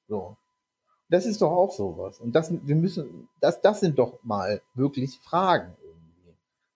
So. 0.09 0.37
Das 1.09 1.27
ist 1.27 1.41
doch 1.41 1.53
auch 1.53 1.73
sowas. 1.73 2.21
Und 2.21 2.33
das, 2.33 2.51
wir 2.51 2.77
müssen, 2.77 3.29
das, 3.41 3.61
das 3.61 3.81
sind 3.81 3.99
doch 3.99 4.23
mal 4.23 4.61
wirklich 4.75 5.19
Fragen. 5.21 5.75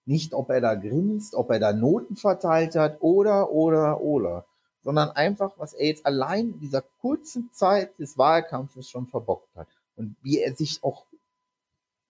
Nicht, 0.09 0.33
ob 0.33 0.49
er 0.49 0.59
da 0.59 0.73
grinst, 0.73 1.35
ob 1.35 1.51
er 1.51 1.59
da 1.59 1.71
Noten 1.71 2.15
verteilt 2.15 2.73
hat 2.73 2.97
oder, 2.99 3.51
oder, 3.51 4.01
oder. 4.01 4.47
Sondern 4.81 5.11
einfach, 5.11 5.51
was 5.57 5.73
er 5.73 5.85
jetzt 5.85 6.03
allein 6.03 6.49
in 6.49 6.59
dieser 6.59 6.81
kurzen 6.99 7.51
Zeit 7.53 7.99
des 7.99 8.17
Wahlkampfes 8.17 8.89
schon 8.89 9.05
verbockt 9.05 9.55
hat. 9.55 9.67
Und 9.95 10.15
wie 10.23 10.39
er 10.39 10.55
sich 10.55 10.79
auch, 10.83 11.05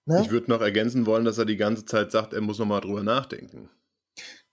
ne? 0.06 0.22
Ich 0.22 0.32
würde 0.32 0.50
noch 0.50 0.62
ergänzen 0.62 1.06
wollen, 1.08 1.26
dass 1.26 1.40
er 1.40 1.46
die 1.46 1.58
ganze 1.58 1.84
Zeit 1.84 2.10
sagt, 2.12 2.32
er 2.32 2.40
muss 2.40 2.58
noch 2.58 2.66
mal 2.66 2.80
drüber 2.80 3.04
nachdenken. 3.04 3.70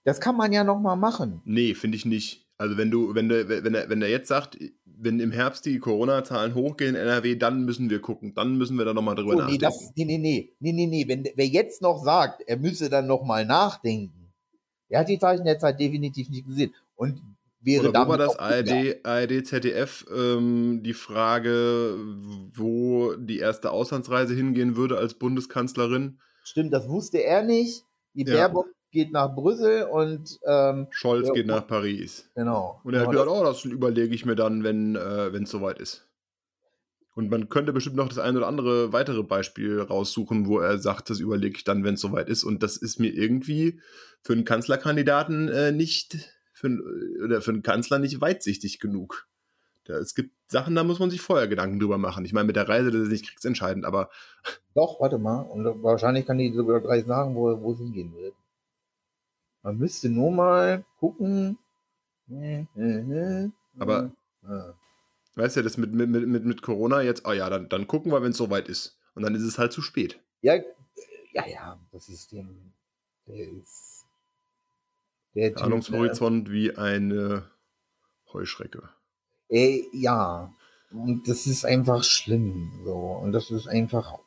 Das 0.03 0.19
kann 0.19 0.35
man 0.35 0.51
ja 0.51 0.65
noch 0.65 0.81
mal 0.81 0.97
machen. 0.97 1.41
Nee, 1.45 1.73
finde 1.73 1.95
ich 1.95 2.03
nicht. 2.03 2.46
Also 2.59 2.75
wenn 2.77 2.89
du, 2.89 3.13
wenn 3.13 3.29
du, 3.29 3.47
wenn 3.49 3.75
er, 3.75 3.89
wenn 3.89 4.01
er 4.01 4.09
jetzt 4.09 4.27
sagt, 4.29 4.57
wenn 4.85 5.19
im 5.19 5.31
Herbst 5.31 5.65
die 5.65 5.77
Corona-Zahlen 5.79 6.55
hochgehen 6.55 6.95
in 6.95 7.01
NRW, 7.01 7.35
dann 7.35 7.65
müssen 7.65 7.89
wir 7.89 8.01
gucken, 8.01 8.33
dann 8.33 8.57
müssen 8.57 8.77
wir 8.77 8.85
da 8.85 8.93
nochmal 8.95 9.15
drüber 9.15 9.33
So, 9.33 9.37
nee, 9.45 9.57
nachdenken. 9.57 9.61
das, 9.61 9.91
nee, 9.95 10.05
nee, 10.05 10.17
nee, 10.17 10.53
nee, 10.59 10.71
nee, 10.73 10.87
nee. 10.87 11.07
Wenn, 11.07 11.27
wer 11.35 11.45
jetzt 11.47 11.81
noch 11.83 12.03
sagt, 12.03 12.41
er 12.47 12.57
müsse 12.57 12.89
dann 12.89 13.05
noch 13.05 13.23
mal 13.23 13.45
nachdenken, 13.45 14.33
der 14.89 14.99
hat 14.99 15.09
die 15.09 15.19
Zeichen 15.19 15.45
der 15.45 15.59
Zeit 15.59 15.79
definitiv 15.79 16.29
nicht 16.29 16.47
gesehen. 16.47 16.73
Und 16.95 17.21
wäre 17.61 17.89
Oder 17.89 18.05
wo 18.05 18.09
war 18.09 18.17
das. 18.17 18.39
ARD, 18.39 19.05
ARD, 19.05 19.45
ZDF 19.45 20.05
ähm, 20.15 20.81
die 20.83 20.93
Frage, 20.93 21.95
wo 22.55 23.13
die 23.17 23.37
erste 23.37 23.69
Auslandsreise 23.71 24.33
hingehen 24.33 24.75
würde 24.75 24.97
als 24.97 25.13
Bundeskanzlerin? 25.13 26.19
Stimmt, 26.43 26.73
das 26.73 26.87
wusste 26.87 27.23
er 27.23 27.43
nicht. 27.43 27.83
Die 28.13 28.23
Ja. 28.25 28.33
Baerbock 28.35 28.67
geht 28.91 29.11
nach 29.11 29.33
Brüssel 29.35 29.83
und 29.83 30.39
ähm, 30.45 30.87
Scholz 30.91 31.27
Ja, 31.27 31.33
geht 31.33 31.47
nach 31.47 31.67
Paris. 31.67 32.29
genau. 32.35 32.79
Und 32.83 32.93
er 32.93 33.01
hat 33.01 33.09
Genau, 33.11 33.23
gesagt, 33.23 33.41
oh, 33.41 33.43
das 33.43 33.65
überlege 33.65 34.13
ich 34.15 34.25
mir 34.25 34.35
dann, 34.35 34.63
wenn 34.63 34.95
äh, 34.95 35.27
es 35.29 35.49
soweit 35.49 35.79
ist. 35.79 36.07
Und 37.15 37.31
man 37.31 37.49
könnte 37.49 37.73
bestimmt 37.73 37.95
noch 37.95 38.09
das 38.09 38.19
ein 38.19 38.37
oder 38.37 38.47
andere 38.47 38.93
weitere 38.93 39.23
Beispiel 39.23 39.81
raussuchen, 39.81 40.45
wo 40.45 40.59
er 40.59 40.77
sagt, 40.77 41.09
das 41.09 41.19
überlege 41.19 41.57
ich 41.57 41.63
dann, 41.63 41.83
wenn 41.83 41.95
es 41.95 42.01
soweit 42.01 42.29
ist. 42.29 42.43
Und 42.43 42.61
das 42.61 42.77
ist 42.77 42.99
mir 42.99 43.09
irgendwie 43.11 43.79
für 44.21 44.33
einen 44.33 44.45
Kanzlerkandidaten 44.45 45.47
äh, 45.49 45.71
nicht, 45.71 46.17
für, 46.53 46.67
einen- 46.67 47.23
oder 47.23 47.41
für 47.41 47.51
einen 47.51 47.63
Kanzler 47.63 47.97
nicht 47.97 48.21
weitsichtig 48.21 48.79
genug. 48.79 49.27
Da, 49.85 49.95
es 49.97 50.13
gibt 50.13 50.31
Sachen, 50.45 50.75
da 50.75 50.83
muss 50.83 50.99
man 50.99 51.09
sich 51.09 51.21
vorher 51.21 51.47
Gedanken 51.47 51.79
drüber 51.79 51.97
machen. 51.97 52.23
Ich 52.23 52.33
meine, 52.33 52.45
mit 52.45 52.55
der 52.55 52.69
Reise, 52.69 52.91
das 52.91 53.01
ist 53.01 53.09
nicht 53.09 53.25
kriegsentscheidend, 53.27 53.83
aber 53.85 54.09
Doch, 54.75 54.99
warte 54.99 55.17
mal. 55.17 55.41
Und 55.41 55.65
wahrscheinlich 55.81 56.25
kann 56.27 56.37
die 56.37 56.53
sogar 56.53 56.81
gleich 56.81 57.05
sagen, 57.05 57.35
wo, 57.35 57.59
wo 57.61 57.71
es 57.73 57.79
hingehen 57.79 58.13
wird. 58.15 58.35
Man 59.67 59.79
müsste 59.79 60.07
nur 60.07 60.31
mal 60.31 60.85
gucken. 60.97 61.57
Aber- 63.77 64.13
Ja. 64.41 64.73
weißt 65.35 65.57
du, 65.57 65.61
das 65.61 65.75
mit, 65.75 65.91
mit, 65.91 66.09
mit, 66.09 66.45
mit 66.45 66.61
Corona 66.61 67.01
jetzt, 67.01 67.27
oh 67.27 67.33
ja, 67.33 67.49
dann, 67.49 67.67
dann 67.67 67.85
gucken 67.85 68.13
wir, 68.13 68.21
wenn 68.21 68.31
es 68.31 68.37
soweit 68.37 68.69
ist. 68.69 68.97
Und 69.13 69.23
dann 69.23 69.35
ist 69.35 69.43
es 69.43 69.57
halt 69.57 69.73
zu 69.73 69.81
spät. 69.81 70.21
Ja, 70.39 70.53
ja, 71.33 71.45
ja, 71.47 71.77
das 71.91 72.07
ist 72.07 72.31
dem, 72.31 72.71
der 73.27 73.49
ist, 73.49 74.05
der 75.35 75.49
ne? 75.51 75.57
Ahnungshorizont 75.57 76.49
wie 76.49 76.77
eine 76.77 77.51
Heuschrecke. 78.31 78.87
Äh, 79.49 79.83
ja, 79.91 80.55
Und 80.91 81.27
das 81.27 81.45
ist 81.45 81.65
einfach 81.65 82.05
schlimm. 82.05 82.71
So. 82.85 82.95
Und 82.95 83.33
das 83.33 83.51
ist 83.51 83.67
einfach. 83.67 84.17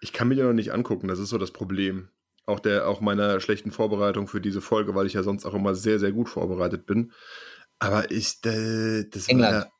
Ich 0.00 0.12
kann 0.12 0.28
mir 0.28 0.36
die 0.36 0.42
noch 0.42 0.52
nicht 0.52 0.72
angucken, 0.72 1.08
das 1.08 1.18
ist 1.18 1.30
so 1.30 1.38
das 1.38 1.50
Problem. 1.50 2.10
Auch 2.46 2.60
der, 2.60 2.88
auch 2.88 3.00
meiner 3.00 3.40
schlechten 3.40 3.70
Vorbereitung 3.70 4.28
für 4.28 4.40
diese 4.40 4.60
Folge, 4.60 4.94
weil 4.94 5.06
ich 5.06 5.14
ja 5.14 5.22
sonst 5.22 5.46
auch 5.46 5.54
immer 5.54 5.74
sehr, 5.74 5.98
sehr 5.98 6.12
gut 6.12 6.28
vorbereitet 6.28 6.84
bin. 6.86 7.12
Aber 7.78 8.10
ist 8.10 8.46
äh, 8.46 9.08
das 9.08 9.28
war, 9.28 9.36
der, 9.36 9.72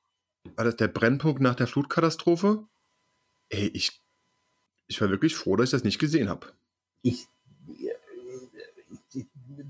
war 0.57 0.65
das 0.65 0.77
der 0.77 0.89
Brennpunkt 0.89 1.41
nach 1.41 1.55
der 1.55 1.67
Flutkatastrophe? 1.67 2.67
Ey, 3.51 3.69
ich, 3.69 4.01
ich 4.87 5.01
war 5.01 5.11
wirklich 5.11 5.37
froh, 5.37 5.57
dass 5.57 5.67
ich 5.67 5.73
das 5.73 5.85
nicht 5.85 5.99
gesehen 5.99 6.29
habe. 6.29 6.49
Ich, 7.03 7.27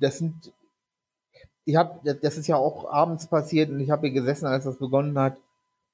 das 0.00 0.18
sind, 0.18 0.52
ich 1.64 1.76
habe, 1.76 2.14
das 2.14 2.36
ist 2.36 2.46
ja 2.46 2.56
auch 2.56 2.90
abends 2.90 3.26
passiert 3.26 3.70
und 3.70 3.80
ich 3.80 3.90
habe 3.90 4.08
hier 4.08 4.20
gesessen, 4.20 4.46
als 4.46 4.64
das 4.64 4.78
begonnen 4.78 5.18
hat 5.18 5.36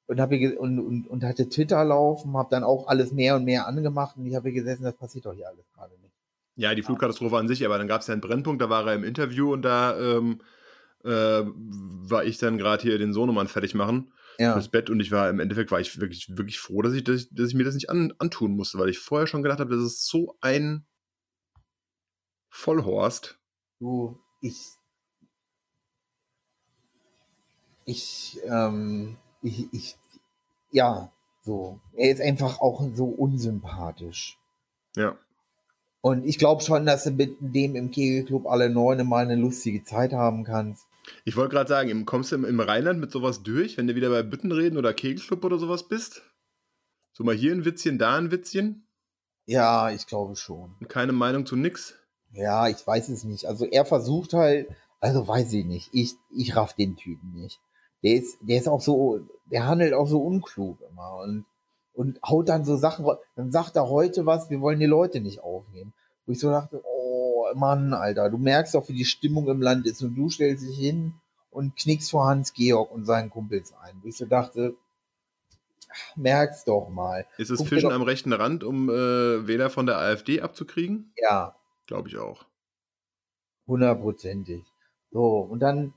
und 0.07 0.21
habe 0.21 0.59
und, 0.59 0.79
und, 0.79 1.07
und 1.07 1.25
hatte 1.25 1.49
Twitter 1.49 1.85
laufen, 1.85 2.37
habe 2.37 2.51
dann 2.51 2.65
auch 2.65 2.89
alles 2.89 3.13
mehr 3.13 3.37
und 3.37 3.45
mehr 3.45 3.67
angemacht 3.67 4.17
und 4.17 4.27
ich 4.27 4.35
habe 4.35 4.51
hier 4.51 4.61
gesessen, 4.61 4.85
das 4.85 4.97
passiert 4.97 5.27
doch 5.27 5.35
hier 5.35 5.49
alles 5.49 5.65
gerade 5.73 5.93
nicht. 5.99 6.10
Ja, 6.57 6.75
die 6.75 6.83
Flutkatastrophe 6.83 7.37
an 7.37 7.49
sich, 7.49 7.65
aber 7.65 7.79
dann 7.79 7.89
gab 7.89 8.03
es 8.03 8.07
ja 8.07 8.13
einen 8.13 8.21
Brennpunkt, 8.21 8.61
da 8.61 8.69
war 8.69 8.87
er 8.87 8.95
im 8.95 9.05
Interview 9.05 9.53
und 9.53 9.63
da 9.63 9.99
ähm, 9.99 10.43
äh, 11.05 11.45
war 11.45 12.25
ich 12.25 12.39
dann 12.39 12.59
gerade 12.59 12.83
hier 12.83 12.99
den 12.99 13.13
Sohnemann 13.13 13.49
fertig 13.49 13.75
machen 13.75 14.13
ja. 14.41 14.55
fürs 14.55 14.69
Bett 14.69 14.91
und 14.91 15.01
ich 15.01 15.11
war 15.11 15.29
im 15.29 15.39
Endeffekt 15.39 15.71
war 15.71 15.81
ich 15.81 16.01
wirklich, 16.01 16.37
wirklich 16.37 16.59
froh, 16.59 16.83
dass 16.83 16.95
ich, 16.95 17.05
dass 17.05 17.23
ich, 17.23 17.35
dass 17.35 17.49
ich 17.49 17.55
mir 17.55 17.65
das 17.65 17.75
nicht 17.75 17.91
an, 17.91 18.13
antun 18.19 18.57
musste, 18.57 18.79
weil 18.79 18.89
ich 18.89 18.99
vorher 18.99 19.27
schon 19.27 19.43
gedacht 19.43 19.61
habe, 19.61 19.75
das 19.75 19.85
ist 19.85 20.07
so 20.07 20.37
ein 20.41 20.87
Vollhorst. 22.49 23.39
Du, 23.79 24.19
ich. 24.41 24.59
Ich, 27.85 28.41
ähm, 28.45 29.17
ich, 29.43 29.73
ich, 29.73 29.97
ja, 30.71 31.13
so. 31.43 31.81
Er 31.95 32.11
ist 32.11 32.21
einfach 32.21 32.61
auch 32.61 32.83
so 32.95 33.07
unsympathisch. 33.07 34.39
Ja. 34.97 35.19
Und 36.03 36.25
ich 36.25 36.39
glaube 36.39 36.63
schon, 36.63 36.87
dass 36.87 37.05
du 37.05 37.11
mit 37.11 37.37
dem 37.41 37.77
im 37.77 37.91
Kegelclub 37.91 38.47
alle 38.47 38.71
neun 38.71 39.07
mal 39.07 39.25
eine 39.25 39.37
lustige 39.37 39.85
Zeit 39.85 40.13
haben 40.13 40.45
kannst. 40.45 40.87
Ich 41.25 41.37
wollte 41.37 41.55
gerade 41.55 41.69
sagen, 41.69 42.07
kommst 42.07 42.33
du 42.33 42.37
im, 42.37 42.45
im 42.45 42.61
Rheinland 42.61 43.01
mit 43.01 43.11
sowas 43.11 43.43
durch, 43.43 43.77
wenn 43.77 43.87
du 43.87 43.95
wieder 43.95 44.11
bei 44.11 44.23
Büttenreden 44.23 44.79
oder 44.79 44.95
Kegelclub 44.95 45.45
oder 45.45 45.59
sowas 45.59 45.89
bist? 45.89 46.23
So 47.13 47.25
mal 47.25 47.35
hier 47.35 47.53
ein 47.53 47.65
Witzchen, 47.65 47.99
da 47.99 48.17
ein 48.17 48.31
Witzchen? 48.31 48.87
Ja, 49.47 49.91
ich 49.91 50.07
glaube 50.07 50.37
schon. 50.37 50.77
Und 50.81 50.89
keine 50.89 51.13
Meinung 51.13 51.45
zu 51.45 51.57
nix? 51.57 51.97
Ja, 52.33 52.69
ich 52.69 52.87
weiß 52.87 53.09
es 53.09 53.25
nicht. 53.25 53.47
Also 53.47 53.67
er 53.67 53.85
versucht 53.85 54.33
halt, 54.33 54.69
also 55.01 55.27
weiß 55.27 55.53
ich 55.53 55.65
nicht. 55.65 55.91
Ich, 55.93 56.15
ich 56.35 56.55
raff 56.57 56.75
den 56.75 56.97
Typen 56.97 57.33
nicht. 57.33 57.61
Der 58.03 58.15
ist, 58.15 58.39
der 58.41 58.59
ist 58.59 58.69
auch 58.69 58.81
so, 58.81 59.21
der 59.51 59.67
handelt 59.67 59.93
auch 59.93 60.07
so 60.07 60.23
unklug 60.23 60.79
immer 60.91 61.17
und, 61.17 61.45
und 61.93 62.21
haut 62.23 62.49
dann 62.49 62.65
so 62.65 62.77
Sachen, 62.77 63.07
dann 63.37 63.51
sagt 63.51 63.77
er 63.77 63.89
heute 63.89 64.27
was, 64.27 64.51
wir 64.51 64.61
wollen 64.61 64.81
die 64.81 64.87
Leute 64.87 65.21
nicht 65.21 65.41
aufnehmen. 65.41 65.93
Wo 66.27 66.33
ich 66.33 66.41
so 66.41 66.51
dachte, 66.51 66.83
oh 66.85 67.47
Mann, 67.55 67.93
Alter, 67.93 68.31
du 68.31 68.39
merkst 68.39 68.75
doch, 68.75 68.89
wie 68.89 68.95
die 68.95 69.05
Stimmung 69.05 69.49
im 69.49 69.61
Land 69.61 69.87
ist 69.87 70.03
und 70.03 70.15
du 70.15 70.29
stellst 70.29 70.65
dich 70.65 70.79
hin 70.79 71.15
und 71.51 71.77
knickst 71.77 72.11
vor 72.11 72.27
Hans 72.27 72.53
Georg 72.53 72.91
und 72.93 73.05
seinen 73.05 73.31
Kumpels 73.31 73.75
ein. 73.83 73.97
Wo 74.03 74.09
ich 74.09 74.17
so 74.17 74.27
dachte, 74.27 74.77
merk's 76.15 76.65
doch 76.65 76.89
mal. 76.89 77.27
Ist 77.39 77.51
es 77.51 77.63
Fischen 77.63 77.91
am 77.91 78.03
rechten 78.03 78.33
Rand, 78.33 78.63
um 78.63 78.89
äh, 78.89 79.47
Wähler 79.47 79.71
von 79.71 79.87
der 79.87 79.99
AfD 79.99 80.41
abzukriegen? 80.41 81.13
Ja, 81.17 81.57
Glaube 81.91 82.09
ich 82.09 82.19
auch. 82.19 82.45
Hundertprozentig. 83.67 84.63
So, 85.11 85.41
und 85.41 85.59
dann, 85.59 85.93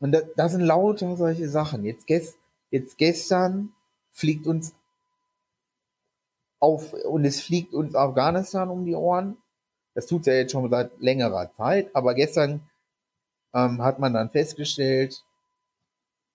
und 0.00 0.12
da, 0.12 0.20
das 0.36 0.52
sind 0.52 0.60
lauter 0.60 1.16
solche 1.16 1.48
Sachen. 1.48 1.82
Jetzt, 1.82 2.06
gest, 2.06 2.36
jetzt 2.70 2.98
gestern 2.98 3.72
fliegt 4.10 4.46
uns 4.46 4.74
auf, 6.60 6.92
und 6.92 7.24
es 7.24 7.40
fliegt 7.40 7.74
uns 7.74 7.94
Afghanistan 7.94 8.68
um 8.68 8.84
die 8.84 8.94
Ohren. 8.94 9.36
Das 9.94 10.06
tut 10.06 10.26
ja 10.26 10.34
jetzt 10.34 10.52
schon 10.52 10.70
seit 10.70 11.00
längerer 11.00 11.52
Zeit, 11.52 11.94
aber 11.94 12.14
gestern 12.14 12.68
ähm, 13.54 13.82
hat 13.82 13.98
man 13.98 14.14
dann 14.14 14.30
festgestellt, 14.30 15.24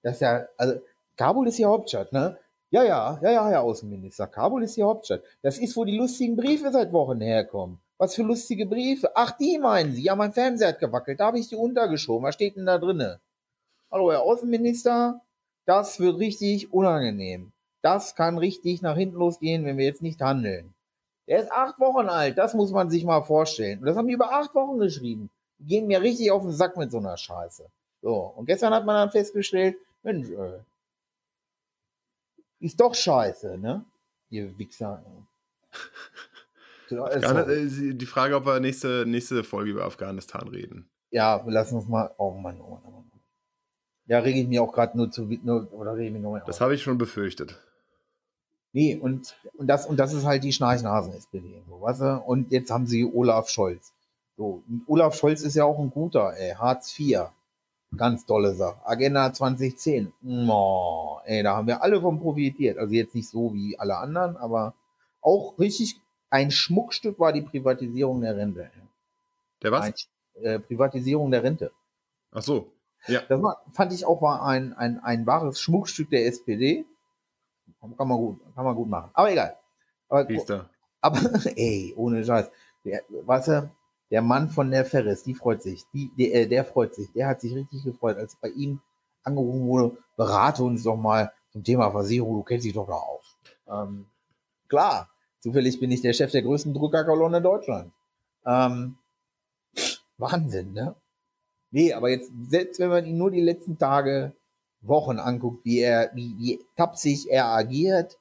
dass 0.01 0.19
ja, 0.19 0.47
also 0.57 0.79
Kabul 1.15 1.47
ist 1.47 1.59
die 1.59 1.65
Hauptstadt, 1.65 2.11
ne? 2.11 2.37
Ja, 2.71 2.83
ja, 2.83 3.19
ja, 3.21 3.31
ja, 3.31 3.47
Herr 3.49 3.61
Außenminister, 3.61 4.27
Kabul 4.27 4.63
ist 4.63 4.75
die 4.75 4.83
Hauptstadt. 4.83 5.23
Das 5.43 5.59
ist, 5.59 5.77
wo 5.77 5.85
die 5.85 5.95
lustigen 5.95 6.35
Briefe 6.35 6.71
seit 6.71 6.91
Wochen 6.91 7.21
herkommen. 7.21 7.79
Was 7.99 8.15
für 8.15 8.23
lustige 8.23 8.65
Briefe. 8.65 9.11
Ach, 9.15 9.31
die 9.37 9.59
meinen 9.59 9.93
Sie. 9.93 10.03
Ja, 10.03 10.15
mein 10.15 10.33
Fernseher 10.33 10.69
hat 10.69 10.79
gewackelt. 10.79 11.19
Da 11.19 11.27
habe 11.27 11.39
ich 11.39 11.47
die 11.47 11.55
untergeschoben. 11.55 12.25
Was 12.25 12.35
steht 12.35 12.57
denn 12.57 12.65
da 12.65 12.79
drinne? 12.79 13.21
Hallo, 13.91 14.11
Herr 14.11 14.23
Außenminister. 14.23 15.21
Das 15.65 15.99
wird 16.01 16.17
richtig 16.17 16.73
unangenehm. 16.73 17.52
Das 17.83 18.15
kann 18.15 18.37
richtig 18.37 18.81
nach 18.81 18.95
hinten 18.95 19.17
losgehen, 19.17 19.65
wenn 19.65 19.77
wir 19.77 19.85
jetzt 19.85 20.01
nicht 20.01 20.21
handeln. 20.21 20.73
Der 21.27 21.39
ist 21.43 21.51
acht 21.51 21.79
Wochen 21.79 22.07
alt. 22.07 22.37
Das 22.37 22.53
muss 22.53 22.71
man 22.71 22.89
sich 22.89 23.03
mal 23.03 23.23
vorstellen. 23.23 23.79
Und 23.79 23.85
das 23.85 23.97
haben 23.97 24.07
die 24.07 24.13
über 24.13 24.31
acht 24.31 24.55
Wochen 24.55 24.79
geschrieben. 24.79 25.29
Die 25.59 25.65
gehen 25.65 25.87
mir 25.87 26.01
richtig 26.01 26.31
auf 26.31 26.43
den 26.43 26.53
Sack 26.53 26.77
mit 26.77 26.91
so 26.91 26.99
einer 26.99 27.17
Scheiße. 27.17 27.65
So. 28.01 28.33
Und 28.35 28.45
gestern 28.45 28.73
hat 28.73 28.85
man 28.85 28.95
dann 28.95 29.11
festgestellt, 29.11 29.75
Mensch, 30.01 30.29
äh, 30.29 30.59
ist 32.59 32.79
doch 32.79 32.95
scheiße, 32.95 33.57
ne? 33.57 33.83
Ihr 34.29 34.57
Wichser. 34.57 35.03
Afghan 36.89 37.49
äh, 37.49 37.93
die 37.93 38.05
Frage, 38.05 38.35
ob 38.35 38.45
wir 38.45 38.59
nächste, 38.59 39.05
nächste 39.05 39.43
Folge 39.43 39.71
über 39.71 39.83
Afghanistan 39.83 40.47
reden. 40.47 40.89
Ja, 41.11 41.43
lass 41.47 41.73
uns 41.73 41.87
mal. 41.87 42.13
Oh 42.17 42.31
Mann, 42.31 42.61
oh 42.61 42.69
Mann, 42.69 42.81
oh 42.85 42.91
Mann. 42.91 43.11
Ja, 44.05 44.19
rege 44.19 44.39
ich 44.39 44.47
mir 44.47 44.61
auch 44.61 44.71
gerade 44.71 44.97
nur 44.97 45.11
zu. 45.11 45.23
Nur, 45.43 45.71
oder 45.73 45.95
rege 45.95 46.07
ich 46.07 46.13
mich 46.13 46.21
nur 46.21 46.39
das 46.39 46.61
habe 46.61 46.75
ich 46.75 46.81
schon 46.81 46.97
befürchtet. 46.97 47.59
Nee, 48.73 48.95
und, 48.95 49.35
und, 49.53 49.67
das, 49.67 49.85
und 49.85 49.97
das 49.97 50.13
ist 50.13 50.25
halt 50.25 50.43
die 50.43 50.51
Schnarchnasen-SPD. 50.51 51.61
So, 51.69 51.81
weißt 51.81 52.01
du? 52.01 52.23
Und 52.25 52.51
jetzt 52.51 52.71
haben 52.71 52.87
sie 52.87 53.05
Olaf 53.05 53.47
Scholz. 53.49 53.93
So, 54.35 54.63
und 54.67 54.83
Olaf 54.87 55.15
Scholz 55.15 55.41
ist 55.41 55.55
ja 55.55 55.63
auch 55.63 55.77
ein 55.79 55.91
guter, 55.91 56.35
ey. 56.35 56.55
Hartz 56.55 56.99
IV. 56.99 57.29
Ganz 57.95 58.25
tolle 58.25 58.55
Sache. 58.55 58.77
Agenda 58.83 59.31
2010. 59.31 60.11
Oh, 60.49 61.19
ey, 61.25 61.43
da 61.43 61.55
haben 61.55 61.67
wir 61.67 61.83
alle 61.83 62.01
von 62.01 62.19
profitiert. 62.19 62.79
Also 62.79 62.93
jetzt 62.93 63.13
nicht 63.13 63.29
so 63.29 63.53
wie 63.53 63.77
alle 63.77 63.97
anderen, 63.97 64.35
aber 64.37 64.73
auch 65.21 65.59
richtig 65.59 66.01
ein 66.31 66.49
Schmuckstück 66.49 67.19
war 67.19 67.31
die 67.31 67.43
Privatisierung 67.43 68.21
der 68.21 68.35
Rente. 68.35 68.71
Der 69.61 69.71
was? 69.71 69.85
Ein, 69.85 69.93
äh, 70.43 70.59
Privatisierung 70.59 71.29
der 71.29 71.43
Rente. 71.43 71.71
Ach 72.31 72.41
so. 72.41 72.71
Ja. 73.05 73.21
Das 73.29 73.41
war, 73.43 73.61
fand 73.71 73.93
ich 73.93 74.05
auch 74.05 74.21
war 74.23 74.43
ein, 74.43 74.73
ein, 74.73 74.99
ein 74.99 75.27
wahres 75.27 75.59
Schmuckstück 75.61 76.09
der 76.09 76.25
SPD. 76.25 76.85
Kann 77.97 78.07
man 78.07 78.17
gut, 78.17 78.39
kann 78.55 78.65
man 78.65 78.75
gut 78.75 78.89
machen. 78.89 79.11
Aber 79.13 79.31
egal. 79.31 79.57
Aber, 80.09 80.27
aber 81.01 81.19
ey, 81.55 81.93
ohne 81.95 82.23
Scheiß. 82.23 82.49
Der, 82.85 83.01
weißt 83.09 83.47
du, 83.49 83.71
der 84.11 84.21
Mann 84.21 84.49
von 84.49 84.71
der 84.71 84.85
Ferris, 84.85 85.23
die 85.23 85.33
freut 85.33 85.61
sich. 85.61 85.85
Die, 85.93 86.11
der, 86.17 86.33
äh, 86.33 86.47
der 86.47 86.65
freut 86.65 86.95
sich. 86.95 87.11
Der 87.13 87.27
hat 87.27 87.41
sich 87.41 87.55
richtig 87.55 87.83
gefreut, 87.83 88.17
als 88.17 88.35
bei 88.35 88.49
ihm 88.49 88.79
angerufen 89.23 89.67
wurde, 89.67 89.97
berate 90.17 90.63
uns 90.63 90.83
doch 90.83 90.97
mal 90.97 91.31
zum 91.51 91.63
Thema 91.63 91.91
Versicherung, 91.91 92.35
du 92.35 92.43
kennst 92.43 92.65
dich 92.65 92.73
doch 92.73 92.87
da 92.87 92.93
aus. 92.93 93.37
Ähm, 93.67 94.07
klar, 94.67 95.09
Zufällig 95.43 95.77
bin 95.77 95.91
ich 95.91 95.99
der 95.99 96.13
Chef 96.13 96.31
der 96.31 96.41
größten 96.41 96.73
Druckerkolonne 96.73 97.41
Deutschlands. 97.41 97.93
Ähm, 98.45 98.95
Wahnsinn, 100.17 100.71
ne? 100.71 100.95
Nee, 101.69 101.91
aber 101.91 102.09
jetzt, 102.09 102.31
selbst 102.47 102.79
wenn 102.79 102.87
man 102.87 103.05
ihn 103.05 103.17
nur 103.17 103.29
die 103.29 103.41
letzten 103.41 103.77
Tage, 103.77 104.31
Wochen 104.83 105.19
anguckt, 105.19 105.65
wie 105.65 105.79
er, 105.79 106.11
wie, 106.13 106.35
wie 106.37 106.59
tapsig 106.75 107.29
er 107.29 107.47
agiert, 107.47 108.17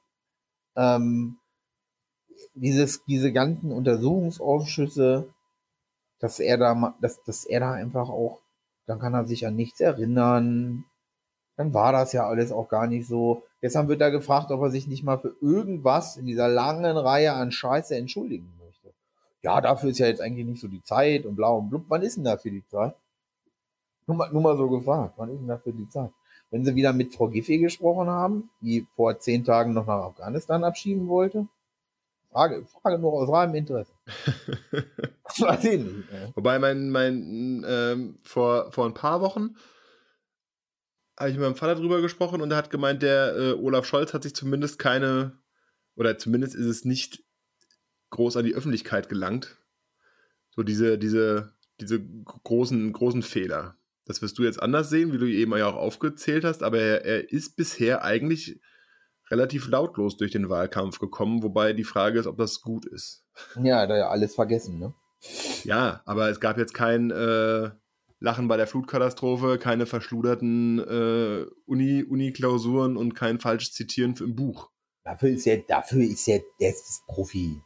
ähm, 0.75 1.37
dieses, 2.55 3.03
diese 3.05 3.31
ganzen 3.31 3.71
Untersuchungsausschüsse, 3.71 5.27
dass 6.19 6.39
er 6.39 6.57
da, 6.57 6.95
dass, 7.01 7.21
dass 7.23 7.45
er 7.45 7.59
da 7.59 7.71
einfach 7.73 8.09
auch, 8.09 8.41
dann 8.85 8.99
kann 8.99 9.13
er 9.13 9.25
sich 9.25 9.45
an 9.45 9.55
nichts 9.55 9.79
erinnern, 9.79 10.85
dann 11.55 11.73
war 11.73 11.91
das 11.91 12.13
ja 12.13 12.27
alles 12.27 12.51
auch 12.51 12.67
gar 12.67 12.87
nicht 12.87 13.07
so. 13.07 13.43
Gestern 13.61 13.87
wird 13.87 14.01
er 14.01 14.11
gefragt, 14.11 14.51
ob 14.51 14.61
er 14.61 14.71
sich 14.71 14.87
nicht 14.87 15.03
mal 15.03 15.19
für 15.19 15.35
irgendwas 15.41 16.17
in 16.17 16.25
dieser 16.25 16.47
langen 16.47 16.97
Reihe 16.97 17.33
an 17.33 17.51
Scheiße 17.51 17.95
entschuldigen 17.95 18.51
möchte. 18.59 18.93
Ja, 19.41 19.61
dafür 19.61 19.91
ist 19.91 19.99
ja 19.99 20.07
jetzt 20.07 20.21
eigentlich 20.21 20.47
nicht 20.47 20.61
so 20.61 20.67
die 20.67 20.83
Zeit 20.83 21.25
und 21.25 21.35
blau 21.35 21.59
und 21.59 21.69
blub. 21.69 21.85
Wann 21.89 22.01
ist 22.01 22.17
denn 22.17 22.23
dafür 22.23 22.51
die 22.51 22.65
Zeit? 22.67 22.95
Nur 24.07 24.17
mal, 24.17 24.31
nur 24.31 24.41
mal 24.41 24.57
so 24.57 24.69
gefragt, 24.69 25.13
wann 25.17 25.29
ist 25.29 25.39
denn 25.39 25.47
dafür 25.47 25.73
die 25.73 25.87
Zeit? 25.89 26.11
Wenn 26.53 26.63
sie 26.63 26.75
wieder 26.75 26.93
mit 26.93 27.15
Frau 27.15 27.29
Giffey 27.29 27.57
gesprochen 27.57 28.07
haben, 28.07 28.51
die 28.61 28.85
vor 28.95 29.17
zehn 29.17 29.43
Tagen 29.43 29.73
noch 29.73 29.87
nach 29.87 30.03
Afghanistan 30.03 30.63
abschieben 30.63 31.07
wollte, 31.07 31.47
Frage, 32.31 32.63
Frage 32.67 32.99
nur 32.99 33.13
aus 33.13 33.27
reinem 33.27 33.55
Interesse. 33.55 33.91
weiß 35.39 35.63
ich 35.63 35.79
nicht. 35.83 36.11
Ja. 36.11 36.29
Wobei 36.35 36.59
mein, 36.59 36.91
mein 36.91 37.65
ähm, 37.67 38.19
vor, 38.21 38.71
vor 38.71 38.85
ein 38.85 38.93
paar 38.93 39.21
Wochen 39.21 39.55
habe 41.17 41.31
ich 41.31 41.35
mit 41.37 41.43
meinem 41.43 41.55
Vater 41.55 41.73
drüber 41.73 42.01
gesprochen 42.01 42.39
und 42.39 42.51
er 42.51 42.57
hat 42.57 42.69
gemeint, 42.69 43.01
der 43.01 43.35
äh, 43.35 43.53
Olaf 43.53 43.87
Scholz 43.87 44.13
hat 44.13 44.21
sich 44.21 44.35
zumindest 44.35 44.77
keine, 44.77 45.39
oder 45.95 46.19
zumindest 46.19 46.53
ist 46.53 46.67
es 46.67 46.85
nicht 46.85 47.23
groß 48.11 48.37
an 48.37 48.45
die 48.45 48.53
Öffentlichkeit 48.53 49.09
gelangt. 49.09 49.57
So 50.51 50.61
diese, 50.61 50.99
diese, 50.99 51.53
diese 51.79 51.99
großen, 51.99 52.93
großen 52.93 53.23
Fehler. 53.23 53.75
Das 54.05 54.21
wirst 54.21 54.37
du 54.37 54.43
jetzt 54.43 54.61
anders 54.61 54.89
sehen, 54.89 55.13
wie 55.13 55.17
du 55.17 55.25
eben 55.25 55.55
ja 55.57 55.67
auch 55.67 55.75
aufgezählt 55.75 56.43
hast, 56.43 56.63
aber 56.63 56.79
er, 56.79 57.05
er 57.05 57.31
ist 57.31 57.55
bisher 57.55 58.03
eigentlich 58.03 58.59
relativ 59.31 59.67
lautlos 59.67 60.17
durch 60.17 60.31
den 60.31 60.49
Wahlkampf 60.49 60.99
gekommen, 60.99 61.43
wobei 61.43 61.73
die 61.73 61.83
Frage 61.83 62.19
ist, 62.19 62.27
ob 62.27 62.37
das 62.37 62.61
gut 62.61 62.85
ist. 62.85 63.23
Ja, 63.61 63.79
hat 63.79 63.89
er 63.89 63.97
ja 63.97 64.09
alles 64.09 64.35
vergessen, 64.35 64.79
ne? 64.79 64.93
Ja, 65.63 66.01
aber 66.05 66.29
es 66.29 66.39
gab 66.39 66.57
jetzt 66.57 66.73
kein 66.73 67.09
äh, 67.11 67.71
Lachen 68.19 68.47
bei 68.47 68.57
der 68.57 68.67
Flutkatastrophe, 68.67 69.57
keine 69.57 69.85
verschluderten 69.85 70.79
äh, 70.79 71.45
Uni, 71.65 72.03
Uni-Klausuren 72.03 72.97
und 72.97 73.15
kein 73.15 73.39
falsches 73.39 73.73
Zitieren 73.73 74.15
im 74.19 74.35
Buch. 74.35 74.69
Dafür 75.03 75.29
ist 75.29 75.47
er, 75.47 75.57
dafür 75.57 76.03
ist 76.03 76.27
er, 76.27 76.41
der 76.59 76.69
ist 76.69 77.03
Profi. 77.07 77.61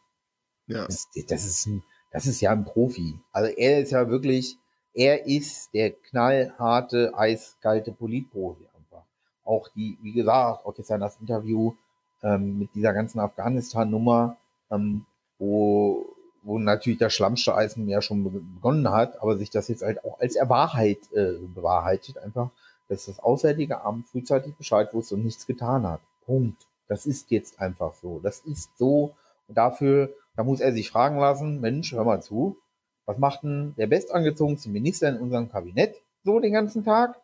Ja. 0.68 0.86
Das, 0.86 1.08
das, 1.28 1.46
ist 1.46 1.68
ein, 1.68 1.84
das 2.12 2.26
ist 2.26 2.42
ja 2.42 2.52
ein 2.52 2.66
Profi. 2.66 3.20
Also 3.32 3.52
er 3.56 3.82
ist 3.82 3.92
ja 3.92 4.10
wirklich, 4.10 4.58
er 4.98 5.28
ist 5.28 5.74
der 5.76 5.92
knallharte, 5.92 7.14
eiskalte 7.16 7.92
Politprofi 7.92 8.66
einfach. 8.76 9.04
Auch 9.46 9.68
die, 9.70 9.96
wie 10.02 10.12
gesagt, 10.12 10.66
auch 10.66 10.76
jetzt 10.76 10.90
das 10.90 11.20
Interview 11.22 11.76
ähm, 12.24 12.58
mit 12.58 12.74
dieser 12.74 12.94
ganzen 12.94 13.20
Afghanistan-Nummer, 13.20 14.38
ähm, 14.72 15.06
wo, 15.38 16.16
wo 16.42 16.58
natürlich 16.58 16.98
der 16.98 17.12
schlammste 17.12 17.54
Eisen 17.54 17.88
ja 17.88 18.02
schon 18.02 18.24
begonnen 18.56 18.90
hat, 18.90 19.22
aber 19.22 19.38
sich 19.38 19.52
das 19.52 19.68
jetzt 19.68 19.84
halt 19.84 20.04
auch 20.04 20.20
als 20.20 20.36
Erwahrheit 20.36 20.98
äh, 21.14 21.34
bewahrheitet, 21.54 22.18
einfach, 22.18 22.50
dass 22.90 23.06
das 23.06 23.20
Auswärtige 23.20 23.82
Amt 23.82 24.08
frühzeitig 24.08 24.56
Bescheid 24.56 24.92
wusste 24.96 25.14
und 25.14 25.24
nichts 25.24 25.46
getan 25.46 25.86
hat. 25.86 26.02
Punkt. 26.26 26.66
Das 26.88 27.06
ist 27.06 27.30
jetzt 27.30 27.60
einfach 27.60 27.94
so. 27.94 28.20
Das 28.24 28.40
ist 28.40 28.76
so. 28.80 29.14
Und 29.48 29.58
dafür, 29.58 30.10
da 30.36 30.44
muss 30.44 30.60
er 30.60 30.74
sich 30.74 30.90
fragen 30.90 31.20
lassen, 31.20 31.62
Mensch, 31.62 31.92
hör 31.92 32.04
mal 32.04 32.22
zu, 32.22 32.58
was 33.08 33.18
macht 33.18 33.44
denn 33.44 33.74
der 33.78 33.88
bestangezogenste 33.88 34.70
Minister 34.70 35.10
in 35.10 35.18
unserem 35.18 35.50
Kabinett 35.50 35.96
so 36.24 36.40
den 36.40 36.54
ganzen 36.54 36.84
Tag? 36.84 37.20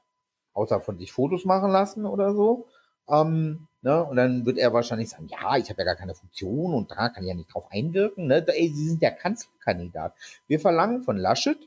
Außer 0.53 0.79
von 0.79 0.97
sich 0.97 1.11
Fotos 1.11 1.45
machen 1.45 1.71
lassen 1.71 2.05
oder 2.05 2.33
so. 2.33 2.67
Ähm, 3.09 3.67
ne? 3.81 4.03
Und 4.03 4.15
dann 4.15 4.45
wird 4.45 4.57
er 4.57 4.71
wahrscheinlich 4.71 5.09
sagen, 5.09 5.27
ja, 5.27 5.57
ich 5.57 5.69
habe 5.69 5.81
ja 5.81 5.85
gar 5.85 5.95
keine 5.95 6.15
Funktion 6.15 6.73
und 6.73 6.89
da 6.91 7.09
kann 7.09 7.23
ich 7.23 7.29
ja 7.29 7.35
nicht 7.35 7.53
drauf 7.53 7.67
einwirken. 7.69 8.27
Ne? 8.27 8.45
Ey, 8.47 8.69
Sie 8.69 8.87
sind 8.87 9.01
der 9.01 9.11
Kanzlerkandidat. 9.11 10.13
Wir 10.47 10.59
verlangen 10.59 11.03
von 11.03 11.17
Laschet, 11.17 11.57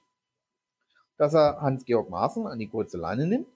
dass 1.18 1.34
er 1.34 1.60
Hans-Georg 1.60 2.08
Maaßen 2.08 2.46
an 2.46 2.58
die 2.58 2.68
kurze 2.68 2.96
Leine 2.96 3.26
nimmt. 3.26 3.48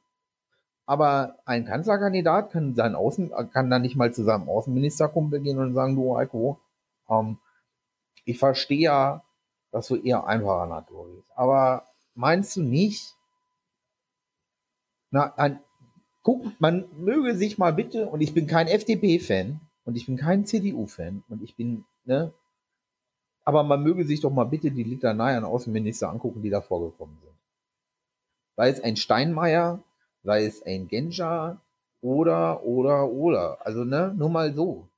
Aber 0.84 1.36
ein 1.46 1.64
Kanzlerkandidat 1.64 2.50
kann, 2.50 2.74
seinen 2.74 2.96
Außen, 2.96 3.30
kann 3.50 3.70
dann 3.70 3.82
nicht 3.82 3.96
mal 3.96 4.12
zu 4.12 4.24
seinem 4.24 4.48
Außenministerkumpel 4.48 5.40
gehen 5.40 5.58
und 5.58 5.72
sagen, 5.72 5.96
du 5.96 6.18
Heiko, 6.18 6.58
ähm, 7.08 7.38
ich 8.24 8.38
verstehe 8.38 8.80
ja, 8.80 9.22
dass 9.70 9.88
du 9.88 9.96
eher 9.96 10.26
einfacher 10.26 10.66
Natur 10.66 11.08
bist. 11.14 11.30
Aber 11.34 11.86
meinst 12.14 12.56
du 12.56 12.62
nicht, 12.62 13.16
na, 15.10 15.32
ein, 15.36 15.60
guck, 16.22 16.60
man 16.60 16.88
möge 16.98 17.36
sich 17.36 17.58
mal 17.58 17.72
bitte, 17.72 18.06
und 18.08 18.20
ich 18.20 18.34
bin 18.34 18.46
kein 18.46 18.66
FDP-Fan 18.66 19.60
und 19.84 19.96
ich 19.96 20.06
bin 20.06 20.16
kein 20.16 20.44
CDU-Fan 20.44 21.24
und 21.28 21.42
ich 21.42 21.56
bin, 21.56 21.84
ne, 22.04 22.32
aber 23.44 23.62
man 23.62 23.82
möge 23.82 24.04
sich 24.04 24.20
doch 24.20 24.30
mal 24.30 24.44
bitte 24.44 24.70
die 24.70 24.84
Litanei 24.84 25.36
an 25.36 25.44
Außenminister 25.44 26.08
angucken, 26.08 26.42
die 26.42 26.50
da 26.50 26.60
vorgekommen 26.60 27.18
sind. 27.20 27.34
Sei 28.56 28.68
es 28.68 28.80
ein 28.80 28.96
Steinmeier, 28.96 29.82
sei 30.22 30.44
es 30.44 30.62
ein 30.62 30.88
Genja 30.88 31.60
oder, 32.02 32.62
oder, 32.64 33.10
oder. 33.10 33.64
Also, 33.66 33.84
ne, 33.84 34.14
nur 34.16 34.28
mal 34.28 34.54
so. 34.54 34.88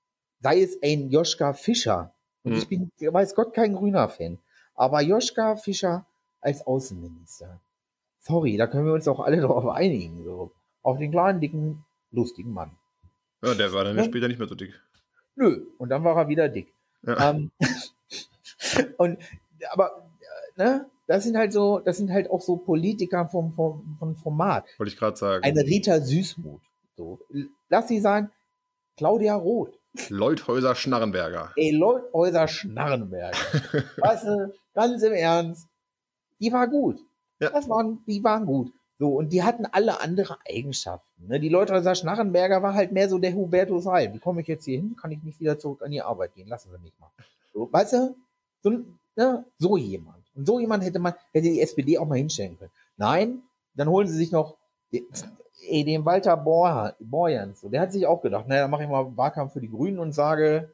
Sei 0.40 0.60
es 0.60 0.82
ein 0.82 1.10
Joschka 1.10 1.52
Fischer. 1.52 2.12
Und 2.42 2.52
hm. 2.52 2.58
ich 2.58 2.68
bin, 2.68 2.90
weiß 2.98 3.34
Gott, 3.34 3.54
kein 3.54 3.74
grüner 3.74 4.08
Fan. 4.08 4.38
Aber 4.74 5.02
Joschka 5.02 5.56
Fischer 5.56 6.06
als 6.40 6.66
Außenminister. 6.66 7.60
Sorry, 8.20 8.56
da 8.56 8.66
können 8.66 8.86
wir 8.86 8.92
uns 8.92 9.08
auch 9.08 9.20
alle 9.20 9.40
darauf 9.40 9.66
einigen. 9.66 10.24
So. 10.24 10.52
Auf 10.82 10.98
den 10.98 11.10
kleinen, 11.10 11.40
dicken, 11.40 11.84
lustigen 12.10 12.52
Mann. 12.52 12.70
Ja, 13.42 13.54
der 13.54 13.72
war 13.72 13.84
dann 13.84 13.96
ja? 13.96 14.04
später 14.04 14.28
nicht 14.28 14.38
mehr 14.38 14.48
so 14.48 14.54
dick. 14.54 14.80
Nö, 15.34 15.66
und 15.78 15.88
dann 15.88 16.04
war 16.04 16.16
er 16.16 16.28
wieder 16.28 16.48
dick. 16.48 16.72
Ja. 17.02 17.30
Ähm, 17.30 17.50
und, 18.98 19.18
aber, 19.70 20.08
ne, 20.56 20.86
das 21.06 21.24
sind 21.24 21.36
halt 21.36 21.52
so, 21.52 21.80
das 21.80 21.96
sind 21.96 22.10
halt 22.10 22.30
auch 22.30 22.40
so 22.40 22.56
Politiker 22.56 23.28
vom, 23.28 23.52
vom, 23.52 23.96
vom 23.98 24.16
Format. 24.16 24.66
Wollte 24.78 24.92
ich 24.92 24.98
gerade 24.98 25.16
sagen. 25.16 25.44
Eine 25.44 25.62
Rita 25.62 26.00
Süßmuth. 26.00 26.62
So. 26.96 27.20
Lass 27.68 27.88
sie 27.88 28.00
sein, 28.00 28.30
Claudia 28.96 29.34
Roth. 29.34 29.78
Leuthäuser 30.08 30.74
Schnarrenberger. 30.74 31.52
Ey, 31.56 31.70
Leuthäuser 31.70 32.48
Schnarrenberger. 32.48 33.36
weißt 33.98 34.24
du, 34.24 34.54
ganz 34.74 35.02
im 35.02 35.12
Ernst, 35.12 35.68
die 36.40 36.52
war 36.52 36.66
gut. 36.66 36.98
Ja. 37.40 37.50
Das 37.50 37.68
waren, 37.68 38.02
die 38.06 38.22
waren 38.24 38.46
gut. 38.46 38.72
So, 38.98 39.08
und 39.08 39.32
die 39.32 39.42
hatten 39.42 39.66
alle 39.66 40.00
andere 40.00 40.38
Eigenschaften. 40.48 41.26
Ne? 41.26 41.40
Die 41.40 41.48
Leuthäuser 41.48 41.94
Schnarrenberger 41.94 42.62
war 42.62 42.74
halt 42.74 42.92
mehr 42.92 43.08
so 43.08 43.18
der 43.18 43.34
Hubertus 43.34 43.86
Heil. 43.86 44.14
Wie 44.14 44.18
komme 44.18 44.42
ich 44.42 44.46
jetzt 44.46 44.64
hier 44.64 44.78
hin? 44.78 44.96
Kann 44.96 45.10
ich 45.10 45.22
nicht 45.22 45.40
wieder 45.40 45.58
zurück 45.58 45.82
an 45.82 45.90
die 45.90 46.02
Arbeit 46.02 46.34
gehen? 46.34 46.48
Lassen 46.48 46.70
Sie 46.70 46.78
mich 46.78 46.92
mal. 47.00 47.10
So, 47.52 47.68
weißt 47.70 47.92
du, 47.94 48.16
so, 48.62 48.70
ne? 49.16 49.44
so 49.58 49.76
jemand. 49.76 50.22
Und 50.34 50.46
so 50.46 50.60
jemand 50.60 50.84
hätte 50.84 51.00
man, 51.00 51.14
hätte 51.32 51.48
die 51.48 51.60
SPD 51.60 51.98
auch 51.98 52.06
mal 52.06 52.18
hinstellen 52.18 52.56
können. 52.58 52.70
Nein, 52.96 53.42
dann 53.74 53.88
holen 53.88 54.06
sie 54.06 54.16
sich 54.16 54.30
noch 54.30 54.56
ey, 55.68 55.84
den 55.84 56.04
Walter 56.04 56.36
Borjans. 56.36 57.60
So, 57.60 57.68
der 57.68 57.82
hat 57.82 57.92
sich 57.92 58.06
auch 58.06 58.22
gedacht, 58.22 58.48
naja, 58.48 58.62
dann 58.62 58.70
mache 58.70 58.84
ich 58.84 58.88
mal 58.88 59.16
Wahlkampf 59.16 59.52
für 59.52 59.60
die 59.60 59.70
Grünen 59.70 59.98
und 59.98 60.12
sage, 60.12 60.72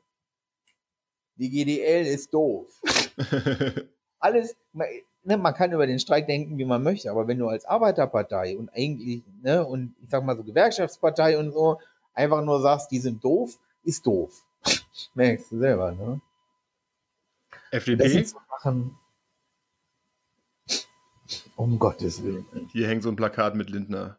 die 1.37 1.51
GDL 1.51 2.07
ist 2.07 2.33
doof. 2.35 2.81
Alles, 4.19 4.57
ne, 4.73 5.37
man 5.37 5.55
kann 5.55 5.73
über 5.73 5.87
den 5.87 6.01
Streik 6.01 6.27
denken, 6.27 6.59
wie 6.59 6.65
man 6.65 6.83
möchte, 6.83 7.11
aber 7.11 7.29
wenn 7.29 7.39
du 7.39 7.49
als 7.49 7.65
Arbeiterpartei 7.65 8.59
und 8.59 8.71
eigentlich, 8.71 9.23
ne, 9.43 9.65
und 9.65 9.95
ich 10.03 10.11
sag 10.11 10.25
mal 10.25 10.37
so 10.37 10.43
Gewerkschaftspartei 10.43 11.39
und 11.39 11.53
so, 11.53 11.79
einfach 12.15 12.43
nur 12.43 12.61
sagst, 12.61 12.91
die 12.91 12.99
sind 12.99 13.23
doof, 13.23 13.59
ist 13.85 14.05
doof. 14.07 14.45
Merkst 15.15 15.53
du 15.53 15.59
selber, 15.59 15.93
ne? 15.93 16.21
FDP? 17.71 18.27
Um 21.57 21.79
Gottes 21.79 22.23
Willen. 22.23 22.47
Hier 22.73 22.89
hängt 22.89 23.03
so 23.03 23.09
ein 23.09 23.17
Plakat 23.17 23.55
mit 23.55 23.71
Lindner. 23.71 24.19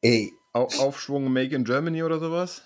Ey. 0.00 0.32
Aufschwung 0.52 1.32
Make 1.32 1.54
in 1.54 1.64
Germany 1.64 2.02
oder 2.02 2.18
sowas? 2.18 2.62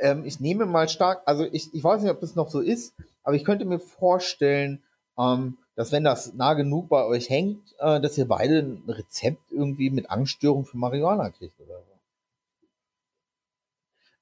Ähm, 0.00 0.24
ich 0.24 0.40
nehme 0.40 0.66
mal 0.66 0.88
stark, 0.88 1.22
also 1.26 1.44
ich, 1.44 1.72
ich 1.74 1.82
weiß 1.82 2.02
nicht, 2.02 2.10
ob 2.10 2.20
das 2.20 2.36
noch 2.36 2.50
so 2.50 2.60
ist, 2.60 2.94
aber 3.22 3.34
ich 3.34 3.44
könnte 3.44 3.64
mir 3.64 3.80
vorstellen, 3.80 4.82
ähm, 5.18 5.58
dass 5.74 5.92
wenn 5.92 6.04
das 6.04 6.34
nah 6.34 6.54
genug 6.54 6.88
bei 6.88 7.04
euch 7.04 7.30
hängt, 7.30 7.74
äh, 7.78 8.00
dass 8.00 8.18
ihr 8.18 8.28
beide 8.28 8.58
ein 8.58 8.82
Rezept 8.86 9.50
irgendwie 9.50 9.90
mit 9.90 10.10
Angststörung 10.10 10.66
für 10.66 10.76
Marihuana 10.76 11.30
kriegt 11.30 11.58
oder 11.60 11.78
so. 11.78 11.90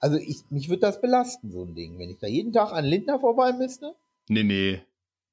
Also 0.00 0.16
ich, 0.16 0.44
mich 0.50 0.68
würde 0.68 0.82
das 0.82 1.00
belasten, 1.00 1.50
so 1.50 1.64
ein 1.64 1.74
Ding, 1.74 1.98
wenn 1.98 2.08
ich 2.08 2.18
da 2.18 2.28
jeden 2.28 2.52
Tag 2.52 2.72
an 2.72 2.84
Lindner 2.84 3.18
vorbei 3.18 3.52
müsste. 3.52 3.94
Nee, 4.28 4.44
nee. 4.44 4.80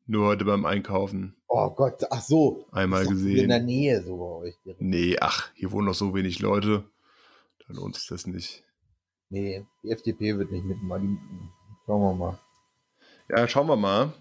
Nur 0.08 0.28
heute 0.28 0.46
beim 0.46 0.66
Einkaufen. 0.66 1.36
Oh 1.48 1.70
Gott, 1.72 2.04
ach 2.12 2.22
so. 2.22 2.66
Einmal 2.72 3.08
gesehen. 3.08 3.44
In 3.44 3.50
der 3.50 3.62
Nähe 3.62 4.04
so 4.04 4.18
bei 4.18 4.48
euch. 4.48 4.56
Direkt. 4.64 4.82
Nee, 4.82 5.18
ach, 5.20 5.50
hier 5.56 5.72
wohnen 5.72 5.88
noch 5.88 5.96
so 5.96 6.14
wenig 6.14 6.40
Leute. 6.40 6.84
Da 7.68 7.74
lohnt 7.74 7.96
sich 7.96 8.08
das 8.08 8.28
nicht. 8.28 8.64
Nee, 9.30 9.66
die 9.84 9.92
FDP 9.92 10.38
wird 10.38 10.52
nicht 10.52 10.66
mitmachen. 10.66 11.20
Schauen 11.86 12.02
wir 12.02 12.14
mal. 12.14 12.40
Ja, 13.30 13.48
schauen 13.48 13.68
wir 13.68 13.76
mal. 13.76 14.14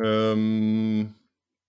Ähm, 0.00 1.14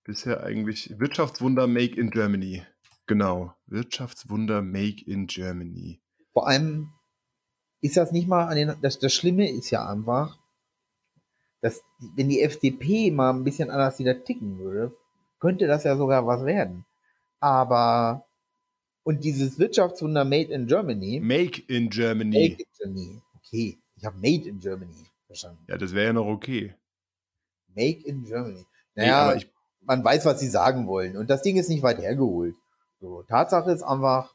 bisher 0.04 0.44
eigentlich 0.44 1.00
Wirtschaftswunder 1.00 1.68
Make 1.68 2.00
in 2.00 2.12
Germany. 2.12 2.64
Genau, 3.08 3.54
Wirtschaftswunder 3.66 4.62
Make 4.62 5.04
in 5.06 5.26
Germany. 5.26 6.00
Vor 6.34 6.48
allem 6.48 6.90
ist 7.82 7.98
das 7.98 8.12
nicht 8.12 8.28
mal 8.28 8.46
an 8.46 8.56
den. 8.56 8.76
Das, 8.82 9.00
das 9.00 9.14
Schlimme 9.14 9.50
ist 9.50 9.72
ja 9.72 9.90
einfach, 9.90 10.39
dass 11.62 11.82
wenn 12.16 12.30
die 12.30 12.42
FDP 12.42 13.12
mal 13.12 13.32
ein 13.32 13.44
bisschen 13.44 13.70
anders 13.70 14.00
wieder 14.00 14.24
ticken 14.24 14.60
würde, 14.60 14.94
könnte 15.40 15.68
das 15.68 15.84
ja 15.84 15.96
sogar 15.96 16.26
was 16.26 16.46
werden. 16.46 16.86
Aber 17.40 18.26
und 19.04 19.24
dieses 19.24 19.58
Wirtschaftswunder 19.58 20.26
Made 20.26 20.54
in 20.54 20.68
Germany. 20.68 21.20
Make 21.20 21.64
in 21.68 21.90
Germany. 21.90 22.50
Make 22.50 22.64
in 22.64 22.70
Germany. 22.78 23.22
Okay, 23.38 23.78
ich 23.96 24.06
habe 24.06 24.18
Made 24.18 24.48
in 24.48 24.60
Germany 24.60 25.06
verstanden. 25.26 25.64
Ja, 25.68 25.78
das 25.78 25.94
wäre 25.94 26.08
ja 26.08 26.14
noch 26.14 26.28
okay. 26.28 26.76
Make 27.76 28.06
in 28.06 28.24
Germany. 28.24 28.66
Naja, 28.96 29.36
nee, 29.36 29.46
man 29.82 30.04
weiß, 30.04 30.26
was 30.26 30.40
sie 30.40 30.48
sagen 30.48 30.88
wollen. 30.88 31.18
Und 31.18 31.30
das 31.30 31.42
Ding 31.42 31.58
ist 31.58 31.70
nicht 31.70 31.84
weit 31.84 32.00
hergeholt. 32.00 32.56
So, 33.00 33.24
Tatsache 33.24 33.72
ist 33.72 33.84
einfach, 33.84 34.34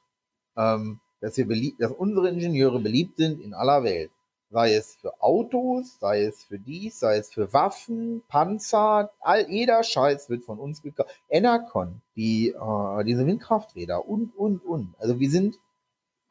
ähm, 0.57 1.01
dass, 1.21 1.37
wir 1.37 1.47
beliebt, 1.47 1.81
dass 1.81 1.93
unsere 1.93 2.31
Ingenieure 2.31 2.81
beliebt 2.81 3.17
sind 3.17 3.41
in 3.41 3.55
aller 3.55 3.85
Welt 3.85 4.11
sei 4.55 4.75
es 4.75 4.95
für 4.95 5.21
Autos, 5.21 5.99
sei 5.99 6.23
es 6.23 6.45
für 6.45 6.61
dies, 6.61 7.01
sei 7.01 7.17
es 7.17 7.33
für 7.33 7.53
Waffen, 7.53 8.23
Panzer, 8.29 9.11
all 9.21 9.51
jeder 9.51 9.83
Scheiß 9.83 10.31
wird 10.31 10.45
von 10.45 10.61
uns 10.61 10.81
gekauft. 10.81 11.11
Enercon, 11.29 12.01
die 12.15 12.51
äh, 12.51 13.05
diese 13.05 13.27
Windkrafträder 13.27 14.09
und 14.09 14.35
und 14.37 14.65
und. 14.65 14.95
Also 14.99 15.19
wir 15.19 15.29
sind 15.29 15.59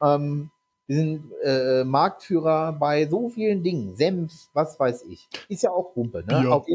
ähm, 0.01 0.51
wir 0.87 0.95
sind 0.95 1.31
äh, 1.43 1.83
Marktführer 1.83 2.71
bei 2.71 3.07
so 3.07 3.29
vielen 3.29 3.61
Dingen. 3.61 3.95
Senf, 3.97 4.31
was 4.53 4.79
weiß 4.79 5.03
ich. 5.03 5.27
Ist 5.49 5.63
ja 5.63 5.71
auch 5.71 5.93
Pumpe, 5.93 6.19
ne? 6.19 6.41
Bier. 6.41 6.53
Auf, 6.53 6.65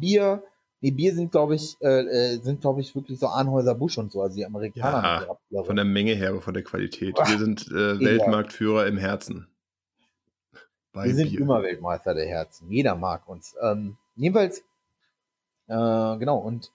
Bier, 0.00 0.42
Nee, 0.80 0.92
Bier 0.92 1.12
sind, 1.12 1.32
glaube 1.32 1.56
ich, 1.56 1.76
äh, 1.80 2.02
äh 2.02 2.38
sind, 2.38 2.60
glaube 2.60 2.80
ich, 2.80 2.94
wirklich 2.94 3.18
so 3.18 3.26
Arnhäuser 3.26 3.74
Busch 3.74 3.98
und 3.98 4.12
so, 4.12 4.22
also 4.22 4.36
die 4.36 4.46
Amerikaner. 4.46 5.26
Ja, 5.50 5.62
von 5.64 5.74
der 5.74 5.84
Menge 5.84 6.14
her, 6.14 6.30
aber 6.30 6.40
von 6.40 6.54
der 6.54 6.62
Qualität. 6.62 7.16
Wir 7.26 7.38
sind 7.38 7.66
äh, 7.68 7.98
Weltmarktführer 7.98 8.86
im 8.86 8.96
Herzen. 8.96 9.48
Wir 10.92 11.14
sind 11.14 11.30
Bier. 11.30 11.40
immer 11.40 11.62
Weltmeister 11.62 12.14
der 12.14 12.26
Herzen. 12.26 12.70
Jeder 12.70 12.94
mag 12.94 13.28
uns. 13.28 13.54
Ähm, 13.62 13.96
jedenfalls, 14.16 14.60
äh, 15.68 16.16
genau, 16.18 16.38
und 16.38 16.72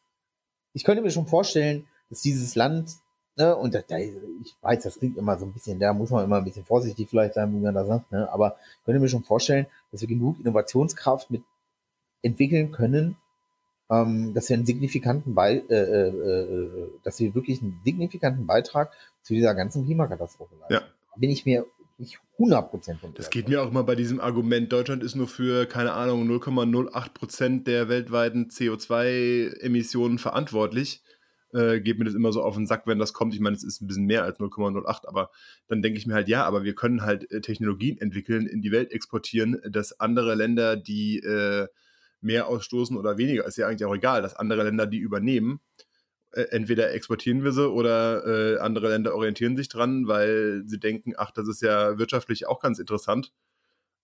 ich 0.73 0.83
könnte 0.83 1.01
mir 1.01 1.11
schon 1.11 1.27
vorstellen, 1.27 1.87
dass 2.09 2.21
dieses 2.21 2.55
Land, 2.55 2.95
ne, 3.35 3.55
und 3.55 3.73
da, 3.73 3.81
da, 3.81 3.97
ich 3.97 4.55
weiß, 4.61 4.83
das 4.83 4.99
klingt 4.99 5.17
immer 5.17 5.37
so 5.37 5.45
ein 5.45 5.53
bisschen, 5.53 5.79
da 5.79 5.93
muss 5.93 6.09
man 6.09 6.23
immer 6.23 6.37
ein 6.37 6.43
bisschen 6.43 6.65
vorsichtig 6.65 7.09
vielleicht 7.09 7.33
sein, 7.33 7.53
wie 7.53 7.59
man 7.59 7.73
das 7.73 7.87
sagt, 7.87 8.11
ne, 8.11 8.31
aber 8.31 8.57
ich 8.79 8.85
könnte 8.85 8.99
mir 8.99 9.09
schon 9.09 9.23
vorstellen, 9.23 9.67
dass 9.91 10.01
wir 10.01 10.07
genug 10.07 10.39
Innovationskraft 10.39 11.31
mit 11.31 11.43
entwickeln 12.21 12.71
können, 12.71 13.17
ähm, 13.89 14.33
dass 14.33 14.49
wir 14.49 14.57
einen 14.57 14.65
signifikanten 14.65 15.35
Be 15.35 15.63
äh, 15.69 15.75
äh, 15.75 16.07
äh, 16.07 16.89
dass 17.03 17.19
wir 17.19 17.35
wirklich 17.35 17.61
einen 17.61 17.81
signifikanten 17.83 18.47
Beitrag 18.47 18.93
zu 19.21 19.33
dieser 19.33 19.53
ganzen 19.55 19.85
Klimakatastrophe 19.85 20.55
leisten. 20.55 20.73
Ja. 20.73 20.81
Bin 21.15 21.29
ich 21.29 21.45
mir 21.45 21.65
nicht 22.03 22.19
100% 22.37 22.99
von 22.99 23.13
Das 23.13 23.29
geht 23.29 23.47
mir 23.47 23.61
auch 23.61 23.69
immer 23.69 23.83
bei 23.83 23.95
diesem 23.95 24.19
Argument, 24.19 24.71
Deutschland 24.71 25.03
ist 25.03 25.15
nur 25.15 25.27
für, 25.27 25.65
keine 25.65 25.93
Ahnung, 25.93 26.29
0,08% 26.29 27.63
der 27.63 27.89
weltweiten 27.89 28.49
CO2-Emissionen 28.49 30.19
verantwortlich. 30.19 31.01
Äh, 31.53 31.81
geht 31.81 31.99
mir 31.99 32.05
das 32.05 32.15
immer 32.15 32.31
so 32.31 32.41
auf 32.41 32.55
den 32.55 32.65
Sack, 32.65 32.87
wenn 32.87 32.97
das 32.97 33.13
kommt. 33.13 33.35
Ich 33.35 33.39
meine, 33.39 33.55
es 33.55 33.63
ist 33.63 33.81
ein 33.81 33.87
bisschen 33.87 34.05
mehr 34.05 34.23
als 34.23 34.39
0,08, 34.39 35.07
aber 35.07 35.29
dann 35.67 35.83
denke 35.83 35.99
ich 35.99 36.07
mir 36.07 36.15
halt, 36.15 36.27
ja, 36.27 36.43
aber 36.45 36.63
wir 36.63 36.73
können 36.73 37.03
halt 37.03 37.29
äh, 37.31 37.41
Technologien 37.41 37.99
entwickeln, 37.99 38.47
in 38.47 38.61
die 38.61 38.71
Welt 38.71 38.91
exportieren, 38.91 39.61
dass 39.69 39.99
andere 39.99 40.33
Länder, 40.33 40.75
die 40.75 41.19
äh, 41.19 41.67
mehr 42.21 42.47
ausstoßen 42.47 42.97
oder 42.97 43.17
weniger, 43.17 43.45
ist 43.45 43.57
ja 43.57 43.67
eigentlich 43.67 43.85
auch 43.85 43.93
egal, 43.95 44.23
dass 44.23 44.35
andere 44.35 44.63
Länder 44.63 44.87
die 44.87 44.97
übernehmen. 44.97 45.59
Äh, 46.33 46.47
entweder 46.51 46.91
exportieren 46.91 47.43
wir 47.43 47.51
sie 47.51 47.69
oder 47.69 48.25
äh, 48.25 48.59
andere 48.59 48.89
Länder 48.89 49.15
orientieren 49.15 49.55
sich 49.55 49.69
dran, 49.69 50.07
weil 50.07 50.63
sie 50.65 50.79
denken, 50.79 51.13
ach, 51.17 51.31
das 51.31 51.47
ist 51.47 51.61
ja 51.61 51.97
wirtschaftlich 51.97 52.47
auch 52.47 52.59
ganz 52.59 52.79
interessant. 52.79 53.31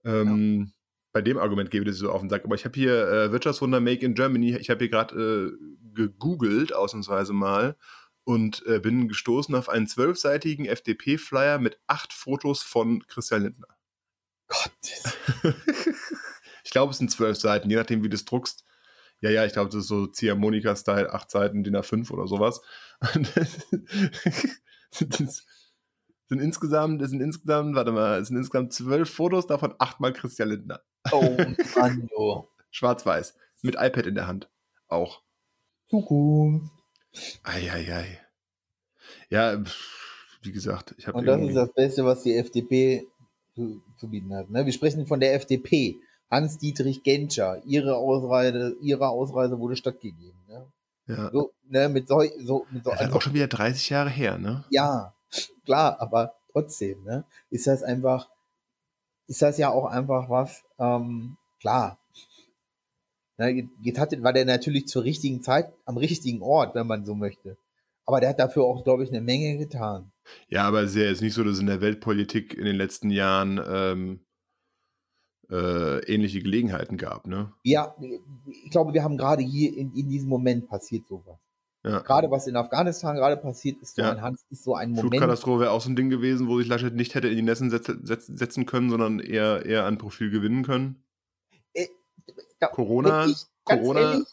Ähm, 0.03 0.59
ja. 0.59 0.71
Bei 1.11 1.21
dem 1.21 1.37
Argument 1.37 1.71
gebe 1.71 1.85
ich 1.85 1.91
das 1.91 1.97
so 1.97 2.11
auf 2.11 2.21
den 2.21 2.29
Sack. 2.29 2.45
Aber 2.45 2.55
ich 2.55 2.65
habe 2.65 2.75
hier 2.75 3.07
äh, 3.07 3.31
Wirtschaftswunder 3.31 3.79
Make 3.79 4.05
in 4.05 4.13
Germany. 4.13 4.55
Ich 4.57 4.69
habe 4.69 4.79
hier 4.79 4.89
gerade 4.89 5.57
äh, 5.57 5.65
gegoogelt, 5.93 6.73
ausnahmsweise 6.73 7.33
mal, 7.33 7.75
und 8.23 8.63
äh, 8.67 8.79
bin 8.79 9.07
gestoßen 9.07 9.55
auf 9.55 9.69
einen 9.69 9.87
zwölfseitigen 9.87 10.65
FDP-Flyer 10.65 11.57
mit 11.57 11.79
acht 11.87 12.13
Fotos 12.13 12.61
von 12.61 13.05
Christian 13.07 13.43
Lindner. 13.43 13.67
Gott. 14.47 14.71
Ich 16.69 16.71
glaube, 16.71 16.91
es 16.91 16.99
sind 16.99 17.09
zwölf 17.09 17.35
Seiten, 17.35 17.67
je 17.67 17.77
nachdem, 17.77 18.03
wie 18.03 18.09
du 18.09 18.15
es 18.15 18.25
druckst. 18.25 18.63
Ja, 19.21 19.29
ja, 19.29 19.45
ich 19.45 19.53
glaube, 19.53 19.69
das 19.69 19.81
ist 19.81 19.87
so 19.87 20.07
Ziehharmonika-Style, 20.07 21.13
acht 21.13 21.29
Seiten, 21.29 21.63
DIN 21.63 21.75
A5 21.75 22.11
oder 22.11 22.27
sowas. 22.27 22.61
das 23.01 25.45
sind 26.27 26.41
insgesamt, 26.41 27.01
das 27.01 27.09
sind 27.09 27.21
insgesamt, 27.21 27.75
warte 27.75 27.91
mal, 27.91 28.19
es 28.19 28.29
sind 28.29 28.37
insgesamt 28.37 28.73
zwölf 28.73 29.09
Fotos, 29.09 29.47
davon 29.47 29.73
achtmal 29.79 30.13
Christian 30.13 30.49
Lindner. 30.49 30.81
Oh 31.11 31.37
Mann, 31.75 32.09
oh. 32.15 32.47
Schwarz-Weiß. 32.71 33.35
Mit 33.61 33.75
iPad 33.75 34.05
in 34.05 34.15
der 34.15 34.27
Hand. 34.27 34.49
Auch. 34.87 35.21
Zukunft. 35.89 36.71
Eieiei. 37.43 38.19
Ja, 39.29 39.61
wie 40.41 40.51
gesagt, 40.51 40.95
ich 40.97 41.07
habe. 41.07 41.17
Und 41.17 41.25
das 41.25 41.41
ist 41.41 41.55
das 41.55 41.73
Beste, 41.73 42.05
was 42.05 42.23
die 42.23 42.35
FDP 42.35 43.07
zu, 43.55 43.81
zu 43.97 44.07
bieten 44.07 44.33
hat. 44.33 44.49
Ne? 44.49 44.65
Wir 44.65 44.73
sprechen 44.73 45.07
von 45.07 45.19
der 45.19 45.33
FDP. 45.33 45.99
Hans-Dietrich 46.29 47.03
Genscher, 47.03 47.61
ihre 47.65 47.95
Ausreise, 47.95 48.75
ihre 48.81 49.09
Ausreise 49.09 49.59
wurde 49.59 49.75
stattgegeben. 49.75 50.39
Ne? 50.47 50.65
Ja. 51.07 51.31
So, 51.31 51.51
ne, 51.67 51.89
mit 51.89 52.07
so, 52.07 52.21
so, 52.39 52.67
mit 52.69 52.83
so, 52.83 52.91
das 52.91 52.99
ist 52.99 53.05
also, 53.07 53.17
auch 53.17 53.21
schon 53.21 53.33
wieder 53.33 53.47
30 53.47 53.89
Jahre 53.89 54.09
her, 54.09 54.37
ne? 54.37 54.63
Ja, 54.69 55.15
klar, 55.65 55.99
aber 55.99 56.35
trotzdem, 56.51 57.03
ne? 57.03 57.25
Ist 57.49 57.65
das 57.65 57.81
einfach, 57.81 58.29
ist 59.27 59.41
das 59.41 59.57
ja 59.57 59.71
auch 59.71 59.85
einfach 59.85 60.29
was, 60.29 60.63
ähm, 60.77 61.37
klar. 61.59 61.97
Ne, 63.37 63.67
jetzt 63.81 63.99
hat, 63.99 64.11
war 64.21 64.33
der 64.33 64.45
natürlich 64.45 64.87
zur 64.87 65.03
richtigen 65.03 65.41
Zeit 65.41 65.73
am 65.85 65.97
richtigen 65.97 66.43
Ort, 66.43 66.75
wenn 66.75 66.85
man 66.85 67.05
so 67.05 67.15
möchte. 67.15 67.57
Aber 68.05 68.19
der 68.19 68.29
hat 68.29 68.39
dafür 68.39 68.65
auch, 68.65 68.83
glaube 68.83 69.03
ich, 69.03 69.09
eine 69.09 69.21
Menge 69.21 69.57
getan. 69.57 70.11
Ja, 70.47 70.67
aber 70.67 70.81
es 70.81 70.95
ist 70.95 71.21
nicht 71.21 71.33
so, 71.33 71.43
dass 71.43 71.59
in 71.59 71.67
der 71.67 71.81
Weltpolitik 71.81 72.53
in 72.53 72.65
den 72.65 72.75
letzten 72.75 73.09
Jahren 73.09 73.59
ähm, 73.67 74.19
äh, 75.49 75.99
ähnliche 76.05 76.41
Gelegenheiten 76.41 76.97
gab, 76.97 77.27
ne? 77.27 77.51
Ja, 77.63 77.95
ich 78.45 78.69
glaube, 78.71 78.93
wir 78.93 79.03
haben 79.03 79.17
gerade 79.17 79.43
hier 79.43 79.75
in, 79.75 79.93
in 79.93 80.09
diesem 80.09 80.29
Moment 80.29 80.67
passiert 80.69 81.07
sowas. 81.07 81.37
Ja. 81.83 81.99
Gerade 81.99 82.29
was 82.29 82.45
in 82.47 82.57
Afghanistan 82.57 83.15
gerade 83.15 83.37
passiert, 83.37 83.81
ist 83.81 83.95
so, 83.95 84.01
ja. 84.01 84.11
ein, 84.11 84.37
ist 84.49 84.63
so 84.63 84.75
ein 84.75 84.89
Moment. 84.89 85.13
Flugkatastrophe 85.13 85.61
wäre 85.61 85.71
auch 85.71 85.81
so 85.81 85.89
ein 85.89 85.95
Ding 85.95 86.09
gewesen, 86.09 86.47
wo 86.47 86.59
sich 86.59 86.67
Laschet 86.67 86.93
nicht 86.93 87.15
hätte 87.15 87.29
in 87.29 87.45
die 87.45 87.55
setz, 87.55 88.27
setzen 88.27 88.65
können, 88.65 88.89
sondern 88.89 89.19
eher, 89.19 89.65
eher 89.65 89.85
ein 89.85 89.97
Profil 89.97 90.29
gewinnen 90.29 90.63
können. 90.63 91.01
Äh, 91.73 91.87
da, 92.59 92.67
Corona. 92.67 93.27
Ich, 93.27 93.45
Corona. 93.63 94.01
Ehrlich, 94.01 94.27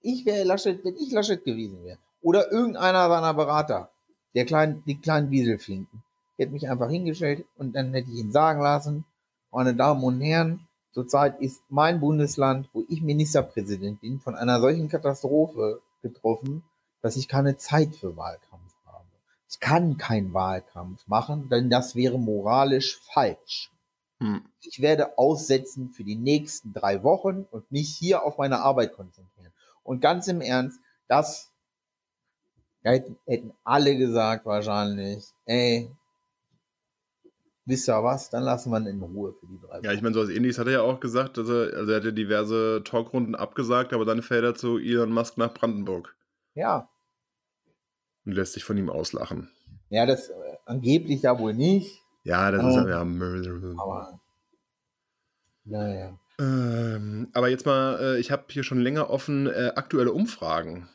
ich 0.00 0.26
wäre 0.26 0.44
Laschet, 0.44 0.82
wenn 0.84 0.96
ich 0.96 1.12
Laschet 1.12 1.44
gewesen 1.44 1.84
wäre. 1.84 1.98
Oder 2.22 2.50
irgendeiner 2.50 3.08
seiner 3.08 3.34
Berater, 3.34 3.90
der 4.34 4.46
kleinen, 4.46 4.82
die 4.86 4.98
kleinen 4.98 5.30
Wieselfinken. 5.30 6.02
hätte 6.38 6.52
mich 6.52 6.68
einfach 6.68 6.88
hingestellt 6.88 7.44
und 7.56 7.74
dann 7.74 7.92
hätte 7.92 8.10
ich 8.10 8.18
ihn 8.18 8.32
sagen 8.32 8.62
lassen, 8.62 9.04
meine 9.54 9.74
Damen 9.74 10.02
und 10.02 10.20
Herren, 10.20 10.66
zurzeit 10.92 11.40
ist 11.40 11.62
mein 11.68 12.00
Bundesland, 12.00 12.68
wo 12.72 12.84
ich 12.88 13.02
Ministerpräsident 13.02 14.00
bin, 14.00 14.20
von 14.20 14.34
einer 14.34 14.60
solchen 14.60 14.88
Katastrophe 14.88 15.80
getroffen, 16.02 16.64
dass 17.00 17.16
ich 17.16 17.28
keine 17.28 17.56
Zeit 17.56 17.94
für 17.94 18.16
Wahlkampf 18.16 18.74
habe. 18.84 19.08
Ich 19.48 19.60
kann 19.60 19.96
keinen 19.96 20.34
Wahlkampf 20.34 21.06
machen, 21.06 21.48
denn 21.48 21.70
das 21.70 21.94
wäre 21.94 22.18
moralisch 22.18 23.00
falsch. 23.12 23.70
Hm. 24.20 24.44
Ich 24.60 24.80
werde 24.80 25.18
aussetzen 25.18 25.90
für 25.90 26.04
die 26.04 26.16
nächsten 26.16 26.72
drei 26.72 27.02
Wochen 27.02 27.46
und 27.50 27.70
mich 27.70 27.94
hier 27.96 28.24
auf 28.24 28.38
meine 28.38 28.60
Arbeit 28.60 28.92
konzentrieren. 28.92 29.52
Und 29.82 30.00
ganz 30.00 30.26
im 30.28 30.40
Ernst, 30.40 30.80
das 31.08 31.52
hätten, 32.82 33.18
hätten 33.26 33.52
alle 33.62 33.96
gesagt 33.96 34.46
wahrscheinlich, 34.46 35.26
ey, 35.46 35.90
wisst 37.66 37.88
ihr 37.88 38.02
was, 38.02 38.30
dann 38.30 38.42
lassen 38.42 38.70
wir 38.70 38.80
ihn 38.80 38.86
in 38.86 39.02
Ruhe 39.02 39.32
für 39.32 39.46
die 39.46 39.58
drei. 39.60 39.80
Ja, 39.82 39.92
ich 39.92 40.02
meine, 40.02 40.14
so 40.14 40.22
was 40.22 40.28
ähnliches 40.28 40.58
hat 40.58 40.66
er 40.66 40.72
ja 40.72 40.82
auch 40.82 41.00
gesagt, 41.00 41.36
dass 41.36 41.48
er, 41.48 41.76
also 41.76 41.90
er 41.90 41.96
hatte 41.96 42.12
diverse 42.12 42.82
Talkrunden 42.84 43.34
abgesagt, 43.34 43.92
aber 43.92 44.04
dann 44.04 44.22
fährt 44.22 44.44
er 44.44 44.54
zu 44.54 44.78
Elon 44.78 45.12
Musk 45.12 45.38
nach 45.38 45.52
Brandenburg. 45.54 46.14
Ja. 46.54 46.88
Und 48.24 48.32
lässt 48.32 48.54
sich 48.54 48.64
von 48.64 48.76
ihm 48.76 48.90
auslachen. 48.90 49.50
Ja, 49.90 50.06
das 50.06 50.28
äh, 50.28 50.34
angeblich 50.66 51.22
ja 51.22 51.38
wohl 51.38 51.54
nicht. 51.54 52.02
Ja, 52.22 52.50
das 52.50 52.62
ähm, 52.62 52.68
ist 52.68 52.88
ja 52.88 53.04
Murder. 53.04 53.82
Aber. 53.82 54.20
Naja. 55.64 56.18
Ähm, 56.38 57.28
aber 57.32 57.48
jetzt 57.48 57.66
mal, 57.66 57.98
äh, 58.00 58.18
ich 58.18 58.30
habe 58.30 58.44
hier 58.48 58.64
schon 58.64 58.80
länger 58.80 59.10
offen 59.10 59.46
äh, 59.46 59.72
aktuelle 59.76 60.12
Umfragen. 60.12 60.88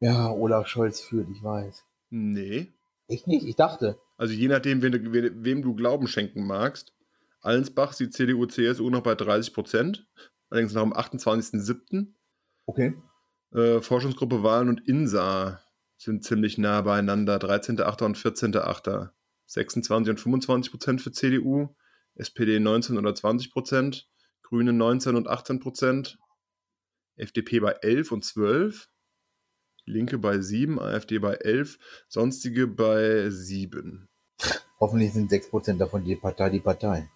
Ja, 0.00 0.30
Olaf 0.30 0.66
Scholz 0.66 1.00
führt, 1.00 1.28
ich 1.30 1.42
weiß. 1.42 1.84
Nee. 2.10 2.72
Ich 3.08 3.26
nicht, 3.26 3.46
ich 3.46 3.56
dachte. 3.56 3.98
Also 4.16 4.32
je 4.34 4.48
nachdem, 4.48 4.82
wem, 4.82 5.44
wem 5.44 5.62
du 5.62 5.74
Glauben 5.74 6.08
schenken 6.08 6.46
magst. 6.46 6.94
Allensbach 7.40 7.92
sieht 7.92 8.14
CDU, 8.14 8.46
CSU 8.46 8.90
noch 8.90 9.02
bei 9.02 9.14
30 9.14 9.52
Prozent, 9.52 10.06
allerdings 10.50 10.72
noch 10.72 10.82
am 10.82 10.92
28.07. 10.92 12.14
Okay. 12.64 12.94
Äh, 13.52 13.80
Forschungsgruppe 13.80 14.42
Wahlen 14.42 14.68
und 14.68 14.86
INSA 14.88 15.60
sind 15.96 16.24
ziemlich 16.24 16.58
nah 16.58 16.80
beieinander, 16.82 17.36
13.08. 17.36 18.04
und 18.04 18.18
14.08. 18.18 19.10
26 19.46 20.10
und 20.10 20.20
25 20.20 20.72
Prozent 20.72 21.00
für 21.00 21.12
CDU, 21.12 21.74
SPD 22.16 22.58
19 22.58 22.98
oder 22.98 23.14
20 23.14 23.52
Prozent, 23.52 24.08
Grüne 24.42 24.72
19 24.72 25.14
und 25.14 25.28
18 25.28 25.60
Prozent, 25.60 26.18
FDP 27.16 27.60
bei 27.60 27.72
11 27.72 28.12
und 28.12 28.24
12, 28.24 28.88
Linke 29.86 30.18
bei 30.18 30.40
7, 30.40 30.78
AfD 30.80 31.18
bei 31.18 31.34
11, 31.34 31.78
sonstige 32.08 32.66
bei 32.66 33.30
7. 33.30 34.08
Hoffentlich 34.80 35.12
sind 35.12 35.30
6% 35.30 35.78
davon 35.78 36.04
die 36.04 36.16
Partei 36.16 36.50
die 36.50 36.60
Partei. 36.60 37.08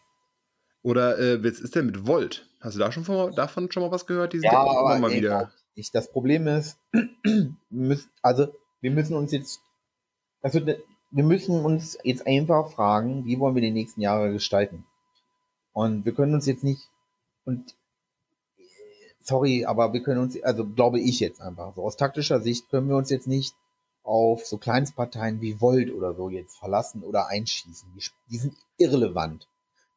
Oder 0.82 1.18
äh, 1.18 1.44
was 1.44 1.60
ist 1.60 1.74
denn 1.74 1.86
mit 1.86 2.06
Volt? 2.06 2.48
Hast 2.60 2.76
du 2.76 2.78
da 2.78 2.90
schon 2.90 3.04
von, 3.04 3.34
davon 3.34 3.70
schon 3.70 3.82
mal 3.82 3.90
was 3.90 4.06
gehört? 4.06 4.32
Ja, 4.34 4.52
aber 4.52 4.98
mal 4.98 5.10
ey, 5.10 5.18
wieder. 5.18 5.52
Ich, 5.74 5.90
das 5.90 6.10
Problem 6.10 6.46
ist, 6.46 6.78
also 8.22 8.54
wir 8.80 8.90
müssen 8.90 9.14
uns 9.14 9.32
jetzt, 9.32 9.60
also 10.40 10.60
wir 10.64 11.24
müssen 11.24 11.64
uns 11.64 11.98
jetzt 12.02 12.26
einfach 12.26 12.70
fragen, 12.70 13.26
wie 13.26 13.38
wollen 13.38 13.54
wir 13.54 13.62
die 13.62 13.70
nächsten 13.70 14.00
Jahre 14.00 14.32
gestalten? 14.32 14.86
Und 15.72 16.04
wir 16.04 16.12
können 16.12 16.34
uns 16.34 16.46
jetzt 16.46 16.64
nicht, 16.64 16.88
und 17.44 17.74
sorry, 19.30 19.64
aber 19.64 19.92
wir 19.92 20.02
können 20.02 20.20
uns, 20.20 20.40
also 20.42 20.66
glaube 20.66 21.00
ich 21.00 21.20
jetzt 21.20 21.40
einfach, 21.40 21.74
so 21.74 21.82
aus 21.82 21.96
taktischer 21.96 22.40
Sicht 22.40 22.68
können 22.68 22.88
wir 22.88 22.96
uns 22.96 23.10
jetzt 23.10 23.28
nicht 23.28 23.54
auf 24.02 24.44
so 24.44 24.58
Kleinstparteien 24.58 25.40
wie 25.40 25.60
Volt 25.60 25.92
oder 25.92 26.14
so 26.14 26.28
jetzt 26.28 26.58
verlassen 26.58 27.02
oder 27.04 27.28
einschießen. 27.28 27.88
Die, 27.94 28.02
die 28.30 28.38
sind 28.38 28.54
irrelevant. 28.76 29.48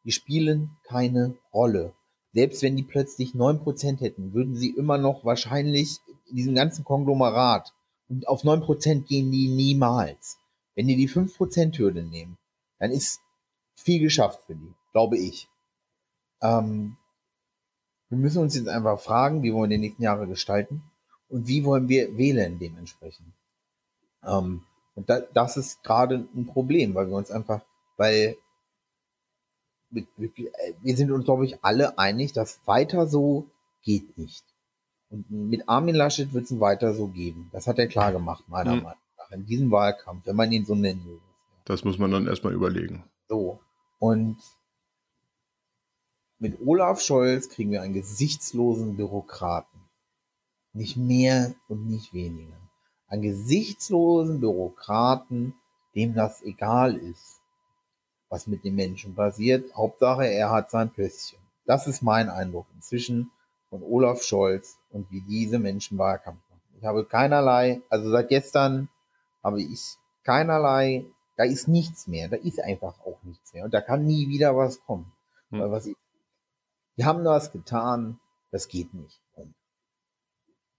Die 0.06 0.12
spielen 0.12 0.78
keine 0.84 1.36
Rolle. 1.54 1.94
selbst 2.34 2.62
wenn 2.62 2.76
die 2.76 2.84
plötzlich 2.84 3.34
9% 3.34 4.00
hätten, 4.00 4.34
würden 4.34 4.56
sie 4.56 4.70
immer 4.70 4.98
noch 4.98 5.24
wahrscheinlich 5.24 6.00
in 6.30 6.36
diesem 6.36 6.56
ganzen 6.56 6.84
Konglomerat 6.84 7.74
und 8.10 8.28
auf 8.28 8.44
9% 8.44 9.06
gehen 9.08 9.32
die 9.32 9.50
niemals. 9.50 10.38
Wenn 10.76 10.88
die 10.88 10.96
die 10.96 11.10
5%-Hürde 11.10 12.04
nehmen, 12.04 12.38
dann 12.80 12.92
ist 12.92 13.22
viel 13.76 14.00
geschafft 14.00 14.42
für 14.46 14.56
die, 14.56 14.74
glaube 14.92 15.18
ich. 15.18 15.48
Ähm, 16.42 16.98
wir 18.14 18.20
müssen 18.20 18.44
uns 18.44 18.56
jetzt 18.56 18.68
einfach 18.68 19.00
fragen, 19.00 19.42
wie 19.42 19.54
wollen 19.54 19.72
wir 19.72 19.78
die 19.78 19.82
nächsten 19.82 20.04
Jahre 20.04 20.28
gestalten 20.28 20.84
und 21.30 21.48
wie 21.48 21.66
wollen 21.66 21.90
wir 21.90 22.16
wählen 22.16 22.60
dementsprechend. 22.60 23.34
Ähm, 24.24 24.62
und 24.94 25.10
da, 25.10 25.22
das 25.34 25.58
ist 25.58 25.84
gerade 25.84 26.28
ein 26.36 26.46
Problem, 26.46 26.94
weil 26.94 27.08
wir 27.08 27.18
uns 27.18 27.32
einfach, 27.32 27.62
weil 27.98 28.38
wir 29.90 30.96
sind 30.96 31.12
uns, 31.12 31.26
glaube 31.26 31.46
ich, 31.46 31.64
alle 31.64 31.98
einig, 31.98 32.34
dass 32.34 32.60
weiter 32.66 33.08
so 33.08 33.48
geht 33.82 34.16
nicht. 34.18 34.44
Und 35.10 35.30
mit 35.32 35.68
Armin 35.68 35.96
Laschet 35.96 36.34
wird 36.34 36.46
es 36.46 36.60
weiter 36.60 36.94
so 36.94 37.08
geben. 37.08 37.50
Das 37.52 37.66
hat 37.66 37.80
er 37.80 37.88
klar 37.88 38.12
gemacht, 38.12 38.44
meiner 38.48 38.76
mhm. 38.76 38.84
Meinung 38.84 39.02
nach, 39.18 39.32
in 39.32 39.46
diesem 39.46 39.72
Wahlkampf, 39.72 40.26
wenn 40.26 40.36
man 40.36 40.52
ihn 40.52 40.66
so 40.66 40.76
nennen 40.76 41.04
will. 41.06 41.20
Das 41.66 41.84
muss 41.84 41.98
man 41.98 42.12
dann 42.12 42.28
erstmal 42.28 42.54
überlegen. 42.54 43.04
So. 43.28 43.60
Und 43.98 44.38
mit 46.40 46.60
Olaf 46.66 47.02
Scholz 47.02 47.50
kriegen 47.50 47.72
wir 47.72 47.82
einen 47.82 47.94
gesichtslosen 47.94 48.98
Bürokraten. 48.98 49.80
Nicht 50.74 50.98
mehr 50.98 51.54
und 51.68 51.88
nicht 51.88 52.14
weniger. 52.14 52.58
Einen 53.08 53.22
gesichtslosen 53.22 54.40
Bürokraten, 54.40 55.54
dem 55.96 56.14
das 56.14 56.42
egal 56.42 56.96
ist 56.96 57.44
was 58.34 58.48
mit 58.48 58.66
dem 58.66 58.74
Menschen 58.74 59.14
passiert. 59.14 59.76
Hauptsache, 59.76 60.26
er 60.26 60.50
hat 60.50 60.72
sein 60.72 60.90
Pösschen. 60.90 61.38
Das 61.68 61.86
ist 61.86 62.02
mein 62.02 62.30
Eindruck 62.30 62.66
inzwischen 62.74 63.30
von 63.70 63.84
Olaf 63.84 64.24
Scholz 64.24 64.80
und 64.90 65.10
wie 65.12 65.22
diese 65.22 65.60
Menschen 65.60 66.00
Wahlkampf 66.00 66.42
machen. 66.50 66.62
Ich 66.80 66.84
habe 66.84 67.06
keinerlei, 67.06 67.82
also 67.90 68.10
seit 68.10 68.30
gestern 68.30 68.90
habe 69.44 69.62
ich 69.62 69.98
keinerlei, 70.24 71.06
da 71.38 71.44
ist 71.44 71.68
nichts 71.68 72.08
mehr, 72.08 72.28
da 72.28 72.38
ist 72.38 72.60
einfach 72.60 73.00
auch 73.02 73.22
nichts 73.22 73.54
mehr 73.54 73.66
und 73.66 73.74
da 73.74 73.82
kann 73.82 74.04
nie 74.04 74.28
wieder 74.28 74.58
was 74.58 74.84
kommen. 74.84 75.12
Hm. 75.52 75.60
Weil 75.60 75.72
was 75.72 75.86
ich, 75.86 75.96
die 76.98 77.06
haben 77.06 77.24
das 77.24 77.52
getan, 77.52 78.20
das 78.52 78.68
geht 78.68 78.94
nicht. 78.94 79.20
Und 79.36 79.54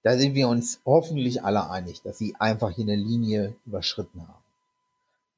da 0.02 0.16
sind 0.16 0.34
wir 0.34 0.48
uns 0.48 0.80
hoffentlich 0.84 1.42
alle 1.42 1.70
einig, 1.70 2.02
dass 2.02 2.18
sie 2.18 2.36
einfach 2.36 2.70
hier 2.70 2.84
eine 2.84 2.96
Linie 2.96 3.56
überschritten 3.66 4.26
haben. 4.26 4.44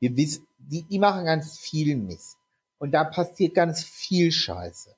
Wir 0.00 0.16
wissen, 0.16 0.46
die, 0.58 0.82
die 0.82 0.98
machen 0.98 1.24
ganz 1.24 1.58
viel 1.58 1.96
Mist. 1.96 2.36
Und 2.78 2.92
da 2.92 3.04
passiert 3.04 3.54
ganz 3.54 3.82
viel 3.82 4.30
Scheiße. 4.30 4.94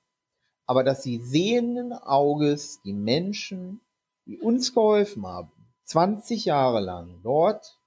Aber 0.67 0.83
dass 0.83 1.03
sie 1.03 1.21
sehenden 1.21 1.93
Auges 1.93 2.81
die 2.83 2.93
Menschen, 2.93 3.81
die 4.27 4.39
uns 4.39 4.75
geholfen 4.75 5.27
haben, 5.27 5.53
20 5.85 6.45
Jahre 6.45 6.81
lang 6.81 7.21
dort 7.23 7.79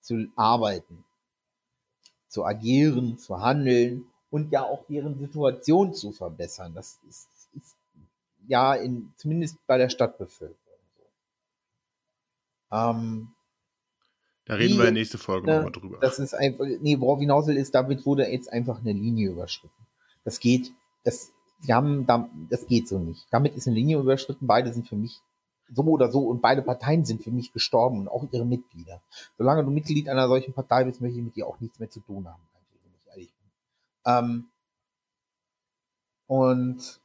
zu 0.00 0.26
arbeiten, 0.36 1.04
zu 2.28 2.44
agieren, 2.44 3.16
zu 3.16 3.40
handeln 3.40 4.09
und 4.30 4.52
ja 4.52 4.62
auch 4.64 4.84
deren 4.86 5.18
Situation 5.18 5.92
zu 5.92 6.12
verbessern. 6.12 6.72
Das 6.74 6.98
ist, 7.08 7.28
ist 7.54 7.76
ja 8.46 8.74
in, 8.74 9.12
zumindest 9.16 9.56
bei 9.66 9.78
der 9.78 9.88
Stadtbevölkerung 9.88 10.56
so. 10.96 11.04
Ähm, 12.76 13.32
da 14.50 14.54
reden 14.54 14.74
wir 14.74 14.80
in 14.80 14.94
der 14.94 15.00
nächsten 15.00 15.18
Folge 15.18 15.46
ne, 15.46 15.56
nochmal 15.56 15.72
drüber. 15.72 15.98
Das 16.00 16.18
ist 16.18 16.34
einfach, 16.34 16.64
nee, 16.80 16.98
worauf 16.98 17.20
hinaus 17.20 17.46
will, 17.46 17.56
ist, 17.56 17.74
damit 17.74 18.04
wurde 18.04 18.26
jetzt 18.26 18.52
einfach 18.52 18.80
eine 18.80 18.92
Linie 18.92 19.30
überschritten. 19.30 19.86
Das 20.24 20.40
geht, 20.40 20.72
das, 21.04 21.32
sie 21.60 21.72
haben, 21.72 22.06
das 22.50 22.66
geht 22.66 22.88
so 22.88 22.98
nicht. 22.98 23.26
Damit 23.30 23.54
ist 23.54 23.66
eine 23.66 23.76
Linie 23.76 23.98
überschritten. 23.98 24.46
Beide 24.46 24.72
sind 24.72 24.88
für 24.88 24.96
mich 24.96 25.20
so 25.72 25.82
oder 25.82 26.10
so 26.10 26.26
und 26.26 26.42
beide 26.42 26.62
Parteien 26.62 27.04
sind 27.04 27.22
für 27.22 27.30
mich 27.30 27.52
gestorben 27.52 28.00
und 28.00 28.08
auch 28.08 28.26
ihre 28.32 28.44
Mitglieder. 28.44 29.00
Solange 29.38 29.64
du 29.64 29.70
Mitglied 29.70 30.08
einer 30.08 30.28
solchen 30.28 30.52
Partei 30.52 30.84
bist, 30.84 31.00
möchte 31.00 31.18
ich 31.18 31.24
mit 31.24 31.36
dir 31.36 31.46
auch 31.46 31.60
nichts 31.60 31.78
mehr 31.78 31.90
zu 31.90 32.00
tun 32.00 32.26
haben, 32.26 32.42
wenn 32.82 32.92
ich 32.92 33.08
ehrlich 33.08 33.28
bin. 33.28 33.50
Ähm, 34.06 34.48
und 36.26 37.00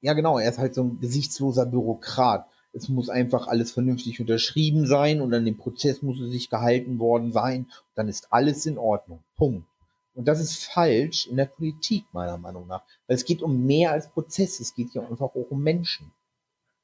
ja, 0.00 0.12
genau, 0.12 0.38
er 0.38 0.50
ist 0.50 0.58
halt 0.58 0.74
so 0.74 0.84
ein 0.84 1.00
gesichtsloser 1.00 1.66
Bürokrat 1.66 2.48
es 2.72 2.88
muss 2.88 3.08
einfach 3.08 3.48
alles 3.48 3.72
vernünftig 3.72 4.20
unterschrieben 4.20 4.86
sein 4.86 5.20
und 5.20 5.32
an 5.34 5.44
dem 5.44 5.56
Prozess 5.56 6.02
muss 6.02 6.20
es 6.20 6.30
sich 6.30 6.50
gehalten 6.50 6.98
worden 6.98 7.32
sein. 7.32 7.66
Dann 7.94 8.08
ist 8.08 8.32
alles 8.32 8.66
in 8.66 8.78
Ordnung. 8.78 9.22
Punkt. 9.36 9.66
Und 10.14 10.26
das 10.26 10.40
ist 10.40 10.64
falsch 10.64 11.26
in 11.26 11.36
der 11.36 11.46
Politik, 11.46 12.04
meiner 12.12 12.38
Meinung 12.38 12.66
nach. 12.66 12.82
Weil 13.06 13.16
es 13.16 13.24
geht 13.24 13.42
um 13.42 13.64
mehr 13.64 13.92
als 13.92 14.10
Prozess. 14.10 14.60
Es 14.60 14.74
geht 14.74 14.90
hier 14.92 15.02
einfach 15.02 15.26
auch 15.26 15.50
um 15.50 15.62
Menschen. 15.62 16.12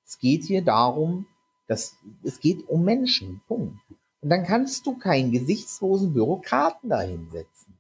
Es 0.07 0.19
geht 0.19 0.45
hier 0.45 0.63
darum, 0.63 1.27
dass 1.67 1.97
es 2.23 2.41
geht 2.41 2.69
um 2.69 2.85
Menschen. 2.85 3.43
Punkt. 3.47 3.81
Und 4.21 4.31
dann 4.31 4.45
kannst 4.45 4.87
du 4.87 4.97
keinen 4.97 5.33
gesichtslosen 5.33 6.13
Bürokraten 6.15 6.89
dahinsetzen. 6.89 7.74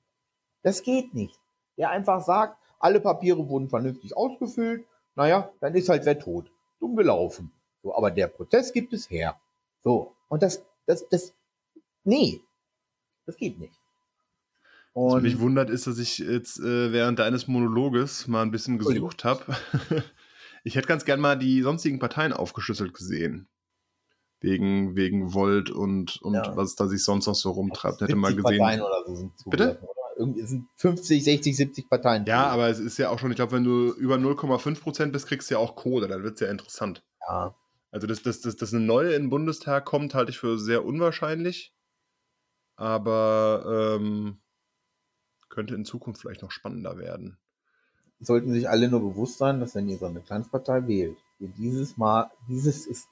Das 0.64 0.82
geht 0.82 1.14
nicht. 1.14 1.38
Der 1.76 1.90
einfach 1.90 2.20
sagt, 2.20 2.58
alle 2.80 3.00
Papiere 3.00 3.48
wurden 3.48 3.68
vernünftig 3.68 4.16
ausgefüllt. 4.16 4.84
Naja, 5.14 5.50
dann 5.60 5.74
ist 5.74 5.88
halt 5.88 6.04
wer 6.04 6.18
tot. 6.18 6.50
Dumm 6.80 6.96
gelaufen. 6.96 7.52
So, 7.82 7.94
aber 7.94 8.10
der 8.10 8.26
Prozess 8.26 8.72
gibt 8.72 8.92
es 8.92 9.08
her. 9.08 9.38
So, 9.82 10.16
und 10.28 10.42
das, 10.42 10.64
das, 10.86 11.06
das, 11.10 11.34
nee, 12.02 12.40
das 13.26 13.36
geht 13.36 13.58
nicht. 13.60 13.78
Und 14.94 15.12
Was 15.12 15.22
mich 15.22 15.40
wundert, 15.40 15.70
ist, 15.70 15.86
dass 15.86 15.98
ich 15.98 16.18
jetzt 16.18 16.60
äh, 16.60 16.92
während 16.92 17.18
deines 17.18 17.46
Monologes 17.46 18.26
mal 18.26 18.42
ein 18.42 18.50
bisschen 18.50 18.78
gesucht 18.78 19.24
habe. 19.24 19.44
ich 20.64 20.76
hätte 20.76 20.86
ganz 20.86 21.04
gern 21.04 21.20
mal 21.20 21.36
die 21.36 21.62
sonstigen 21.62 21.98
Parteien 21.98 22.32
aufgeschlüsselt 22.32 22.94
gesehen. 22.94 23.48
Wegen, 24.40 24.94
wegen 24.94 25.34
Volt 25.34 25.70
und, 25.70 26.20
und 26.22 26.34
ja. 26.34 26.56
was 26.56 26.74
da 26.74 26.86
sich 26.86 27.02
sonst 27.02 27.26
noch 27.26 27.34
so 27.34 27.50
rumtreibt. 27.50 28.02
Hätte 28.02 28.14
mal 28.14 28.34
gesehen. 28.34 28.58
Parteien 28.58 28.82
oder 28.82 29.02
so 29.06 29.16
sind 29.16 29.32
Bitte? 29.46 29.78
Oder? 29.80 30.03
Irgendwie 30.16 30.42
sind 30.42 30.68
50, 30.76 31.24
60, 31.24 31.56
70 31.56 31.88
Parteien. 31.90 32.24
Ja, 32.26 32.46
aber 32.46 32.68
es 32.68 32.78
ist 32.78 32.98
ja 32.98 33.10
auch 33.10 33.18
schon, 33.18 33.30
ich 33.30 33.36
glaube, 33.36 33.52
wenn 33.52 33.64
du 33.64 33.92
über 33.92 34.16
0,5% 34.16 35.06
bist, 35.10 35.26
kriegst 35.26 35.50
du 35.50 35.54
ja 35.54 35.58
auch 35.60 35.76
Kohle. 35.76 36.08
Dann 36.08 36.22
wird 36.22 36.34
es 36.34 36.40
ja 36.40 36.50
interessant. 36.50 37.02
Ja. 37.28 37.54
Also, 37.90 38.06
dass, 38.06 38.22
dass, 38.22 38.40
dass, 38.40 38.56
dass 38.56 38.72
eine 38.72 38.84
neue 38.84 39.14
in 39.14 39.24
den 39.24 39.30
Bundestag 39.30 39.84
kommt, 39.84 40.14
halte 40.14 40.30
ich 40.30 40.38
für 40.38 40.58
sehr 40.58 40.84
unwahrscheinlich. 40.84 41.72
Aber 42.76 43.96
ähm, 43.98 44.38
könnte 45.48 45.74
in 45.74 45.84
Zukunft 45.84 46.20
vielleicht 46.20 46.42
noch 46.42 46.50
spannender 46.50 46.98
werden. 46.98 47.38
Sollten 48.20 48.52
sich 48.52 48.68
alle 48.68 48.88
nur 48.88 49.00
bewusst 49.00 49.38
sein, 49.38 49.60
dass 49.60 49.74
wenn 49.74 49.88
ihr 49.88 49.98
so 49.98 50.06
eine 50.06 50.20
Kleinstpartei 50.20 50.86
wählt, 50.86 51.16
ihr 51.38 51.48
dieses 51.48 51.96
Mal, 51.96 52.30
dieses 52.48 52.86
ist, 52.86 53.06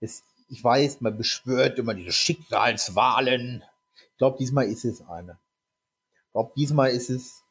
ist, 0.00 0.24
ich 0.48 0.62
weiß, 0.62 1.00
man 1.00 1.16
beschwört 1.16 1.78
immer 1.78 1.94
diese 1.94 2.12
Schicksalswahlen. 2.12 3.62
Ich 4.12 4.18
glaube, 4.18 4.38
diesmal 4.38 4.66
ist 4.66 4.84
es 4.84 5.02
eine. 5.02 5.38
Ich 6.32 6.34
glaube, 6.34 6.52
diesmal 6.56 6.90
ist 6.90 7.10
es, 7.10 7.44